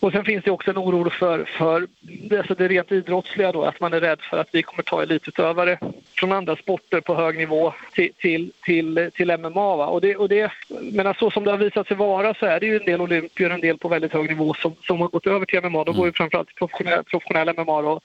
Och 0.00 0.12
sen 0.12 0.24
finns 0.24 0.44
det 0.44 0.50
också 0.50 0.70
en 0.70 0.78
oro 0.78 1.10
för, 1.10 1.44
för 1.44 1.86
det, 2.00 2.38
alltså 2.38 2.54
det 2.54 2.68
rent 2.68 2.92
idrottsliga 2.92 3.52
då, 3.52 3.64
att 3.64 3.80
man 3.80 3.92
är 3.92 4.00
rädd 4.00 4.20
för 4.20 4.38
att 4.38 4.48
vi 4.52 4.62
kommer 4.62 4.82
ta 4.82 5.02
elitutövare 5.02 5.78
från 6.16 6.32
andra 6.32 6.56
sporter 6.56 7.00
på 7.00 7.14
hög 7.14 7.38
nivå 7.38 7.74
till, 7.94 8.12
till, 8.18 8.52
till, 8.64 9.10
till 9.14 9.36
MMA. 9.38 9.76
Va? 9.76 9.86
Och 9.86 10.00
det, 10.00 10.16
och 10.16 10.28
det, 10.28 10.52
men 10.92 11.14
så 11.14 11.30
som 11.30 11.44
det 11.44 11.50
har 11.50 11.58
visat 11.58 11.88
sig 11.88 11.96
vara 11.96 12.34
så 12.34 12.46
är 12.46 12.60
det 12.60 12.66
ju 12.66 12.76
en 12.76 12.84
del 12.84 13.00
olympier, 13.00 13.50
en 13.50 13.60
del 13.60 13.78
på 13.78 13.88
väldigt 13.88 14.12
hög 14.12 14.28
nivå 14.28 14.54
som, 14.54 14.74
som 14.86 15.00
har 15.00 15.08
gått 15.08 15.26
över 15.26 15.43
till 15.46 15.60
MMA. 15.62 15.84
De 15.84 15.96
går 15.96 16.06
ju 16.06 16.12
framförallt 16.12 16.48
till 16.48 16.56
professionell, 16.56 17.04
professionell 17.04 17.54
MMA. 17.56 17.82
Då. 17.82 18.00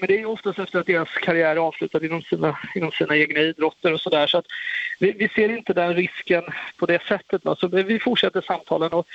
Men 0.00 0.06
det 0.06 0.14
är 0.14 0.18
ju 0.18 0.26
oftast 0.26 0.58
efter 0.58 0.78
att 0.80 0.86
deras 0.86 1.08
karriär 1.08 1.50
är 1.50 1.56
avslutad 1.56 2.04
inom 2.04 2.22
sina, 2.22 2.58
inom 2.74 2.92
sina 2.92 3.16
egna 3.16 3.40
idrotter 3.40 3.92
och 3.92 4.00
sådär. 4.00 4.26
Så 4.26 4.38
att 4.38 4.46
vi, 4.98 5.12
vi 5.12 5.28
ser 5.28 5.56
inte 5.56 5.72
den 5.72 5.94
risken 5.94 6.42
på 6.76 6.86
det 6.86 7.02
sättet. 7.08 7.44
Va? 7.44 7.56
Så 7.60 7.68
vi 7.68 7.98
fortsätter 7.98 8.40
samtalen 8.40 8.92
och 8.92 9.06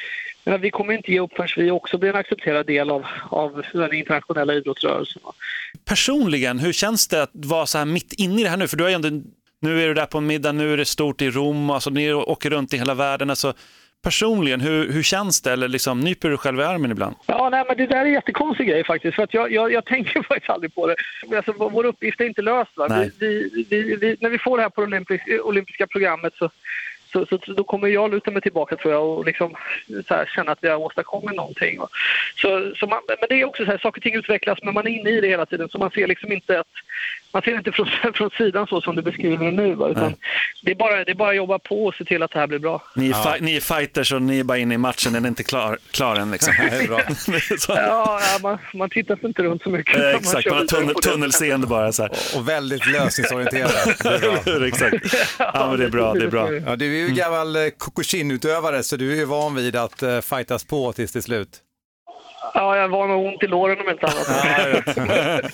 men 0.44 0.62
vi 0.62 0.72
kommer 0.72 0.94
inte 0.94 1.12
ge 1.12 1.20
upp 1.20 1.34
förrän 1.36 1.66
vi 1.66 1.72
också 1.72 1.98
blir 1.98 2.10
en 2.10 2.16
accepterad 2.16 2.66
del 2.66 2.90
av, 2.90 3.06
av 3.30 3.64
den 3.74 3.94
internationella 3.94 4.54
idrottsrörelsen. 4.54 5.22
Va? 5.26 5.34
Personligen, 5.86 6.60
hur 6.60 6.74
känns 6.74 7.08
det 7.08 7.24
att 7.24 7.32
vara 7.34 7.66
så 7.66 7.78
här 7.78 7.86
mitt 7.86 8.14
inne 8.14 8.42
i 8.42 8.44
det 8.44 8.50
här 8.50 8.58
nu? 8.58 8.68
För 8.68 8.78
du 8.78 8.84
har 8.84 8.90
ju 8.90 8.96
ändå, 8.96 9.10
nu 9.60 9.84
är 9.84 9.88
du 9.88 9.94
där 9.94 10.06
på 10.06 10.18
en 10.18 10.28
middag, 10.28 10.52
nu 10.52 10.74
är 10.74 10.78
det 10.78 10.86
stort 10.86 11.22
i 11.22 11.30
Rom, 11.30 11.70
alltså 11.70 11.90
ni 11.90 12.14
åker 12.14 12.50
runt 12.50 12.74
i 12.74 12.78
hela 12.78 12.94
världen. 12.94 13.30
Alltså, 13.30 13.54
personligen, 14.04 14.62
hur, 14.62 14.92
hur 14.92 15.04
känns 15.04 15.42
det? 15.42 15.52
Eller 15.52 15.68
liksom, 15.68 16.00
nyper 16.00 16.30
du 16.30 16.38
själv 16.38 16.60
i 16.60 16.64
armen 16.64 16.92
ibland? 16.92 17.16
Ja, 17.26 17.50
nej, 17.50 17.64
men 17.68 17.78
det 17.78 17.86
där 17.86 17.98
är 17.98 18.06
en 18.06 18.12
jättekonstig 18.12 18.68
grej 18.68 18.84
faktiskt. 18.84 19.16
För 19.16 19.24
att 19.24 19.34
jag, 19.34 19.52
jag, 19.52 19.74
jag 19.74 19.86
tänker 19.94 20.24
faktiskt 20.24 20.50
aldrig 20.50 20.76
på 20.76 20.88
det. 20.88 20.96
Alltså, 21.36 21.54
vår 21.58 21.86
uppgift 21.86 22.22
är 22.22 22.26
inte 22.26 22.42
löst. 22.42 22.72
Vi, 22.90 23.12
vi, 23.20 23.66
vi, 23.70 23.96
vi, 23.96 24.18
när 24.20 24.30
vi 24.30 24.38
får 24.38 24.58
det 24.58 24.64
här 24.64 24.70
på 24.70 24.82
det 24.82 24.88
olympiska, 24.88 25.44
olympiska 25.44 25.88
programmet 25.88 26.34
så, 26.36 26.50
så, 27.12 27.26
så, 27.26 27.54
då 27.54 27.64
kommer 27.64 27.88
jag 27.88 28.12
luta 28.12 28.32
mig 28.32 28.42
tillbaka 28.42 28.76
tror 28.76 28.94
jag 28.94 29.10
och 29.10 29.26
liksom, 29.26 29.56
här, 30.10 30.26
känna 30.36 30.52
att 30.52 30.64
vi 30.64 30.68
har 30.68 30.78
åstadkommit 30.78 31.36
någonting. 31.36 31.80
Va? 31.80 31.88
Så, 32.36 32.74
så 32.76 32.88
man, 32.88 33.02
men 33.08 33.28
det 33.30 33.42
är 33.42 33.46
också 33.46 33.66
så 33.66 33.72
här, 33.72 33.78
saker 33.78 34.00
och 34.00 34.04
ting 34.04 34.16
utvecklas 34.16 34.60
men 34.64 34.74
man 34.74 34.88
är 34.88 34.92
inne 34.92 35.10
i 35.10 35.22
det 35.22 35.28
hela 35.28 35.46
tiden 35.46 35.70
så 35.70 35.78
man 35.78 35.92
ser 35.92 36.08
liksom 36.08 36.32
inte 36.32 36.60
att 36.60 36.68
man 37.34 37.42
ser 37.42 37.58
inte 37.58 37.72
från, 37.72 37.88
från 38.14 38.30
sidan 38.30 38.68
så 38.68 38.82
som 38.82 38.96
du 38.96 39.02
beskriver 39.02 39.46
det 39.46 39.52
nu. 39.52 39.76
Va? 39.76 39.90
Utan 39.90 40.16
det, 40.62 40.72
är 40.72 40.76
bara, 40.76 41.04
det 41.04 41.12
är 41.12 41.16
bara 41.16 41.30
att 41.30 41.36
jobba 41.36 41.60
på 41.60 41.86
och 41.86 41.96
se 41.96 42.06
till 42.06 42.24
att 42.24 42.32
det 42.32 42.40
här 42.40 42.48
blir 42.48 42.60
bra. 42.60 42.84
Ni 42.96 43.10
är, 43.10 43.14
fi- 43.14 43.42
ni 43.44 43.56
är 43.56 43.62
fighters 43.62 44.14
och 44.14 44.22
ni 44.22 44.40
är 44.40 44.44
bara 44.44 44.58
inne 44.58 44.74
i 44.76 44.78
matchen, 44.78 45.14
den 45.14 45.26
är 45.26 45.30
inte 45.30 45.44
klar, 45.44 45.78
klar 45.92 46.16
än. 46.16 46.32
Liksom. 46.32 46.54
Det 46.72 46.76
är 46.84 46.88
bra. 46.88 47.00
Så- 47.60 47.74
Ja, 47.76 48.20
ja 48.34 48.40
man, 48.42 48.58
man 48.74 48.90
tittar 48.90 49.26
inte 49.26 49.44
runt 49.44 49.64
så 49.64 49.70
mycket. 49.70 49.96
Eh, 50.02 50.10
Exakt, 50.10 50.50
man 50.50 50.58
har 50.58 50.66
tunnel, 50.66 50.94
det. 50.96 51.02
tunnelseende 51.02 51.68
bara. 51.68 51.92
Så 51.92 52.02
här. 52.04 52.12
Och 52.36 52.50
väldigt 52.50 52.88
lösningsorienterad. 52.88 53.72
Det 54.04 54.10
är 54.10 54.20
bra. 54.20 54.38
Hur, 54.46 54.64
Exakt. 54.64 54.96
Ja, 55.40 55.68
men 55.70 55.80
det 55.80 55.86
är 55.86 55.90
bra. 55.90 56.14
Det 56.14 56.24
är 56.24 56.28
bra. 56.28 56.54
Ja, 56.54 56.76
du 56.76 56.86
är 57.04 57.08
ju 57.10 57.16
gammal 57.16 57.56
eh, 57.56 57.62
Kokushin-utövare 57.78 58.84
så 58.84 58.96
du 58.96 59.12
är 59.12 59.16
ju 59.16 59.26
van 59.26 59.56
vid 59.56 59.76
att 59.76 60.04
uh, 60.04 60.20
fightas 60.22 60.64
på 60.66 60.94
tills 60.94 61.12
till 61.12 61.24
slut. 61.24 61.50
Ja, 62.54 62.78
jag 62.78 62.90
var 62.90 63.08
nog 63.08 63.26
ont 63.26 63.44
i 63.44 63.48
låren 63.48 63.78
om 63.82 63.90
inte 63.90 64.06
annat. 64.06 64.28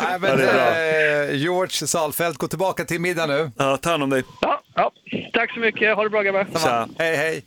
Nej, 0.00 0.18
men, 0.20 0.40
eh, 0.40 1.36
George 1.36 1.70
Salfelt, 1.70 2.38
gå 2.38 2.48
tillbaka 2.48 2.84
till 2.84 3.00
middag 3.00 3.26
nu. 3.26 3.50
Ja, 3.56 3.76
ta 3.76 3.90
hand 3.90 4.02
om 4.02 4.10
dig. 4.10 4.22
Ja, 4.40 4.60
ja. 4.74 4.92
Tack 5.32 5.54
så 5.54 5.60
mycket. 5.60 5.96
Ha 5.96 6.04
det 6.04 6.10
bra 6.10 6.22
grabbar. 6.22 6.46
Tja. 6.62 6.88
Hej, 6.98 7.16
hej. 7.16 7.42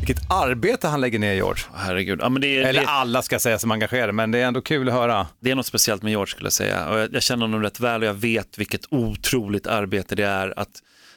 Vilket 0.00 0.30
arbete 0.30 0.88
han 0.88 1.00
lägger 1.00 1.18
ner, 1.18 1.34
George. 1.34 1.62
Herregud. 1.74 2.18
Ja, 2.22 2.28
men 2.28 2.42
det, 2.42 2.58
är, 2.58 2.64
Eller 2.64 2.80
det, 2.80 2.86
alla 2.86 3.22
ska 3.22 3.38
säga 3.38 3.58
som 3.58 3.70
engagerade, 3.70 4.12
men 4.12 4.30
det 4.30 4.38
är 4.38 4.46
ändå 4.46 4.60
kul 4.60 4.88
att 4.88 4.94
höra. 4.94 5.26
det 5.40 5.50
är 5.50 5.54
något 5.54 5.66
speciellt 5.66 6.02
med 6.02 6.10
George 6.10 6.26
skulle 6.30 6.46
jag 6.46 6.52
säga. 6.52 6.88
Och 6.88 6.98
jag, 6.98 7.14
jag 7.14 7.22
känner 7.22 7.46
honom 7.46 7.62
rätt 7.62 7.80
väl 7.80 8.02
och 8.02 8.08
jag 8.08 8.14
vet 8.14 8.58
vilket 8.58 8.80
otroligt 8.90 9.66
arbete 9.66 10.14
det 10.14 10.26
är 10.26 10.54
att 10.56 10.68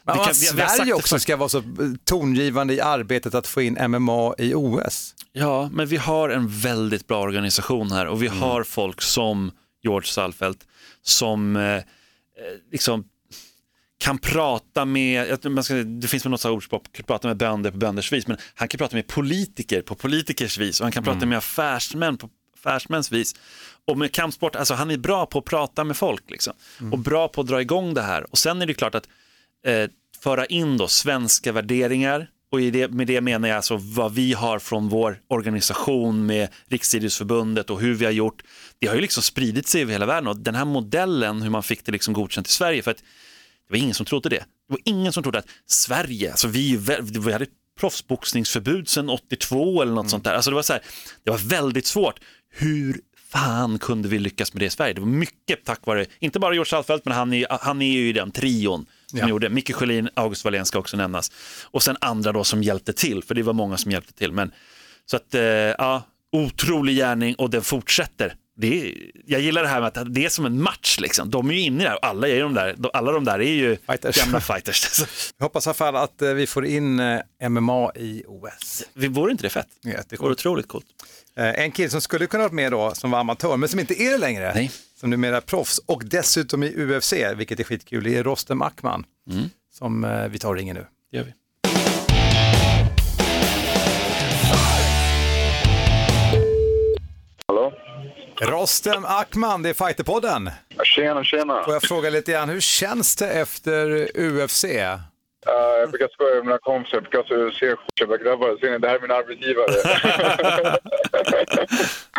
Men 0.04 0.20
att 0.20 0.26
kan- 0.26 0.36
sagt 0.36 0.72
Sverige 0.78 0.94
också 0.94 1.20
ska 1.20 1.36
vara 1.38 1.50
så 1.50 1.64
tongivande 2.04 2.74
i 2.74 2.82
arbetet 2.82 3.36
att 3.36 3.48
få 3.48 3.62
in 3.62 3.78
MMA 3.90 4.36
i 4.38 4.54
OS. 4.56 5.16
Ja, 5.34 5.70
men 5.74 5.88
vi 5.88 5.98
har 5.98 6.30
en 6.30 6.48
väldigt 6.48 7.08
bra 7.08 7.22
organisation 7.22 7.92
här 7.92 8.06
och 8.08 8.24
vi 8.24 8.28
Mm. 8.28 8.40
har 8.40 8.64
folk 8.64 9.02
som 9.02 9.52
George 9.84 10.08
Salfelt 10.08 10.60
som 11.02 11.56
eh, 11.56 11.64
eh, 11.76 11.82
liksom 12.72 13.04
kan 14.00 14.18
prata 14.18 14.86
med, 14.86 15.46
man 15.46 15.64
ska, 15.64 15.74
det 15.74 16.08
finns 16.08 16.26
väl 16.26 16.32
något 16.32 16.46
ordspråk, 16.46 17.02
prata 17.08 17.28
med 17.28 17.38
bönder 17.38 17.72
på 17.72 17.78
bönders 17.78 18.12
vis, 18.14 18.28
men 18.28 18.38
han 18.56 18.68
kan 18.68 18.78
prata 18.78 18.96
med 18.96 19.08
politiker 19.08 19.82
på 19.82 19.96
politikers 19.96 20.58
vis 20.58 20.80
och 20.80 20.86
han 20.86 20.92
kan 20.92 21.04
Mm. 21.04 21.14
prata 21.16 21.26
med 21.26 21.38
affärsmän 21.38 22.18
på 22.18 22.30
affärsmäns 22.60 23.12
vis. 23.12 23.36
Och 23.88 23.98
med 23.98 24.12
kampsport, 24.12 24.56
alltså 24.56 24.74
han 24.74 24.92
är 24.92 24.98
bra 24.98 25.26
på 25.26 25.40
att 25.40 25.46
prata 25.46 25.84
med 25.84 25.98
folk 25.98 26.30
liksom, 26.32 26.54
Mm. 26.80 26.94
och 26.94 27.00
bra 27.00 27.28
på 27.28 27.42
att 27.42 27.48
dra 27.48 27.62
igång 27.62 27.94
det 27.94 28.02
här. 28.02 28.32
Och 28.32 28.38
sen 28.38 28.62
är 28.62 28.66
det 28.66 28.74
klart 28.74 28.96
att 28.96 29.08
eh, 29.66 29.90
föra 30.24 30.46
in 30.46 30.78
då 30.78 30.88
svenska 30.88 31.52
värderingar 31.52 32.28
och 32.52 32.60
det, 32.60 32.88
med 32.92 33.08
det 33.08 33.22
menar 33.22 33.48
jag 33.48 33.56
alltså 33.56 33.78
vad 33.78 34.14
vi 34.14 34.34
har 34.34 34.60
från 34.60 34.90
vår 34.90 35.20
organisation 35.28 36.26
med 36.26 36.50
Riksidrottsförbundet 36.70 37.70
och 37.70 37.82
hur 37.82 37.94
vi 37.94 38.06
har 38.06 38.12
gjort. 38.12 38.44
Det 38.80 38.88
har 38.88 38.96
ju 38.96 39.02
liksom 39.02 39.24
spridit 39.24 39.68
sig 39.68 39.82
över 39.82 39.92
hela 39.92 40.06
världen 40.06 40.28
och 40.28 40.38
den 40.38 40.56
här 40.56 40.66
modellen 40.66 41.42
hur 41.42 41.50
man 41.50 41.64
fick 41.64 41.86
det 41.86 41.92
liksom 41.92 42.14
godkänt 42.14 42.48
i 42.48 42.52
Sverige 42.52 42.82
för 42.82 42.92
att 42.92 42.98
det 42.98 43.74
var 43.74 43.78
ingen 43.78 43.94
som 43.94 44.06
trodde 44.06 44.30
det. 44.30 44.36
Det 44.36 44.74
var 44.74 44.80
ingen 44.86 45.14
som 45.14 45.24
trodde 45.24 45.40
att 45.40 45.50
Sverige, 45.66 46.32
alltså 46.32 46.48
vi, 46.48 46.80
vi 47.02 47.34
hade 47.34 47.46
proffsboxningsförbud 47.80 48.88
sedan 48.90 49.10
82 49.10 49.82
eller 49.82 49.94
något 49.94 50.10
sånt 50.10 50.24
där. 50.24 50.34
Alltså 50.34 50.50
det 50.50 50.56
var 50.56 50.64
så 50.64 50.74
här, 50.74 50.82
det 51.24 51.32
var 51.32 51.38
väldigt 51.38 51.86
svårt. 51.86 52.20
Hur 52.50 53.02
fan 53.32 53.80
kunde 53.80 54.10
vi 54.10 54.20
lyckas 54.20 54.54
med 54.54 54.62
det 54.62 54.66
i 54.66 54.70
Sverige? 54.70 54.94
Det 54.94 55.02
var 55.02 55.08
mycket 55.08 55.66
tack 55.66 55.86
vare, 55.86 56.06
inte 56.20 56.40
bara 56.40 56.54
George 56.54 56.70
Salfelt, 56.70 57.06
men 57.06 57.14
han 57.14 57.34
är, 57.34 57.48
han 57.50 57.82
är 57.82 57.92
ju 57.92 58.10
i 58.10 58.14
den 58.14 58.32
trion 58.32 58.86
som 59.12 59.20
Ja. 59.20 59.30
gjorde. 59.30 59.50
Micke 59.50 59.74
Sjölin, 59.76 60.10
August 60.14 60.44
Wallén 60.46 60.66
ska 60.66 60.80
också 60.80 60.98
nämnas. 60.98 61.32
Och 61.64 61.84
sen 61.84 61.98
andra 62.02 62.32
då 62.32 62.44
som 62.44 62.64
hjälpte 62.64 62.94
till, 62.94 63.24
för 63.24 63.36
det 63.36 63.44
var 63.44 63.54
många 63.54 63.78
som 63.78 63.92
hjälpte 63.92 64.14
till. 64.14 64.32
Men, 64.32 64.52
så 65.06 65.16
att, 65.16 65.36
eh, 65.36 65.42
ja, 65.44 66.04
otrolig 66.32 66.96
gärning 66.96 67.36
och 67.36 67.50
den 67.50 67.62
fortsätter. 67.62 68.36
Det 68.58 68.82
är, 68.82 68.94
jag 69.26 69.42
gillar 69.42 69.62
det 69.64 69.68
här 69.68 69.82
med 69.82 69.98
att 69.98 70.14
det 70.14 70.26
är 70.26 70.30
som 70.30 70.46
en 70.46 70.62
match 70.62 70.98
liksom. 71.00 71.30
De 71.30 71.50
är 71.50 71.54
ju 71.54 71.60
inne 71.60 71.84
där 71.84 71.98
alla, 72.02 72.28
är 72.28 72.42
de 72.42 72.54
där, 72.54 72.76
alla 72.94 73.12
de 73.12 73.24
där 73.26 73.40
är 73.42 73.52
ju 73.54 73.78
Fighters. 73.88 74.18
gamla 74.24 74.42
fighters. 74.42 75.00
Jag 75.38 75.46
hoppas 75.46 75.66
i 75.66 75.70
alla 75.70 75.74
fall 75.74 75.96
att 75.96 76.22
eh, 76.22 76.30
vi 76.34 76.48
får 76.48 76.66
in 76.66 77.00
eh, 77.00 77.20
MMA 77.50 77.92
i 77.96 78.24
OS. 78.28 78.84
Vi 78.94 79.08
vore 79.08 79.32
inte 79.32 79.44
det 79.44 79.50
fett? 79.50 79.68
Det 79.84 79.90
Jättekul. 79.90 80.18
vore 80.20 80.32
otroligt 80.32 80.68
coolt. 80.68 80.86
Eh, 81.38 81.46
En 81.64 81.72
kille 81.72 81.90
som 81.90 82.02
skulle 82.02 82.28
kunna 82.28 82.44
varit 82.44 82.54
med 82.54 82.72
då, 82.72 82.92
som 82.96 83.12
var 83.12 83.20
amatör, 83.20 83.58
men 83.58 83.70
som 83.70 83.80
inte 83.80 84.02
är 84.04 84.12
det 84.12 84.18
längre, 84.18 84.54
Nej. 84.54 84.72
Som 85.02 85.10
numera 85.10 85.38
är 85.38 85.42
proffs 85.42 85.78
och 85.86 86.02
dessutom 86.06 86.64
i 86.64 86.68
UFC, 86.78 87.14
vilket 87.36 87.60
är 87.60 87.64
skitkul, 87.64 88.04
det 88.04 88.18
är 88.18 88.24
Rostem 88.24 88.62
Ackman, 88.62 89.06
Mm. 89.32 89.50
som 89.74 90.04
eh, 90.04 90.28
vi 90.28 90.40
tar 90.40 90.50
och 90.50 90.56
ringer 90.56 90.74
nu. 90.74 90.86
Det 91.12 91.18
gör 91.18 91.24
vi. 91.24 91.34
Hallå? 97.48 97.74
Rostem 98.42 99.06
Ackman, 99.06 99.64
det 99.64 99.70
är 99.70 99.74
Fighterpodden. 99.74 100.50
Tjena, 100.84 101.24
tjena. 101.24 101.64
Får 101.64 101.74
jag 101.74 101.84
fråga 101.84 102.10
lite 102.10 102.32
grann, 102.32 102.50
hur 102.50 102.60
känns 102.62 103.16
det 103.16 103.30
efter 103.30 104.10
UFC? 104.18 104.66
Uh, 105.48 105.80
jag 105.80 105.90
brukar 105.90 106.08
skoja 106.08 106.36
med 106.36 106.46
mina 106.46 106.58
kompisar. 106.58 106.98
Jag 106.98 107.04
brukar 107.04 107.52
se 107.52 107.76
grabbar. 108.24 108.58
Ser 108.60 108.72
ni, 108.72 108.78
det 108.78 108.88
här 108.88 108.96
är 108.96 109.02
min 109.02 109.12
arbetsgivare. 109.12 109.72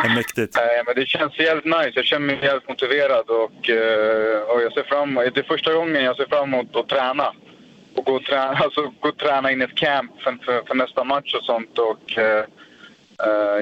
Mäktigt. 0.17 0.57
Nej, 0.57 0.83
men 0.87 0.95
det 0.95 1.07
känns 1.07 1.39
jävligt 1.39 1.65
nice. 1.65 1.93
Jag 1.95 2.05
känner 2.05 2.27
mig 2.27 2.39
jävligt 2.43 2.69
motiverad 2.69 3.31
och, 3.31 3.71
eh, 3.71 4.41
och 4.43 4.63
jag 4.63 4.73
ser 4.73 4.83
fram 4.83 5.15
Det 5.15 5.39
är 5.39 5.43
första 5.43 5.75
gången 5.75 6.05
jag 6.05 6.17
ser 6.17 6.27
fram 6.27 6.55
emot 6.55 6.77
att 6.77 6.89
träna. 6.89 7.33
Och 7.95 8.05
gå 8.05 8.13
och 8.13 8.25
träna, 8.25 8.57
alltså, 8.65 8.93
gå 9.01 9.09
och 9.09 9.19
träna 9.19 9.51
in 9.51 9.63
i 9.63 9.65
ett 9.65 9.77
camp 9.77 10.23
för, 10.23 10.39
för, 10.45 10.63
för 10.67 10.75
nästa 10.75 11.05
match 11.05 11.35
och 11.35 11.45
sånt. 11.45 11.79
Och, 11.79 12.19
eh, 12.19 12.45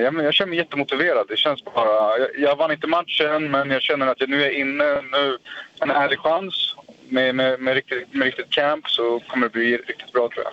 ja, 0.02 0.10
men 0.10 0.24
jag 0.24 0.34
känner 0.34 0.48
mig 0.48 0.58
jättemotiverad. 0.58 1.26
Det 1.28 1.36
känns 1.36 1.64
bara... 1.64 2.18
Jag, 2.18 2.28
jag 2.38 2.56
vann 2.56 2.72
inte 2.72 2.86
matchen, 2.86 3.50
men 3.50 3.70
jag 3.70 3.82
känner 3.82 4.06
att 4.06 4.20
jag 4.20 4.28
nu 4.28 4.44
är 4.44 4.50
inne. 4.50 5.02
Nu 5.02 5.38
en 5.80 5.90
ärlig 5.90 6.18
chans. 6.18 6.69
Med, 7.10 7.34
med, 7.34 7.60
med, 7.60 7.74
riktigt, 7.74 8.14
med 8.14 8.24
riktigt 8.24 8.50
camp 8.50 8.88
så 8.88 9.20
kommer 9.28 9.46
det 9.46 9.52
bli 9.52 9.76
riktigt 9.76 10.12
bra 10.12 10.28
tror 10.28 10.44
jag. 10.44 10.52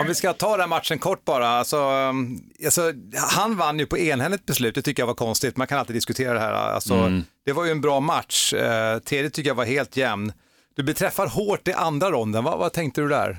Om 0.00 0.06
vi 0.06 0.14
ska 0.14 0.32
ta 0.32 0.50
den 0.50 0.60
här 0.60 0.66
matchen 0.68 0.98
kort 0.98 1.24
bara, 1.24 1.48
alltså, 1.48 1.76
um, 1.76 2.40
alltså, 2.64 2.92
han 3.36 3.56
vann 3.56 3.78
ju 3.78 3.86
på 3.86 3.98
enhälligt 3.98 4.46
beslut, 4.46 4.74
det 4.74 4.82
tycker 4.82 5.02
jag 5.02 5.06
var 5.06 5.14
konstigt, 5.14 5.56
man 5.56 5.66
kan 5.66 5.78
alltid 5.78 5.96
diskutera 5.96 6.32
det 6.34 6.40
här. 6.40 6.52
Alltså, 6.52 6.94
Mm. 6.94 7.24
Det 7.44 7.52
var 7.52 7.64
ju 7.64 7.70
en 7.70 7.80
bra 7.80 8.00
match, 8.00 8.52
eh, 8.54 8.98
tredje 8.98 9.30
tycker 9.30 9.50
jag 9.50 9.54
var 9.54 9.64
helt 9.64 9.96
jämn. 9.96 10.32
Du 10.76 10.82
blev 10.82 10.94
träffad 10.94 11.28
hårt 11.28 11.68
i 11.68 11.72
andra 11.72 12.10
ronden, 12.10 12.44
vad, 12.44 12.58
vad 12.58 12.72
tänkte 12.72 13.00
du 13.00 13.08
där? 13.08 13.36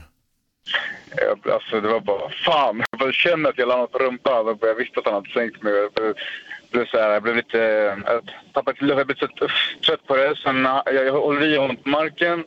Jag, 1.15 1.53
alltså 1.53 1.81
det 1.81 1.87
var 1.87 1.99
bara 1.99 2.29
fan. 2.45 2.83
Jag 2.91 2.99
bara 2.99 3.11
känner 3.11 3.49
att 3.49 3.57
jag 3.57 3.67
landade 3.67 3.91
på 3.91 3.97
rumpan. 3.99 4.57
Jag 4.61 4.75
visste 4.75 4.99
att 4.99 5.05
han 5.05 5.13
hade 5.13 5.29
sänkt 5.29 5.63
mig. 5.63 5.73
Jag 6.73 6.79
blev, 6.79 6.87
så 6.91 6.97
här, 6.97 7.09
jag 7.09 7.23
blev 7.23 7.35
lite... 7.35 7.57
Jag 8.05 8.31
tappade 8.53 8.77
till. 8.77 8.89
Jag 8.89 9.07
blev 9.07 9.15
så 9.15 9.27
trött 9.85 10.07
på 10.07 10.15
det. 10.15 10.35
Sen 10.43 10.65
jag, 10.85 11.05
jag 11.05 11.13
håller 11.13 11.47
i 11.47 11.57
honom 11.57 11.75
på 11.75 11.89
marken. 11.89 12.43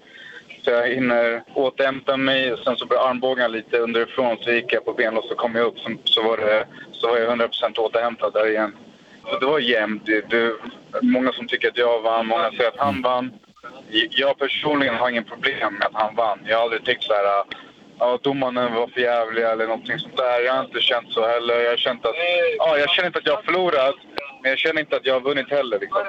Så 0.64 0.70
jag 0.70 0.88
hinner 0.88 1.42
återhämta 1.54 2.16
mig. 2.16 2.56
Sen 2.64 2.76
så 2.76 2.86
började 2.86 3.08
armbågen 3.08 3.52
lite 3.52 3.78
underifrån. 3.78 4.36
Så 4.40 4.52
gick 4.52 4.72
jag 4.72 4.84
på 4.84 4.92
ben. 4.92 5.16
och 5.16 5.36
kom 5.36 5.54
jag 5.54 5.66
upp. 5.66 5.78
Så, 5.78 5.90
så, 6.04 6.22
var, 6.22 6.36
det, 6.36 6.66
så 6.92 7.08
var 7.08 7.18
jag 7.18 7.38
100% 7.38 7.78
återhämtad 7.78 8.32
där 8.32 8.48
igen. 8.48 8.76
Så 9.24 9.38
det 9.38 9.46
var 9.46 9.58
jämnt. 9.58 10.06
Det, 10.06 10.30
det, 10.30 10.52
många 11.02 11.32
som 11.32 11.48
tycker 11.48 11.68
att 11.68 11.78
jag 11.78 12.02
vann. 12.02 12.26
Många 12.26 12.50
säger 12.50 12.68
att 12.68 12.78
han 12.78 13.02
vann. 13.02 13.32
Jag 14.10 14.38
personligen 14.38 14.94
har 14.94 15.10
ingen 15.10 15.24
problem 15.24 15.74
med 15.74 15.86
att 15.86 16.02
han 16.02 16.14
vann. 16.14 16.38
Jag 16.44 16.56
har 16.56 16.62
aldrig 16.62 16.84
tyckt 16.84 17.02
så 17.02 17.12
här... 17.12 17.44
Ja, 17.98 18.18
domarna 18.22 18.68
var 18.70 18.86
för 18.88 19.00
jävliga 19.00 19.52
eller 19.52 19.66
någonting 19.66 19.98
sånt 19.98 20.16
där. 20.16 20.40
Jag 20.40 20.52
har 20.54 20.64
inte 20.64 20.80
känt 20.80 21.12
så 21.12 21.26
heller. 21.26 21.60
Jag 21.60 21.70
har 21.70 21.76
känt 21.76 22.04
att... 22.06 22.14
Ja, 22.58 22.78
jag 22.78 22.90
känner 22.90 23.06
inte 23.06 23.18
att 23.18 23.26
jag 23.26 23.36
har 23.36 23.42
förlorat. 23.42 23.94
Men 24.42 24.50
jag 24.50 24.58
känner 24.58 24.80
inte 24.80 24.96
att 24.96 25.06
jag 25.06 25.14
har 25.14 25.20
vunnit 25.20 25.50
heller. 25.50 25.78
Liksom. 25.80 26.02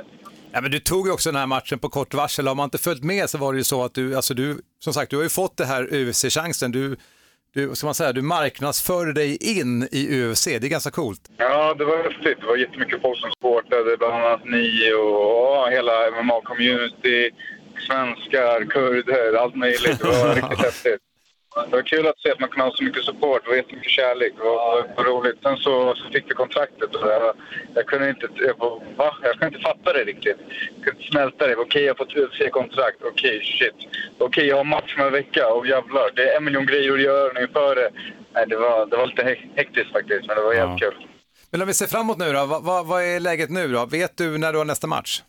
Ja, 0.51 0.61
men 0.61 0.71
du 0.71 0.79
tog 0.79 1.07
ju 1.07 1.13
också 1.13 1.31
den 1.31 1.39
här 1.39 1.47
matchen 1.47 1.79
på 1.79 1.89
kort 1.89 2.13
varsel. 2.13 2.47
Har 2.47 2.55
man 2.55 2.63
inte 2.63 2.77
följt 2.77 3.03
med 3.03 3.29
så 3.29 3.37
var 3.37 3.53
det 3.53 3.57
ju 3.57 3.63
så 3.63 3.83
att 3.83 3.93
du, 3.93 4.15
alltså 4.15 4.33
du, 4.33 4.57
som 4.79 4.93
sagt, 4.93 5.11
du 5.11 5.15
har 5.15 5.23
ju 5.23 5.29
fått 5.29 5.57
det 5.57 5.65
här 5.65 5.83
UFC-chansen. 5.91 6.71
Du, 6.71 6.97
du, 7.53 7.75
ska 7.75 7.87
man 7.87 7.93
säga, 7.93 8.13
du 8.13 8.21
marknadsför 8.21 9.05
dig 9.05 9.59
in 9.59 9.87
i 9.91 10.23
UFC. 10.23 10.45
Det 10.45 10.55
är 10.55 10.69
ganska 10.69 10.91
coolt. 10.91 11.21
Ja, 11.37 11.73
det 11.73 11.85
var 11.85 11.97
häftigt. 11.97 12.37
Det 12.41 12.45
var 12.47 12.57
jättemycket 12.57 13.01
folk 13.01 13.19
som 13.19 13.31
supportade. 13.31 13.97
Bland 13.97 14.13
annat 14.13 14.45
ni 14.45 14.93
och 14.93 15.11
ja, 15.55 15.67
hela 15.71 15.91
MMA-community. 16.09 17.29
Svenskar, 17.87 18.65
kurder, 18.65 19.33
allt 19.33 19.55
möjligt. 19.55 19.99
Det 19.99 20.07
var 20.07 20.35
riktigt 20.41 20.65
häftigt. 20.65 21.01
Det 21.65 21.75
var 21.75 21.81
kul 21.81 22.07
att 22.07 22.19
se 22.19 22.31
att 22.31 22.39
man 22.39 22.49
kunde 22.49 22.65
ha 22.65 22.75
så 22.75 22.83
mycket 22.83 23.03
support. 23.03 23.47
Var 23.47 23.55
jättemycket 23.55 23.91
kärlek. 23.91 24.33
Det 24.37 24.43
var, 24.43 24.81
det 24.87 24.93
var 24.97 25.03
roligt. 25.03 25.35
Sen 25.43 25.57
så, 25.57 25.95
så 25.95 26.09
fick 26.13 26.25
vi 26.29 26.33
kontraktet. 26.33 26.95
Och 26.95 27.07
jag, 27.07 27.35
jag 27.75 27.85
kunde 27.85 28.09
inte... 28.09 28.27
Jag, 28.35 28.57
bara, 28.57 28.79
va? 28.97 29.17
jag 29.23 29.31
kunde 29.31 29.47
inte 29.47 29.59
fatta 29.69 29.93
det 29.93 30.03
riktigt. 30.03 30.37
Jag 30.75 30.83
kunde 30.83 30.99
inte 30.99 31.11
smälta 31.11 31.47
det. 31.47 31.55
Okej, 31.55 31.65
okay, 31.65 31.81
jag 31.83 31.93
har 31.93 31.97
fått 31.97 32.15
UFC-kontrakt. 32.15 32.97
Okej, 33.01 33.37
okay, 33.37 33.41
shit. 33.57 33.75
Okej, 33.77 34.25
okay, 34.27 34.45
jag 34.45 34.57
har 34.57 34.63
match 34.63 34.95
om 34.97 35.05
en 35.05 35.11
vecka. 35.11 35.47
Och 35.53 35.67
jävlar, 35.67 36.11
det 36.15 36.31
är 36.31 36.37
en 36.37 36.43
miljon 36.43 36.65
grejer 36.65 36.93
att 36.93 37.01
göra 37.01 37.41
inför 37.41 37.75
det. 37.75 37.89
Nej, 38.33 38.45
det 38.47 38.57
var, 38.57 38.85
det 38.85 38.97
var 38.97 39.07
lite 39.07 39.37
hektiskt 39.55 39.91
faktiskt, 39.91 40.27
men 40.27 40.35
det 40.37 40.43
var 40.43 40.53
Ja. 40.53 40.59
jävligt 40.59 40.79
kul. 40.79 41.07
Men 41.51 41.61
om 41.61 41.67
vi 41.67 41.73
ser 41.73 41.87
framåt 41.87 42.17
nu 42.17 42.33
då, 42.33 42.45
vad, 42.45 42.63
vad, 42.63 42.87
vad 42.87 43.03
är 43.03 43.19
läget 43.19 43.49
nu 43.49 43.67
då? 43.67 43.85
Vet 43.85 44.17
du 44.17 44.37
när 44.37 44.51
du 44.51 44.57
har 44.57 44.65
nästa 44.65 44.87
match? 44.87 45.21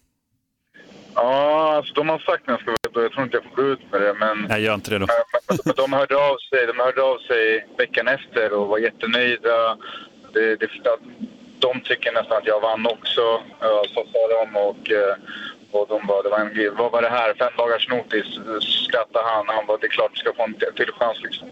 Ja, 1.14 1.74
alltså 1.76 1.95
de 1.95 2.09
har 2.09 2.18
sagt 2.18 2.47
när 2.47 2.55
jag 2.55 2.61
ska 2.61 2.70
vara 2.70 3.05
Jag 3.05 3.12
tror 3.12 3.24
inte 3.24 3.37
jag 3.37 3.45
får 3.45 3.62
gå 3.62 3.68
ut 3.68 3.93
med 3.93 4.01
det, 4.01 4.14
men... 4.14 4.47
Nej, 4.49 4.62
gör 4.62 4.74
inte 4.74 4.91
det 4.91 4.99
då. 4.99 5.07
De 5.76 5.92
hörde 5.92 6.16
av 6.16 6.36
sig, 6.36 6.66
de 6.66 6.78
hörde 6.78 7.03
av 7.03 7.18
sig 7.18 7.66
veckan 7.78 8.09
efter 8.09 8.53
och 8.53 8.68
var 8.68 8.78
jättenöjda. 8.78 9.76
Det, 10.32 10.57
det, 10.57 10.70
de 11.59 11.80
tycker 11.80 12.12
nästan 12.12 12.36
att 12.36 12.46
jag 12.46 12.61
vann 12.61 12.86
också, 12.86 13.42
så 13.94 14.07
sa 14.12 14.44
de. 14.44 14.57
Och, 14.57 14.90
eh, 14.90 15.16
och 15.70 15.86
de 15.88 16.07
bara, 16.07 16.22
det 16.22 16.28
var 16.28 16.38
en, 16.38 16.76
vad 16.76 16.92
var 16.92 17.03
det 17.03 17.09
här? 17.09 17.34
Fem 17.34 17.53
dagars 17.57 17.88
notis, 17.88 18.26
skrattade 18.86 19.24
han. 19.28 19.49
Han 19.49 19.66
bara, 19.66 19.78
det 19.78 19.86
är 19.86 19.90
klart 19.90 20.11
du 20.14 20.20
ska 20.20 20.32
få 20.32 20.44
en 20.44 20.55
till 20.55 20.92
chans 20.92 21.18
liksom. 21.22 21.49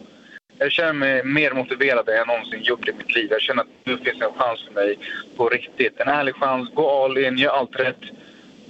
Jag 0.59 0.73
känner 0.73 0.93
mig 0.93 1.25
mer 1.25 1.53
motiverad 1.53 2.09
än 2.09 2.17
jag 2.17 2.27
någonsin 2.27 2.63
gjort 2.63 2.89
i 2.89 2.93
mitt 2.93 3.15
liv. 3.15 3.29
Jag 3.31 3.43
känner 3.43 3.63
att 3.63 3.69
nu 3.85 3.99
finns 3.99 4.23
en 4.23 4.33
chans 4.39 4.65
för 4.67 4.75
mig 4.75 4.99
på 5.37 5.49
riktigt. 5.49 6.01
En 6.01 6.09
ärlig 6.09 6.35
chans, 6.35 6.71
gå 6.75 7.05
all 7.05 7.19
in, 7.19 7.39
gör 7.39 7.51
allt 7.51 7.77
rätt. 7.77 8.01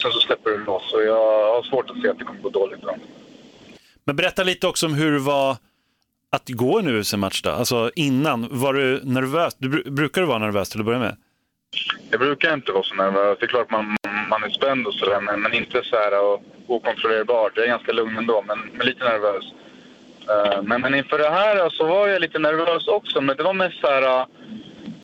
Sen 0.02 0.12
så 0.12 0.20
släpper 0.20 0.50
du 0.50 0.64
loss 0.64 0.92
och 0.92 1.04
jag 1.04 1.54
har 1.54 1.62
svårt 1.62 1.90
att 1.90 2.02
se 2.02 2.08
att 2.08 2.18
det 2.18 2.24
kommer 2.24 2.40
gå 2.40 2.48
dåligt. 2.48 2.82
Då. 2.82 2.94
Men 4.06 4.16
berätta 4.16 4.42
lite 4.42 4.66
också 4.66 4.86
om 4.86 4.94
hur 4.94 5.12
det 5.12 5.18
var 5.18 5.56
att 6.30 6.48
gå 6.48 6.78
en 6.78 6.88
UFC-match 6.88 7.42
då? 7.42 7.50
Alltså 7.50 7.90
innan, 7.96 8.48
var 8.50 8.74
du 8.74 9.00
nervös? 9.04 9.54
Du, 9.58 9.90
brukar 9.90 10.20
du 10.20 10.26
vara 10.26 10.38
nervös 10.38 10.68
till 10.68 10.80
att 10.80 10.86
börja 10.86 10.98
med? 10.98 11.16
Jag 12.10 12.20
brukar 12.20 12.54
inte 12.54 12.72
vara 12.72 12.82
så 12.82 12.94
nervös. 12.94 13.38
Det 13.40 13.46
är 13.46 13.48
klart 13.48 13.70
man, 13.70 13.96
man 14.28 14.44
är 14.44 14.48
spänd 14.48 14.86
och 14.86 14.94
sådär, 14.94 15.20
men, 15.20 15.40
men 15.40 15.52
inte 15.52 15.82
så 15.84 15.96
här 15.96 16.24
och, 16.24 16.42
okontrollerbart. 16.66 17.52
Jag 17.54 17.64
är 17.64 17.68
ganska 17.68 17.92
lugn 17.92 18.16
ändå, 18.16 18.44
men, 18.46 18.58
men 18.72 18.86
lite 18.86 19.04
nervös. 19.04 19.44
Eh, 20.28 20.62
men, 20.62 20.80
men 20.80 20.94
inför 20.94 21.18
det 21.18 21.30
här 21.30 21.70
så 21.70 21.86
var 21.86 22.08
jag 22.08 22.20
lite 22.20 22.38
nervös 22.38 22.86
också, 22.88 23.20
men 23.20 23.36
det 23.36 23.42
var 23.42 23.54
mest 23.54 23.80
så 23.80 23.86
här... 23.86 24.26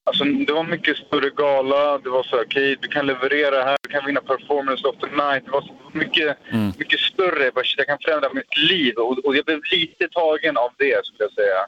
Alltså, 0.04 0.24
det 0.24 0.52
var 0.52 0.64
mycket 0.64 0.96
större 0.96 1.30
gala. 1.30 1.98
Det 1.98 2.10
var 2.10 2.22
så 2.22 2.36
här, 2.36 2.44
okej, 2.44 2.76
du 2.80 2.88
kan 2.88 3.06
leverera 3.06 3.62
här, 3.64 3.76
du 3.82 3.88
kan 3.88 4.06
vinna 4.06 4.20
performance 4.20 4.86
of 4.88 4.96
the 5.00 5.06
night. 5.06 5.44
Det 5.44 5.50
var 5.50 5.60
så 5.62 5.74
mycket, 5.92 6.36
mycket 6.78 7.00
större. 7.00 7.44
Jag 7.44 7.54
bara, 7.54 7.64
Jag 7.76 7.86
kan 7.86 7.98
förändra 8.04 8.28
mitt 8.34 8.56
liv 8.70 8.94
och, 8.96 9.18
och 9.24 9.36
jag 9.36 9.44
blev 9.44 9.60
lite 9.72 10.08
tagen 10.08 10.56
av 10.56 10.70
det, 10.78 11.06
skulle 11.06 11.18
jag 11.28 11.32
säga. 11.32 11.60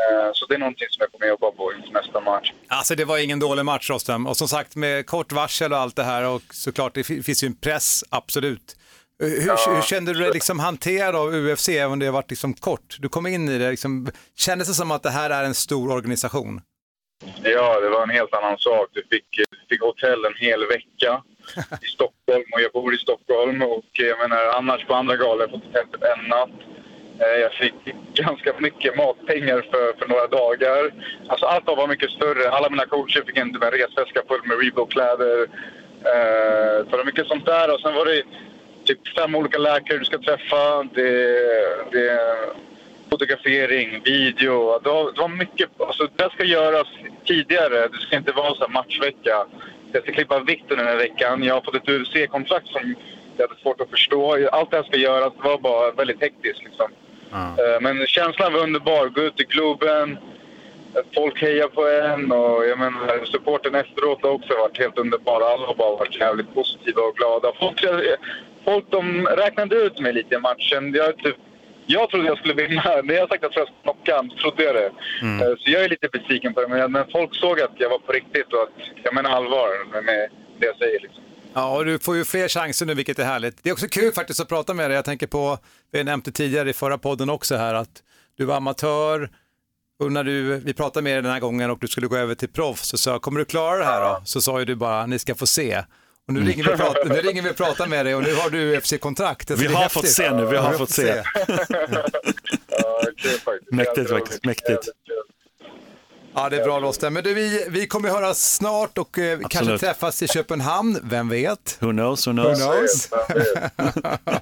Eh, 0.00 0.30
Så 0.34 0.46
det 0.46 0.54
är 0.54 0.58
någonting 0.58 0.86
som 0.90 1.00
jag 1.00 1.12
kommer 1.12 1.26
jobba 1.26 1.50
på 1.50 1.72
inför 1.78 1.92
nästa 1.92 2.20
match. 2.20 2.52
Alltså 2.68 2.94
det 2.94 3.04
var 3.04 3.18
ingen 3.18 3.38
dålig 3.40 3.64
match 3.64 3.90
Rostam. 3.90 4.26
Och 4.26 4.36
som 4.36 4.48
sagt 4.48 4.76
med 4.76 5.06
kort 5.06 5.32
varsel 5.32 5.72
och 5.72 5.78
allt 5.78 5.96
det 5.96 6.02
här 6.04 6.28
och 6.28 6.42
såklart 6.50 6.94
det 6.94 7.04
fi- 7.04 7.22
finns 7.22 7.44
ju 7.44 7.46
en 7.46 7.56
press, 7.56 8.04
absolut. 8.10 8.76
Eh, 9.22 9.28
Hur, 9.28 9.74
hur 9.74 9.82
kände 9.82 10.12
du 10.12 10.18
dig 10.20 10.30
liksom 10.32 10.58
hanterad 10.58 11.16
av 11.16 11.34
UFC 11.34 11.68
även 11.68 11.92
om 11.92 11.98
det 11.98 12.06
har 12.06 12.12
varit 12.12 12.30
liksom 12.30 12.54
kort? 12.54 12.96
Du 12.98 13.08
kom 13.08 13.26
in 13.26 13.48
i 13.48 13.58
det, 13.58 13.70
liksom, 13.70 14.10
kändes 14.36 14.68
det 14.68 14.74
som 14.74 14.90
att 14.90 15.02
det 15.02 15.10
här 15.10 15.30
är 15.30 15.44
en 15.44 15.54
stor 15.54 15.92
organisation? 15.92 16.60
Ja, 17.44 17.80
det 17.80 17.88
var 17.88 18.02
en 18.02 18.10
helt 18.10 18.34
annan 18.34 18.58
sak. 18.58 18.88
Du 18.92 19.02
fick, 19.10 19.24
du 19.50 19.58
fick 19.68 19.82
hotell 19.82 20.24
en 20.24 20.34
hel 20.46 20.66
vecka 20.66 21.22
i 21.82 21.86
Stockholm 21.96 22.44
och 22.52 22.60
jag 22.60 22.72
bor 22.72 22.94
i 22.94 22.98
Stockholm. 22.98 23.62
Och 23.62 23.84
jag 23.92 24.18
menar, 24.18 24.44
annars 24.58 24.84
på 24.86 24.94
andra 24.94 25.16
galor 25.16 25.38
har 25.38 25.40
jag 25.40 25.50
fått 25.50 25.72
tält 25.72 26.18
en 26.18 26.28
natt. 26.28 26.50
Eh, 27.20 27.40
Jag 27.40 27.52
fick 27.52 27.74
ganska 28.14 28.52
mycket 28.58 28.96
matpengar 28.96 29.60
för, 29.70 29.98
för 29.98 30.08
några 30.08 30.26
dagar. 30.26 30.92
Alltså 31.28 31.46
allt 31.46 31.66
var 31.66 31.88
mycket 31.88 32.10
större. 32.10 32.50
Alla 32.50 32.70
mina 32.70 32.86
coacher 32.86 33.22
fick 33.26 33.36
en, 33.36 33.54
resväska 33.72 34.22
full 34.28 34.40
med 34.44 34.58
Reebok-kläder. 34.60 35.40
Eh, 36.04 36.84
så 36.84 36.90
det 36.90 36.96
var 36.96 37.04
mycket 37.04 37.26
sånt 37.26 37.46
där. 37.46 37.74
Och 37.74 37.80
sen 37.80 37.94
var 37.94 38.04
det 38.06 38.22
typ 38.84 39.08
fem 39.18 39.34
olika 39.34 39.58
läkare 39.58 39.98
du 39.98 40.04
ska 40.04 40.18
träffa. 40.18 40.82
Det, 40.94 41.12
det, 41.92 42.20
fotografering, 43.12 44.02
video. 44.04 44.78
Det 44.82 44.88
var, 44.88 45.12
det 45.12 45.20
var 45.20 45.28
mycket. 45.28 45.70
Alltså, 45.80 46.08
det 46.16 46.30
ska 46.34 46.44
göras 46.44 46.86
tidigare. 47.24 47.88
Det 47.88 47.98
ska 48.00 48.16
inte 48.16 48.32
vara 48.32 48.54
så 48.54 48.68
matchvecka. 48.68 49.36
Jag 49.92 50.02
ska 50.02 50.12
klippa 50.12 50.38
vikten 50.38 50.78
den 50.78 50.86
här 50.86 50.96
veckan. 50.96 51.42
Jag 51.42 51.54
har 51.54 51.60
fått 51.60 51.74
ett 51.74 51.88
UFC-kontrakt 51.88 52.66
som 52.66 52.94
jag 53.36 53.48
hade 53.48 53.60
svårt 53.60 53.80
att 53.80 53.90
förstå. 53.90 54.48
Allt 54.52 54.70
det 54.70 54.76
här 54.76 54.84
ska 54.84 54.96
göras. 54.96 55.32
Det 55.36 55.48
var 55.48 55.58
bara 55.58 55.90
väldigt 55.90 56.20
hektiskt. 56.20 56.64
Liksom. 56.64 56.88
Eh, 57.32 57.80
Men 57.80 58.06
känslan 58.06 58.52
var 58.52 58.60
underbar. 58.60 59.06
Gå 59.08 59.20
ut 59.20 59.40
i 59.40 59.44
Globen. 59.44 60.18
Folk 61.14 61.42
hejar 61.42 61.68
på 61.68 61.88
en 61.88 62.32
och 62.32 62.66
jag 62.66 62.78
menar, 62.78 63.24
supporten 63.24 63.74
efteråt 63.74 64.22
har 64.22 64.30
också 64.30 64.52
varit 64.54 64.78
helt 64.78 64.98
underbar. 64.98 65.40
Alla 65.40 65.66
har 65.66 65.74
bara 65.74 65.96
varit 65.96 66.20
jävligt 66.20 66.54
positiva 66.54 67.02
och 67.02 67.16
glada. 67.16 67.52
Folk, 67.60 67.84
folk 68.64 68.84
de 68.90 69.26
räknade 69.26 69.76
ut 69.76 70.00
mig 70.00 70.12
lite 70.12 70.34
i 70.34 70.38
matchen. 70.38 70.94
Jag, 70.94 71.16
typ, 71.16 71.36
jag 71.86 72.10
trodde 72.10 72.26
jag 72.26 72.38
skulle 72.38 72.54
vinna. 72.54 72.82
När 73.04 73.14
jag 73.14 73.28
sagt 73.28 73.44
att 73.44 73.56
jag 73.56 73.66
skulle 73.68 73.82
knocka 73.82 74.16
honom, 74.16 74.36
trodde 74.36 74.62
jag 74.62 74.74
det. 74.74 74.86
Eh, 75.44 75.54
Så 75.58 75.70
jag 75.70 75.84
är 75.84 75.88
lite 75.88 76.08
besviken 76.12 76.54
på 76.54 76.60
det. 76.60 76.68
Men, 76.68 77.04
folk 77.12 77.34
såg 77.34 77.60
att 77.60 77.74
jag 77.78 77.90
var 77.90 77.98
på 77.98 78.12
riktigt 78.12 78.52
och 78.52 78.62
att 78.62 78.76
jag 79.04 79.14
menar 79.14 79.30
allvar 79.30 79.68
med, 80.02 80.30
det 80.60 80.66
jag 80.66 80.76
säger. 80.76 81.00
Liksom. 81.00 81.22
Ja, 81.54 81.76
och 81.76 81.84
du 81.84 81.98
får 81.98 82.16
ju 82.16 82.24
fler 82.24 82.48
chanser 82.48 82.86
nu, 82.86 82.94
vilket 82.94 83.18
är 83.18 83.24
härligt. 83.24 83.62
Det 83.62 83.68
är 83.68 83.72
också 83.72 83.88
kul 83.88 84.12
faktiskt 84.12 84.40
att 84.40 84.48
prata 84.48 84.74
med 84.74 84.90
dig. 84.90 84.94
Jag 84.96 85.04
tänker 85.04 85.26
på, 85.26 85.58
vi 85.92 86.02
det 86.02 86.30
tidigare 86.30 86.70
i 86.70 86.72
förra 86.72 86.98
podden 86.98 87.30
också 87.30 87.56
här, 87.56 87.74
att 87.74 88.02
du 88.36 88.44
var 88.44 88.56
amatör 88.56 89.30
och 89.98 90.12
när 90.12 90.24
du, 90.24 90.56
vi 90.56 90.74
pratade 90.74 91.04
med 91.04 91.12
dig 91.14 91.22
den 91.22 91.32
här 91.32 91.40
gången 91.40 91.70
och 91.70 91.78
du 91.80 91.88
skulle 91.88 92.06
gå 92.06 92.16
över 92.16 92.34
till 92.34 92.48
proffs 92.48 92.88
så 92.88 92.96
sa 92.98 93.10
jag, 93.10 93.22
kommer 93.22 93.38
du 93.38 93.44
klara 93.44 93.78
det 93.78 93.84
här 93.84 94.00
då? 94.00 94.22
Så 94.24 94.40
sa 94.40 94.58
ju 94.58 94.64
du 94.64 94.74
bara, 94.74 95.06
ni 95.06 95.18
ska 95.18 95.34
få 95.34 95.46
se. 95.46 95.82
Och 96.28 96.34
nu 96.34 96.40
ringer 96.40 96.64
vi 96.64 96.70
och 96.74 96.76
pratar, 96.78 97.04
nu 97.08 97.14
ringer 97.20 97.42
vi 97.42 97.50
och 97.50 97.56
pratar 97.56 97.86
med 97.86 98.06
dig 98.06 98.14
och 98.14 98.22
nu 98.22 98.34
har 98.34 98.50
du 98.50 98.76
UFC-kontrakt. 98.78 99.50
Alltså, 99.50 99.66
Vi 99.68 99.74
har 99.74 99.88
fått 99.88 100.08
se 100.08 100.30
nu, 100.30 100.46
vi 100.46 100.56
har 100.56 100.72
fått 100.72 100.90
se. 100.90 101.22
Ja, 102.68 103.02
kul 103.16 103.30
faktiskt. 103.30 103.72
Mäktigt 103.72 104.10
faktiskt, 104.10 104.44
mäktigt. 104.44 104.88
Ja, 106.34 106.48
det 106.48 106.56
är 106.60 106.64
bra 106.64 106.80
Rosten. 106.80 107.12
Men 107.12 107.24
du, 107.24 107.34
vi, 107.34 107.66
vi 107.68 107.86
kommer 107.86 108.08
att 108.08 108.14
höras 108.14 108.54
snart 108.54 108.98
och 108.98 109.18
eh, 109.18 109.38
kanske 109.50 109.78
träffas 109.78 110.22
i 110.22 110.28
Köpenhamn, 110.28 110.98
vem 111.02 111.28
vet? 111.28 111.76
Who 111.80 111.90
knows, 111.90 112.26
who 112.26 112.32
Who 112.32 112.54
knows? 112.54 113.08
knows? 113.08 113.10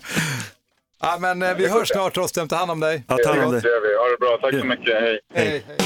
ja, 1.03 1.19
men 1.21 1.43
eh, 1.43 1.55
vi 1.57 1.69
hörs 1.69 1.89
snart 1.89 2.17
Rosten, 2.17 2.49
ta 2.49 2.57
hand 2.57 2.71
om 2.71 2.81
dig. 2.81 3.05
Ja, 3.09 3.17
ta 3.25 3.29
hand 3.31 3.45
om 3.45 3.53
Det 3.53 3.61
dig. 3.61 3.71
gör 3.71 3.81
vi. 3.81 3.97
Ha 3.97 4.05
det 4.09 4.19
bra. 4.21 4.39
Tack 4.43 4.61
så 4.61 4.67
mycket. 4.67 4.95
Hej. 5.03 5.21
Hej, 5.35 5.65
hej. 5.67 5.77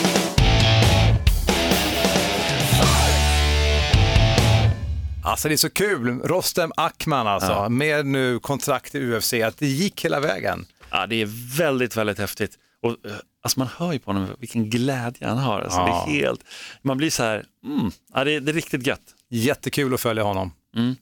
Alltså 5.24 5.48
det 5.48 5.54
är 5.54 5.56
så 5.56 5.70
kul, 5.70 6.20
Rostem 6.24 6.72
Akman 6.76 7.26
alltså, 7.26 7.50
Ja. 7.52 7.68
med 7.68 8.06
nu 8.06 8.38
kontrakt 8.38 8.94
i 8.94 8.98
UFC, 9.12 9.32
att 9.34 9.58
det 9.58 9.66
gick 9.66 10.04
hela 10.04 10.20
vägen. 10.20 10.66
Ja, 10.90 11.06
det 11.06 11.16
är 11.22 11.56
väldigt, 11.58 11.96
väldigt 11.96 12.18
häftigt. 12.18 12.58
Och, 12.82 12.90
eh, 12.90 13.12
alltså 13.42 13.58
man 13.58 13.68
hör 13.76 13.92
ju 13.92 13.98
på 13.98 14.12
honom 14.12 14.28
vilken 14.38 14.70
glädje 14.70 15.28
han 15.28 15.38
har. 15.38 15.60
Alltså, 15.60 15.78
Ja. 15.78 16.04
det 16.06 16.12
är 16.12 16.20
helt, 16.20 16.40
man 16.82 16.96
blir 16.96 17.10
så 17.10 17.22
här, 17.22 17.44
mm, 17.64 17.90
ja, 18.14 18.24
det, 18.24 18.40
det 18.40 18.52
är 18.52 18.54
riktigt 18.54 18.86
gött. 18.86 19.00
Jättekul 19.30 19.94
att 19.94 20.00
följa 20.00 20.22
honom. 20.22 20.52
Mm. 20.76 20.94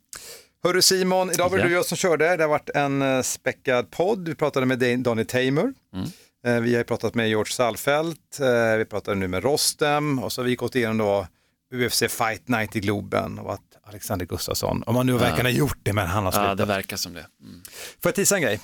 Hörru 0.64 0.83
Simon, 0.83 1.31
idag 1.31 1.49
var 1.51 1.57
det 1.59 1.62
Ja. 1.62 1.68
du 1.68 1.75
jag 1.75 1.85
som 1.87 1.97
körde. 1.97 2.37
Det 2.37 2.43
har 2.45 2.49
varit 2.49 2.70
en 2.75 3.03
eh, 3.03 3.23
späckad 3.23 3.91
podd. 3.91 4.29
Vi 4.29 4.35
pratade 4.35 4.66
med 4.66 4.99
Donny 5.01 5.25
Tamer. 5.25 5.73
Mm. 5.95 6.07
Eh, 6.47 6.61
Vi 6.62 6.75
har 6.77 6.85
pratat 6.85 7.14
med 7.14 7.29
George 7.29 7.53
Salfelt. 7.53 8.39
Vi 8.79 8.85
pratade 8.85 9.16
nu 9.16 9.29
med 9.29 9.43
Rostem. 9.45 10.18
Och 10.18 10.33
så 10.33 10.41
har 10.43 10.47
vi 10.47 10.55
gått 10.57 10.75
igenom 10.75 10.99
då 10.99 11.27
UFC 11.75 12.03
Fight 12.09 12.49
Night 12.49 12.77
i 12.77 12.81
Globen 12.81 13.39
och 13.39 13.53
att 13.55 13.61
Alexander 13.93 14.26
Gustafsson, 14.26 14.82
om 14.86 14.97
han 14.97 15.07
nu 15.07 15.12
verkar 15.18 15.43
ha 15.43 15.51
gjort 15.51 15.78
det, 15.82 15.93
men 15.93 16.07
han 16.07 16.24
har 16.24 16.32
slutat. 16.32 16.49
Ja, 16.49 16.55
det 16.55 16.64
verkar 16.64 16.97
som 16.97 17.14
det. 17.14 17.26
Mm. 17.43 17.62
Får 18.03 18.09
jag 18.09 18.14
tisa 18.14 18.36
en 18.36 18.43
grej? 18.43 18.61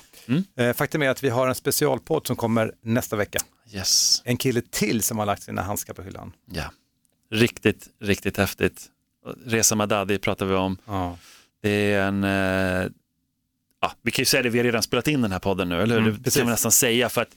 Eh, 0.57 0.73
Faktum 0.73 1.01
är 1.01 1.09
att 1.09 1.23
vi 1.23 1.29
har 1.29 1.47
en 1.47 1.55
specialpodd 1.55 2.27
som 2.27 2.35
kommer 2.35 2.71
nästa 2.81 3.15
vecka. 3.15 3.39
Yes. 3.73 4.21
En 4.25 4.37
kille 4.37 4.61
till 4.61 5.03
som 5.03 5.19
har 5.19 5.25
lagt 5.25 5.43
sina 5.43 5.61
handskar 5.61 5.93
på 5.93 6.01
hyllan. 6.01 6.31
Ja. 6.51 6.71
Riktigt, 7.31 7.87
riktigt 8.01 8.37
häftigt. 8.37 8.85
Reza 9.45 9.75
Madadi 9.75 10.17
pratar 10.17 10.45
vi 10.45 10.55
om. 10.55 10.77
Ja. 10.85 11.17
Det 11.61 11.69
är 11.93 12.07
en, 12.07 12.23
eh, 12.23 12.91
ja, 13.81 13.93
vi 14.01 14.11
kan 14.11 14.21
ju 14.21 14.25
säga 14.25 14.43
det, 14.43 14.49
vi 14.49 14.59
har 14.59 14.63
redan 14.63 14.83
spelat 14.83 15.07
in 15.07 15.21
den 15.21 15.31
här 15.31 15.39
podden 15.39 15.69
nu, 15.69 15.81
eller 15.81 15.95
hur? 15.95 16.01
Mm, 16.01 16.13
det 16.17 16.23
precis. 16.23 16.37
kan 16.37 16.47
vi 16.47 16.51
nästan 16.51 16.71
säga. 16.71 17.09
För 17.09 17.21
att, 17.21 17.29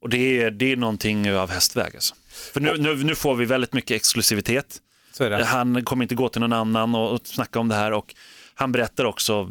och 0.00 0.08
det 0.08 0.42
är, 0.42 0.50
det 0.50 0.72
är 0.72 0.76
någonting 0.76 1.32
av 1.34 1.50
hästväg. 1.50 1.94
Alltså. 1.94 2.14
För 2.52 2.60
nu, 2.60 2.76
nu, 2.78 3.04
nu 3.04 3.14
får 3.14 3.34
vi 3.34 3.44
väldigt 3.44 3.72
mycket 3.72 3.96
exklusivitet. 3.96 4.80
Det. 5.18 5.44
Han 5.44 5.84
kommer 5.84 6.04
inte 6.04 6.14
gå 6.14 6.28
till 6.28 6.40
någon 6.40 6.52
annan 6.52 6.94
och, 6.94 7.12
och 7.12 7.20
snacka 7.24 7.58
om 7.60 7.68
det 7.68 7.74
här 7.74 7.92
och 7.92 8.14
han 8.54 8.72
berättar 8.72 9.04
också 9.04 9.50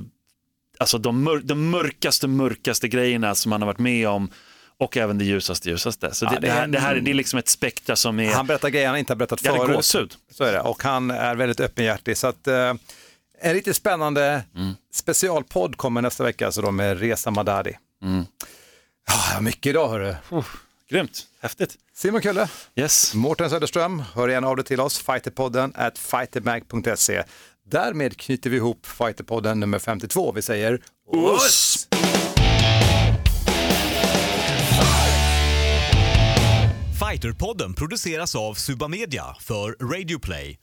alltså 0.78 0.97
de, 0.97 1.24
mör, 1.24 1.38
de 1.39 1.70
mörkaste, 1.70 2.28
mörkaste 2.28 2.88
grejerna 2.88 3.36
som 3.36 3.51
han 3.51 3.61
har 3.61 3.66
varit 3.68 3.80
med 3.80 4.07
om 4.07 4.30
och 4.78 4.97
även 4.97 5.18
det 5.18 5.26
ljusaste, 5.26 5.70
ljusaste. 5.70 6.14
Så 6.14 6.26
det, 6.26 6.32
Ja, 6.34 6.39
det, 6.39 6.47
det 6.47 6.51
är 6.51 6.55
här, 6.55 6.64
en- 6.64 6.72
det 6.72 6.80
här 6.80 6.95
det 6.95 7.11
är 7.11 7.14
liksom 7.16 7.39
ett 7.39 7.49
spektra 7.49 7.95
som 7.95 8.20
är... 8.20 8.32
Han 8.34 8.47
berättar 8.47 8.70
grejer 8.70 8.88
han 8.88 8.97
inte 8.97 9.14
har 9.14 9.18
berättat 9.18 9.41
förut. 9.41 9.76
gåshud. 9.76 10.14
Så 10.32 10.43
är 10.43 10.53
det. 10.53 10.59
Och 10.61 10.84
han 10.84 11.11
är 11.11 11.36
väldigt 11.36 11.59
öppenhjärtig. 11.59 12.18
Så 12.18 12.28
att, 12.28 12.47
eh, 12.47 12.74
en 13.41 13.53
riktigt 13.53 13.76
spännande 13.76 14.43
Mm. 14.55 14.74
specialpodd 14.93 15.78
kommer 15.78 16.01
nästa 16.01 16.24
vecka, 16.24 16.45
alltså 16.45 16.61
då 16.61 16.72
med 16.72 16.99
Reza 16.99 17.32
Madadi. 17.32 17.78
Mm. 18.03 18.26
Ja, 19.07 19.41
mycket 19.41 19.66
idag 19.66 19.89
hörru. 19.89 20.16
Grymt, 20.93 21.27
häftigt. 21.41 21.75
Simon 21.93 22.21
Kulle, 22.21 22.49
Yes. 22.75 23.13
Mårten 23.13 23.49
Söderström, 23.49 24.03
hör 24.15 24.27
gärna 24.27 24.47
av 24.47 24.55
dig 24.55 24.65
till 24.65 24.79
oss, 24.79 24.97
fighterpodden 24.97 25.71
at 25.75 25.97
fightermag.se. 25.97 27.23
Därmed 27.65 28.17
knyter 28.17 28.49
vi 28.49 28.57
ihop 28.57 28.85
Fighterpodden 28.85 29.59
nummer 29.59 29.79
52. 29.79 30.31
Vi 30.31 30.41
säger 30.41 30.79
Oss! 31.07 31.87
Fighterpodden 37.11 37.73
produceras 37.73 38.35
av 38.35 38.53
Suba 38.53 38.87
Media 38.87 39.35
för 39.39 39.93
Radio 39.93 40.19
Play. 40.19 40.62